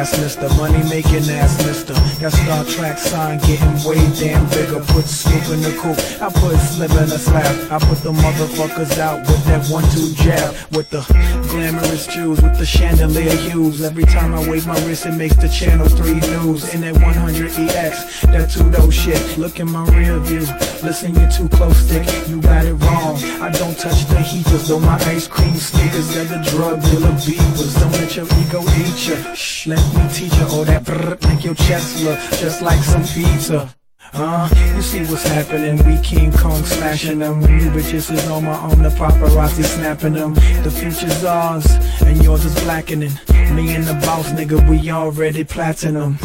ass 0.00 0.18
mister, 0.18 0.48
money 0.54 0.82
making 0.88 1.28
ass 1.28 1.54
mister. 1.66 1.92
That 2.20 2.32
Star 2.32 2.64
Trak 2.64 2.96
sign 2.96 3.38
getting 3.40 3.76
way 3.84 4.00
damn 4.16 4.48
bigger. 4.48 4.80
Put 4.92 5.04
Snoop 5.04 5.44
in 5.52 5.60
the 5.60 5.76
coupe, 5.76 6.00
I 6.22 6.28
put 6.32 6.56
Slim 6.56 6.90
in 6.92 7.08
the 7.08 7.18
slab. 7.18 7.54
I 7.70 7.78
put 7.78 7.98
the 7.98 8.12
motherfuckers 8.12 8.98
out 8.98 9.20
with 9.28 9.44
that 9.44 9.66
one 9.68 9.84
two 9.92 10.08
jab. 10.14 10.54
With 10.72 10.88
the 10.88 11.02
glamorous 11.50 12.06
jewels, 12.06 12.40
with 12.40 12.56
the 12.56 12.64
chandelier 12.64 13.36
hues. 13.48 13.82
Every 13.82 14.04
time 14.04 14.32
I 14.32 14.48
wave 14.48 14.66
my 14.66 14.78
wrist, 14.86 15.04
it 15.04 15.12
makes 15.12 15.36
the 15.36 15.48
channel 15.48 15.86
3 15.86 16.14
news. 16.14 16.74
In 16.74 16.80
that 16.80 16.94
100 16.94 17.52
EX, 17.58 18.22
that 18.22 18.50
two 18.50 18.70
door 18.70 18.90
shit. 18.90 19.20
Look 19.36 19.60
in 19.60 19.70
my 19.70 19.84
rear 19.96 20.18
view, 20.20 20.46
listen, 20.82 21.14
you're 21.14 21.30
too 21.30 21.48
close, 21.50 21.76
stick. 21.76 22.06
You 22.28 22.40
got 22.40 22.64
it 22.64 22.74
wrong. 22.74 23.16
I 23.44 23.50
don't 23.50 23.76
touch 23.76 24.06
the 24.06 24.20
heaters, 24.20 24.68
though 24.68 24.80
my 24.80 24.96
ice 25.12 25.28
cream 25.28 25.54
sneakers 25.56 26.14
got 26.14 26.28
the 26.32 26.40
drug 26.50 26.80
dealer 26.88 27.12
beepers. 27.24 27.78
Don't 27.78 27.92
let 27.92 28.16
your 28.16 28.26
ego 28.40 28.62
eat 28.80 28.98
you. 29.08 29.34
Shh, 29.34 29.66
let 29.66 29.89
me 29.94 30.08
teach 30.12 30.34
you. 30.34 30.46
Oh, 30.48 30.64
that 30.64 30.84
brrr, 30.84 31.20
make 31.28 31.44
your 31.44 31.54
chest 31.54 32.02
look 32.04 32.18
just 32.40 32.62
like 32.62 32.82
some 32.82 33.04
pizza. 33.04 33.74
Uh, 34.12 34.48
you 34.74 34.82
see 34.82 35.04
what's 35.04 35.22
happening, 35.22 35.76
we 35.86 35.96
King 36.02 36.32
Kong 36.32 36.64
smashing 36.64 37.20
them 37.20 37.42
you 37.42 37.70
bitches 37.70 38.10
is 38.10 38.28
on 38.28 38.44
my 38.44 38.60
own, 38.60 38.82
the 38.82 38.88
paparazzi 38.88 39.62
snapping 39.62 40.14
them 40.14 40.34
The 40.64 40.70
future's 40.70 41.22
ours, 41.22 41.64
and 42.02 42.20
yours 42.20 42.44
is 42.44 42.60
blackening 42.64 43.12
Me 43.54 43.72
and 43.76 43.84
the 43.84 43.94
boss 44.04 44.32
nigga, 44.32 44.68
we 44.68 44.90
already 44.90 45.44
platinum 45.44 46.18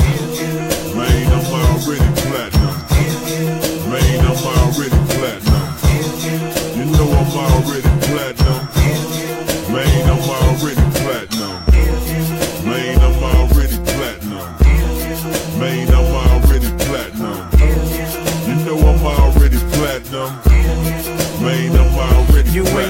Man, 0.95 1.31
I'm 1.31 1.45
already 1.53 2.09
platinum. 2.23 2.75
Man, 3.91 4.19
I'm 4.25 4.45
already 4.47 4.99
platinum. 5.13 5.65
You 6.77 6.85
know 6.85 7.07
I'm 7.11 7.37
already 7.37 7.84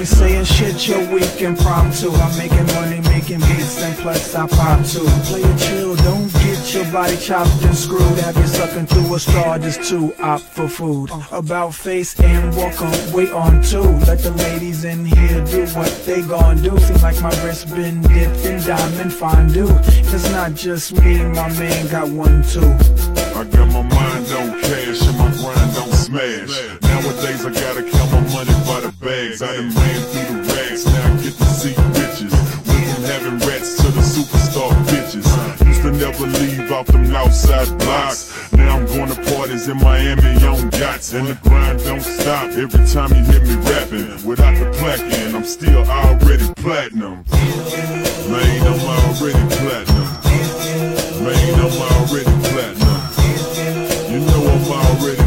ain't 0.05 0.45
saying 0.45 0.45
shit, 0.45 0.87
you're 0.87 1.13
weak 1.13 1.41
impromptu 1.41 2.11
I'm 2.11 2.37
making 2.37 2.65
money, 2.75 2.99
making 3.09 3.39
beats, 3.39 3.81
and 3.81 3.97
plus 3.97 4.35
I 4.35 4.47
pop 4.47 4.85
too 4.85 5.05
Play 5.25 5.41
it 5.41 5.57
chill, 5.57 5.95
don't 5.95 6.31
get 6.33 6.73
your 6.73 6.91
body 6.91 7.17
chopped 7.17 7.63
and 7.63 7.75
screwed. 7.75 8.19
Have 8.19 8.37
you 8.37 8.47
sucking 8.47 8.85
through 8.87 9.15
a 9.15 9.19
straw 9.19 9.57
just 9.57 9.89
to 9.89 10.13
opt 10.19 10.43
for 10.43 10.67
food? 10.67 11.09
About 11.31 11.73
face 11.73 12.19
and 12.19 12.55
walk 12.55 12.79
wait 13.13 13.31
on 13.31 13.61
two 13.63 13.81
Let 14.05 14.19
the 14.19 14.31
ladies 14.37 14.85
in 14.85 15.05
here 15.05 15.43
do 15.45 15.65
what 15.77 15.91
they 16.05 16.21
gon' 16.21 16.61
do. 16.61 16.77
Seems 16.79 17.01
like 17.01 17.19
my 17.21 17.33
wrist 17.43 17.73
been 17.73 18.01
dipped 18.01 18.45
in 18.45 18.61
diamond 18.61 19.13
fondue. 19.13 19.67
It's 19.69 20.29
not 20.31 20.53
just 20.53 20.93
me, 21.01 21.23
my 21.23 21.49
man 21.57 21.87
got 21.87 22.09
one 22.09 22.43
too. 22.43 22.71
I 23.35 23.43
got 23.43 23.67
my 23.67 23.81
mind 23.81 24.27
on 24.31 24.61
cash 24.61 25.01
and 25.07 25.17
my 25.17 25.31
grind 25.31 25.77
on 25.77 25.91
smash. 25.93 26.81
Nowadays 26.81 27.45
I 27.45 27.51
gotta 27.51 27.84
I 29.45 29.57
done 29.57 29.69
ran 29.75 30.01
through 30.09 30.41
the 30.41 30.53
rags, 30.55 30.85
now 30.87 31.05
I 31.05 31.21
get 31.21 31.33
to 31.37 31.45
see 31.45 31.73
bitches. 31.93 32.33
Went 32.65 32.85
from 32.89 33.03
having 33.03 33.37
rats 33.47 33.77
to 33.77 33.91
the 33.93 34.01
superstar 34.01 34.73
bitches. 34.89 35.27
Used 35.67 35.81
to 35.83 35.91
never 35.91 36.25
leave 36.25 36.71
off 36.71 36.87
them 36.87 37.15
outside 37.15 37.67
blocks. 37.77 38.51
Now 38.53 38.77
I'm 38.77 38.85
going 38.87 39.09
to 39.09 39.35
parties 39.35 39.67
in 39.67 39.77
Miami 39.77 40.43
on 40.45 40.71
yachts. 40.71 41.13
And 41.13 41.27
the 41.27 41.35
grind 41.43 41.83
don't 41.83 42.01
stop 42.01 42.49
every 42.57 42.87
time 42.87 43.13
you 43.13 43.23
hear 43.29 43.41
me 43.41 43.55
rapping. 43.69 44.25
Without 44.25 44.57
the 44.57 44.65
plaque 44.79 45.01
in, 45.13 45.35
I'm 45.35 45.43
still 45.43 45.85
already 45.85 46.51
platinum. 46.55 47.23
Man, 47.29 48.65
I'm 48.65 48.81
already 48.81 49.45
platinum. 49.61 50.09
Man, 51.21 51.53
I'm 51.61 51.77
already 51.93 52.33
platinum. 52.49 52.97
You 54.09 54.19
know 54.25 54.41
I'm 54.41 54.71
already 54.73 55.24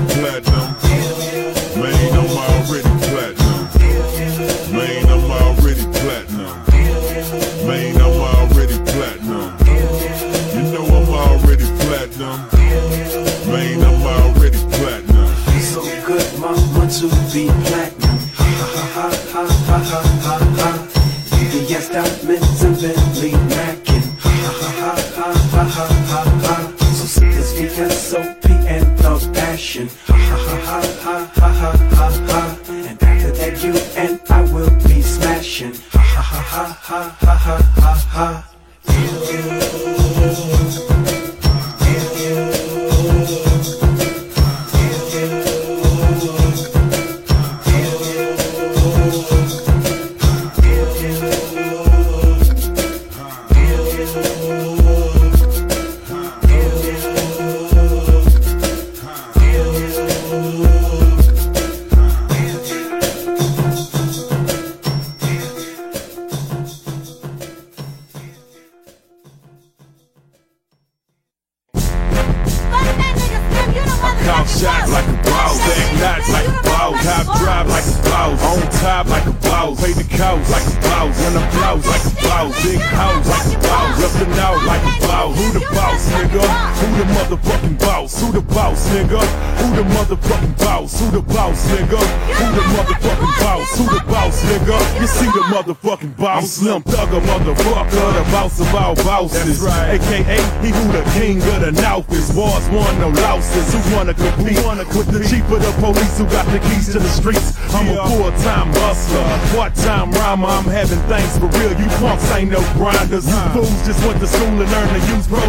be 17.32 17.46
platinum. 17.46 18.18
Ha 18.36 18.46
ha 18.60 18.82
ha 18.94 19.06
ha 19.32 19.42
ha 19.66 19.78
ha 19.88 20.00
ha 20.24 20.38
ha. 20.56 20.88
And 21.90 22.28
Bentley 22.28 22.57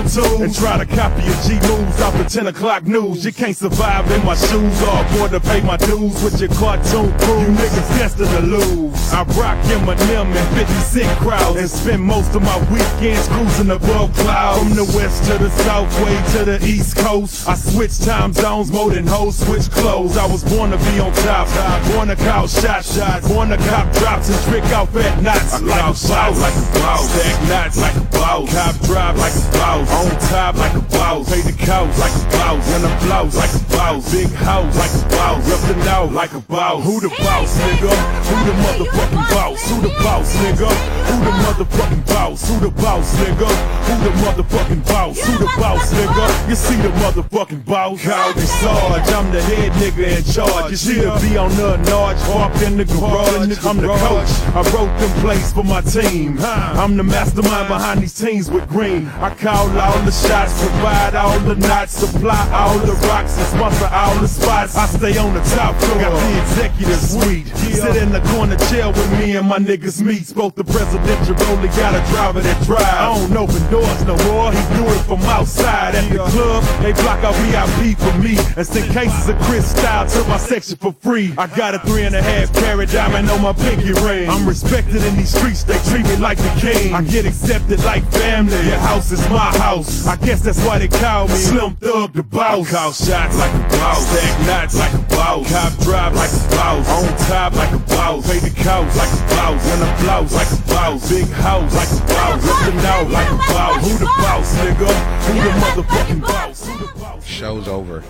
Tools. 0.10 0.42
And 0.42 0.56
try 0.56 0.78
to 0.78 0.86
copy 0.88 1.22
your 1.22 1.38
G 1.46 1.54
moves 1.68 2.02
off 2.02 2.18
the 2.18 2.24
10 2.24 2.48
o'clock 2.48 2.88
news. 2.88 3.24
You 3.24 3.32
can't 3.32 3.56
survive 3.56 4.10
in 4.12 4.26
my 4.26 4.34
shoes 4.34 4.82
or 4.82 5.02
afford 5.06 5.32
to 5.32 5.40
pay 5.40 5.62
my 5.62 5.78
dues 5.78 6.24
with 6.24 6.40
your 6.42 6.50
cartoon 6.50 7.14
crew. 7.20 7.40
You 7.42 7.54
niggas 7.54 7.90
destined 7.98 8.30
to 8.32 8.42
lose. 8.42 9.14
I 9.14 9.22
rock 9.38 9.58
Eminem 9.70 10.34
and 10.34 10.58
50 10.58 10.74
Cent 10.82 11.20
crowds 11.20 11.58
and 11.60 11.70
spend 11.70 12.02
most 12.02 12.34
of 12.34 12.42
my 12.42 12.58
weekends 12.72 13.28
cruising 13.28 13.70
above 13.70 14.12
clouds. 14.16 14.60
From 14.60 14.76
the 14.76 14.92
west 14.98 15.30
to 15.30 15.38
the 15.38 15.50
south 15.62 15.94
way 16.02 16.16
to 16.34 16.46
the 16.46 16.58
east 16.66 16.98
coast. 16.98 17.48
I 17.48 17.54
switch 17.54 18.00
time 18.00 18.34
zones 18.34 18.72
more 18.72 18.90
than 18.90 19.06
hoes 19.06 19.38
switch 19.38 19.70
clothes. 19.70 20.18
I 20.18 20.26
was 20.26 20.44
born 20.44 20.72
to 20.72 20.78
be 20.78 21.00
on 21.00 21.14
top. 21.22 21.48
Born 21.94 22.08
to 22.08 22.16
call 22.16 22.48
shot 22.48 22.84
shots. 22.84 23.28
Born 23.28 23.50
to 23.50 23.58
cop 23.58 23.94
drops 23.94 24.30
and 24.30 24.42
trick 24.50 24.64
out 24.74 24.90
fat 24.90 25.22
knots. 25.22 25.54
I 25.54 25.60
like 25.60 25.82
a 25.82 25.94
boss, 25.94 26.42
like 26.42 26.54
a 26.56 26.80
boss. 26.80 27.10
Stack 27.10 27.50
knots 27.50 27.78
like 27.78 27.96
a 27.96 28.09
boss. 28.30 28.50
Drive 28.86 29.18
like 29.18 29.34
a 29.34 29.52
boss. 29.58 29.92
On 29.92 30.30
top 30.30 30.56
like 30.56 30.74
a 30.74 30.82
boss. 30.82 31.30
Pay 31.30 31.42
the 31.42 31.54
cows 31.54 32.00
like 32.00 32.12
a 32.12 32.26
boss. 32.38 32.68
When 32.72 32.86
I'm 32.86 33.30
like 33.36 33.54
a 33.54 33.69
boss. 33.80 34.12
Big 34.12 34.32
house 34.32 34.76
like 34.78 34.92
a 34.92 35.04
boss. 35.16 35.40
Reppin' 35.50 35.88
out 35.88 36.12
like 36.12 36.34
a 36.34 36.40
boss. 36.40 36.84
Who 36.84 37.00
the 37.00 37.10
boss, 37.10 37.58
nigga? 37.60 37.92
Who 38.28 38.36
the 38.46 38.56
motherfucking 38.64 39.26
boss? 39.32 39.70
Who 39.70 39.82
the 39.82 39.94
boss, 40.04 40.36
nigga? 40.38 40.70
Who 41.10 41.16
the 41.26 41.34
motherfucking 41.44 42.06
boss? 42.08 42.48
Who 42.48 42.60
the 42.60 42.72
boss, 42.82 43.16
nigga? 43.16 43.50
Who 43.88 43.96
the 44.06 44.12
motherfucking 44.24 44.86
boss? 44.88 45.20
Who 45.20 45.38
the 45.38 45.52
boss, 45.58 45.94
nigga? 45.94 46.50
You 46.50 46.56
see 46.56 46.76
the 46.76 46.90
motherfucking 47.04 47.66
boss? 47.66 48.04
Call 48.04 48.34
me 48.34 48.42
Sarge. 48.42 49.10
I'm 49.18 49.32
the 49.32 49.42
head 49.42 49.72
nigga 49.74 50.18
in 50.18 50.24
charge. 50.24 50.72
You 50.72 50.78
should 50.78 51.22
be 51.22 51.38
on 51.38 51.52
the 51.56 51.78
Narge, 51.90 52.20
parked 52.32 52.62
in 52.62 52.78
the 52.78 52.86
garage. 52.86 53.66
I'm 53.66 53.78
the 53.78 53.88
coach. 53.88 54.32
I 54.56 54.62
wrote 54.74 54.94
them 55.00 55.12
plays 55.22 55.52
for 55.54 55.64
my 55.64 55.82
team. 55.82 56.38
I'm 56.40 56.98
the 56.98 57.04
mastermind 57.04 57.68
behind 57.68 58.02
these 58.02 58.14
teams 58.14 58.50
with 58.52 58.68
green. 58.68 59.08
I 59.20 59.34
call 59.36 59.70
all 59.80 60.00
the 60.04 60.12
shots, 60.12 60.60
provide 60.62 61.16
all 61.16 61.40
the 61.40 61.56
knots, 61.56 61.94
supply 61.94 62.50
all 62.52 62.78
the 62.80 62.94
rocks, 63.08 63.38
and 63.38 63.48
sponsor 63.70 63.96
all 63.96 64.16
the 64.20 64.28
spots. 64.28 64.76
I 64.76 64.86
stay 64.88 65.18
on 65.18 65.34
the 65.34 65.42
top 65.56 65.76
floor. 65.76 66.00
Got 66.00 66.12
the 66.12 66.42
executive 66.42 67.00
suite. 67.00 67.48
Sit 67.58 67.96
in 67.96 68.12
the 68.12 68.22
corner 68.34 68.58
chair 68.70 68.88
with 68.88 69.12
me 69.20 69.36
and 69.38 69.48
my 69.48 69.58
niggas 69.58 70.02
meet. 70.02 70.26
Spoke 70.26 70.56
the 70.56 70.64
presidential 70.64 71.36
role, 71.36 71.58
got 71.78 71.96
a 71.96 72.12
driver 72.12 72.42
that 72.42 72.66
drive. 72.66 72.82
I 72.82 73.16
don't 73.16 73.38
open 73.38 73.72
doors 73.72 74.06
no 74.06 74.18
more. 74.28 74.52
He 74.52 74.62
do 74.76 74.86
it 74.88 75.02
from 75.06 75.22
outside. 75.24 75.96
At 75.96 76.10
the 76.12 76.18
club, 76.18 76.64
they 76.82 76.94
block 76.94 77.24
out 77.24 77.36
VIP 77.48 77.98
for 77.98 78.18
me 78.20 78.38
and 78.58 78.66
send 78.66 78.92
cases 78.92 79.30
of 79.30 79.38
Cristal 79.42 80.08
to 80.08 80.28
my 80.28 80.38
section 80.38 80.78
for 80.78 80.94
free. 80.94 81.34
I 81.38 81.48
got 81.48 81.76
a 81.76 81.80
three 81.80 82.04
and 82.04 82.16
a 82.16 82.22
half 82.22 82.54
carat 82.54 82.90
diamond 82.90 83.30
on 83.30 83.42
my 83.42 83.54
pinky 83.54 83.94
ring. 83.94 84.30
I'm 84.30 84.48
respected 84.48 85.04
in 85.04 85.16
these 85.16 85.34
streets, 85.34 85.64
they 85.64 85.78
treat 85.90 86.06
me 86.06 86.18
like 86.18 86.38
the 86.38 86.54
king. 86.60 86.94
I 86.94 87.02
get 87.04 87.26
accepted 87.26 87.84
like 87.84 88.04
family. 88.12 88.56
Your 88.68 88.80
house 88.80 89.12
is 89.12 89.22
my 89.30 89.52
house. 89.58 90.08
I 90.08 90.16
guess 90.18 90.42
that's 90.42 90.64
why 90.66 90.80
they 90.80 90.88
call 90.88 91.28
me 91.28 91.36
Slim 91.36 91.76
Thug 91.76 92.14
the 92.14 92.24
boss. 92.24 92.68
I 92.68 92.76
call 92.76 92.92
shots 92.92 93.38
like 93.38 93.59
a 93.60 93.70
boss. 93.70 94.08
Stack 94.08 94.48
knots 94.48 94.76
like 94.80 94.94
a 94.94 95.04
boss. 95.14 95.50
Cop 95.52 95.74
drive 95.84 96.14
like 96.16 96.32
a 96.32 96.42
boss. 96.56 96.90
On 96.90 97.28
top 97.28 97.54
like 97.54 97.72
a 97.74 97.80
boss. 97.92 98.28
Pay 98.32 98.40
the 98.40 98.50
couch 98.56 98.96
like 98.96 99.12
a 99.12 99.22
boss. 99.36 99.60
When 99.68 99.80
I'm 99.84 100.04
blouse 100.04 100.34
like 100.34 100.52
a 100.52 100.62
boss. 100.68 101.10
Big 101.10 101.28
house 101.30 101.76
like 101.76 101.92
a 101.92 102.02
boss. 102.08 102.40
Ripping 102.66 102.80
out 102.86 103.10
like 103.10 103.30
a 103.30 103.38
boss. 103.38 103.82
Who 103.84 103.98
the 103.98 104.06
boss, 104.06 104.56
nigga? 104.58 104.92
Who 105.26 105.34
the 105.34 105.84
motherfucking 105.84 106.22
boss? 106.22 106.68
Who 106.68 106.78
the 106.86 107.00
boss? 107.00 107.26
Show's 107.26 107.68
over. 107.68 108.02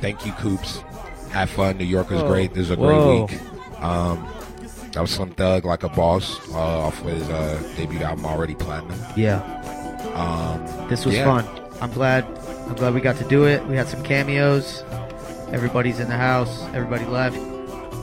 Thank 0.00 0.26
you, 0.26 0.32
Koopz. 0.32 0.82
Have 1.30 1.50
fun. 1.50 1.78
New 1.78 1.84
York 1.84 2.12
is 2.12 2.20
Whoa. 2.20 2.28
great. 2.28 2.54
This 2.54 2.68
was 2.68 2.72
a 2.72 2.76
Whoa. 2.76 3.26
great 3.26 3.40
week. 3.40 3.82
Um, 3.82 4.28
that 4.92 5.00
was 5.00 5.10
Slim 5.10 5.30
Thug, 5.30 5.64
like 5.64 5.82
a 5.82 5.88
boss, 5.88 6.38
uh, 6.50 6.58
off 6.86 7.00
of 7.00 7.06
his 7.06 7.28
uh, 7.28 7.60
debut 7.76 8.00
album, 8.00 8.24
already 8.24 8.54
platinum. 8.54 8.98
Yeah. 9.16 9.40
Um, 10.14 10.88
This 10.88 11.04
was 11.04 11.16
yeah. 11.16 11.24
fun. 11.24 11.44
I'm 11.80 11.90
glad. 11.92 12.24
I'm 12.66 12.74
glad 12.74 12.94
we 12.94 13.00
got 13.00 13.16
to 13.16 13.24
do 13.24 13.44
it. 13.46 13.64
We 13.66 13.76
had 13.76 13.88
some 13.88 14.02
cameos. 14.02 14.82
Everybody's 15.52 16.00
in 16.00 16.08
the 16.08 16.16
house. 16.16 16.62
Everybody 16.74 17.04
left. 17.06 17.36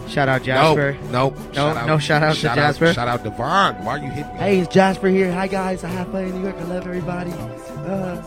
Shout 0.10 0.28
out 0.30 0.44
Jasper. 0.44 0.98
Nope. 1.12 1.38
No, 1.38 1.52
Shout 1.54 1.78
out- 1.78 1.88
no 1.88 1.98
shout 1.98 2.24
out 2.24 2.36
shout 2.36 2.56
to 2.56 2.62
out- 2.62 2.68
Jasper. 2.68 2.94
shout 2.94 3.08
out 3.08 3.24
Devon. 3.24 3.84
Why 3.86 3.94
are 3.94 3.98
you 3.98 4.10
hitting 4.10 4.34
me? 4.34 4.40
Hey, 4.40 4.60
it's 4.60 4.74
Jasper 4.74 5.08
here. 5.08 5.32
Hi 5.32 5.48
guys, 5.48 5.84
I 5.84 5.88
have 5.88 6.12
fun 6.12 6.26
in 6.26 6.36
New 6.36 6.42
York. 6.44 6.56
I 6.60 6.64
love 6.64 6.86
everybody. 6.86 7.32
Uh, 7.32 8.22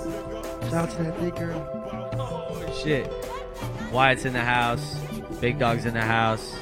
shout 0.70 0.74
out 0.74 0.90
to 0.92 1.02
that 1.04 1.20
big 1.20 1.36
girl. 1.36 2.72
Shit. 2.82 3.12
Wyatt's 3.92 4.24
in 4.24 4.32
the 4.32 4.40
house. 4.40 4.96
Big 5.40 5.58
Dog's 5.58 5.84
in 5.84 5.94
the 5.94 6.00
house. 6.02 6.54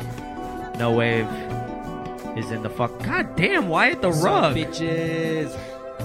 Know 0.78 0.90
Wave 0.93 1.27
is 2.36 2.51
in 2.51 2.62
the 2.62 2.70
fuck. 2.70 2.99
God 3.05 3.36
damn, 3.36 3.69
Wyatt 3.69 4.03
the 4.03 4.09
What's 4.09 4.24
up, 4.24 4.24
rug. 4.24 4.57
bitches. 4.57 5.57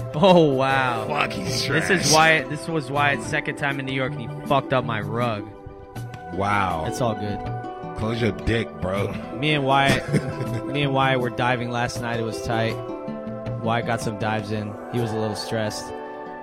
Oh 0.20 0.52
wow. 0.54 1.06
Fuck, 1.06 1.32
he's 1.32 1.68
This 1.68 1.90
is 1.90 2.12
why. 2.12 2.42
This 2.42 2.66
was 2.66 2.90
Wyatt's 2.90 3.26
second 3.26 3.56
time 3.56 3.78
in 3.78 3.86
New 3.86 3.92
York, 3.92 4.12
and 4.12 4.20
he 4.20 4.46
fucked 4.46 4.72
up 4.72 4.84
my 4.84 5.00
rug. 5.00 5.48
Wow. 6.34 6.84
It's 6.88 7.00
all 7.00 7.14
good. 7.14 7.38
Close 7.98 8.20
your 8.20 8.32
dick, 8.32 8.68
bro. 8.80 9.12
Me 9.34 9.52
and 9.54 9.64
Wyatt, 9.64 10.66
me 10.66 10.82
and 10.82 10.92
Wyatt 10.94 11.20
were 11.20 11.30
diving 11.30 11.70
last 11.70 12.00
night. 12.00 12.18
It 12.18 12.24
was 12.24 12.40
tight. 12.42 12.74
Wyatt 13.62 13.86
got 13.86 14.00
some 14.00 14.18
dives 14.18 14.50
in. 14.50 14.72
He 14.92 15.00
was 15.00 15.12
a 15.12 15.16
little 15.16 15.36
stressed, 15.36 15.84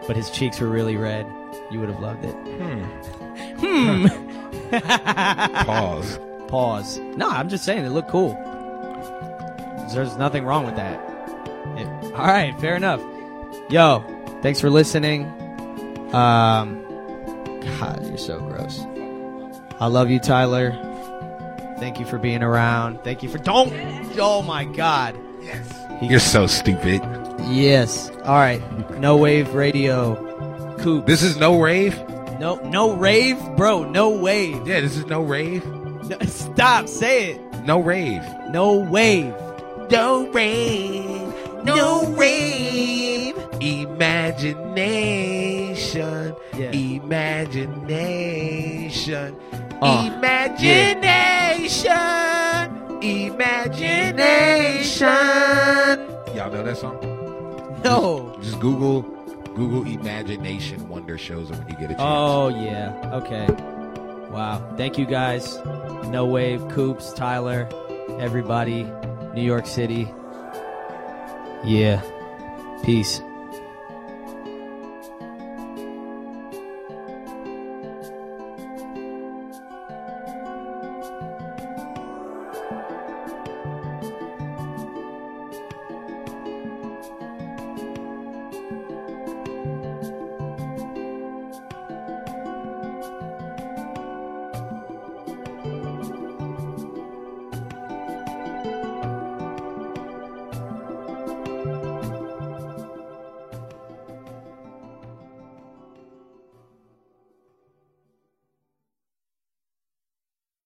but 0.08 0.16
his 0.16 0.30
cheeks 0.30 0.60
were 0.60 0.70
really 0.70 0.96
red. 0.98 1.26
You 1.72 1.80
would 1.80 1.90
have 1.90 2.00
loved 2.02 2.24
it. 2.26 2.36
Hmm. 3.60 4.08
Pause. 5.66 6.20
Pause. 6.48 7.00
No, 7.18 7.30
I'm 7.30 7.50
just 7.50 7.64
saying 7.66 7.84
it 7.86 7.90
looked 7.90 8.10
cool. 8.10 8.34
There's 9.94 10.18
nothing 10.18 10.46
wrong 10.46 10.66
with 10.66 10.76
that. 10.76 11.00
It- 11.78 12.14
all 12.14 12.28
right, 12.28 12.58
fair 12.60 12.76
enough. 12.76 13.02
Yo, 13.70 14.04
thanks 14.42 14.62
for 14.62 14.70
listening. 14.70 15.26
Um, 16.14 16.84
God, 17.80 18.06
you're 18.08 18.18
so 18.18 18.40
gross. 18.40 18.80
I 19.80 19.88
love 19.88 20.10
you, 20.10 20.20
Tyler. 20.20 20.72
Thank 21.80 22.00
you 22.00 22.06
for 22.06 22.18
being 22.18 22.44
around. 22.44 23.04
Thank 23.04 23.24
you 23.24 23.30
for 23.30 23.38
don't. 23.38 23.74
Oh 24.18 24.42
my 24.42 24.66
God. 24.66 25.18
Yes. 25.42 25.74
You're 26.02 26.20
so 26.20 26.48
stupid. 26.48 27.02
Yes. 27.48 28.10
All 28.24 28.36
right. 28.36 28.62
Know 29.00 29.18
Wave 29.18 29.54
radio. 29.54 30.16
Coop. 30.80 31.06
This 31.06 31.24
is 31.24 31.38
no 31.38 31.60
rave. 31.62 31.98
No, 32.40 32.56
no 32.66 32.96
rave, 32.96 33.38
bro. 33.56 33.90
Know 33.90 34.10
Wave. 34.10 34.68
Yeah, 34.68 34.82
this 34.82 34.96
is 34.96 35.06
no 35.06 35.22
rave. 35.22 35.66
No, 35.66 36.18
stop. 36.26 36.88
Say 36.88 37.32
it. 37.32 37.42
No 37.64 37.80
rave. 37.82 38.24
Know 38.50 38.78
Wave. 38.80 39.34
No 39.90 40.30
rave. 40.32 41.34
No 41.64 42.06
rave. 42.12 43.05
Imagination. 43.62 46.36
Yeah. 46.58 46.72
Imagination. 46.72 49.36
Uh, 49.82 50.12
Imagination. 50.16 51.92
Imagination. 53.02 55.08
Y'all 56.36 56.52
know 56.52 56.64
that 56.64 56.78
song? 56.78 57.00
No. 57.84 58.36
Just 58.42 58.60
Google 58.60 59.02
Google 59.56 59.86
Imagination 59.88 60.88
Wonder 60.90 61.18
shows 61.18 61.50
when 61.50 61.66
you 61.70 61.76
get 61.76 61.86
a 61.92 61.96
chance. 61.96 62.00
Oh 62.00 62.50
yeah. 62.50 62.94
Okay. 63.14 63.48
Wow. 64.32 64.62
Thank 64.76 64.98
you 64.98 65.06
guys. 65.06 65.58
Know 66.08 66.26
Wave, 66.26 66.60
Koopz, 66.64 67.16
Tyler, 67.16 67.70
everybody, 68.20 68.84
New 69.34 69.44
York 69.44 69.66
City. 69.66 70.10
Yeah. 71.64 72.02
Peace. 72.84 73.22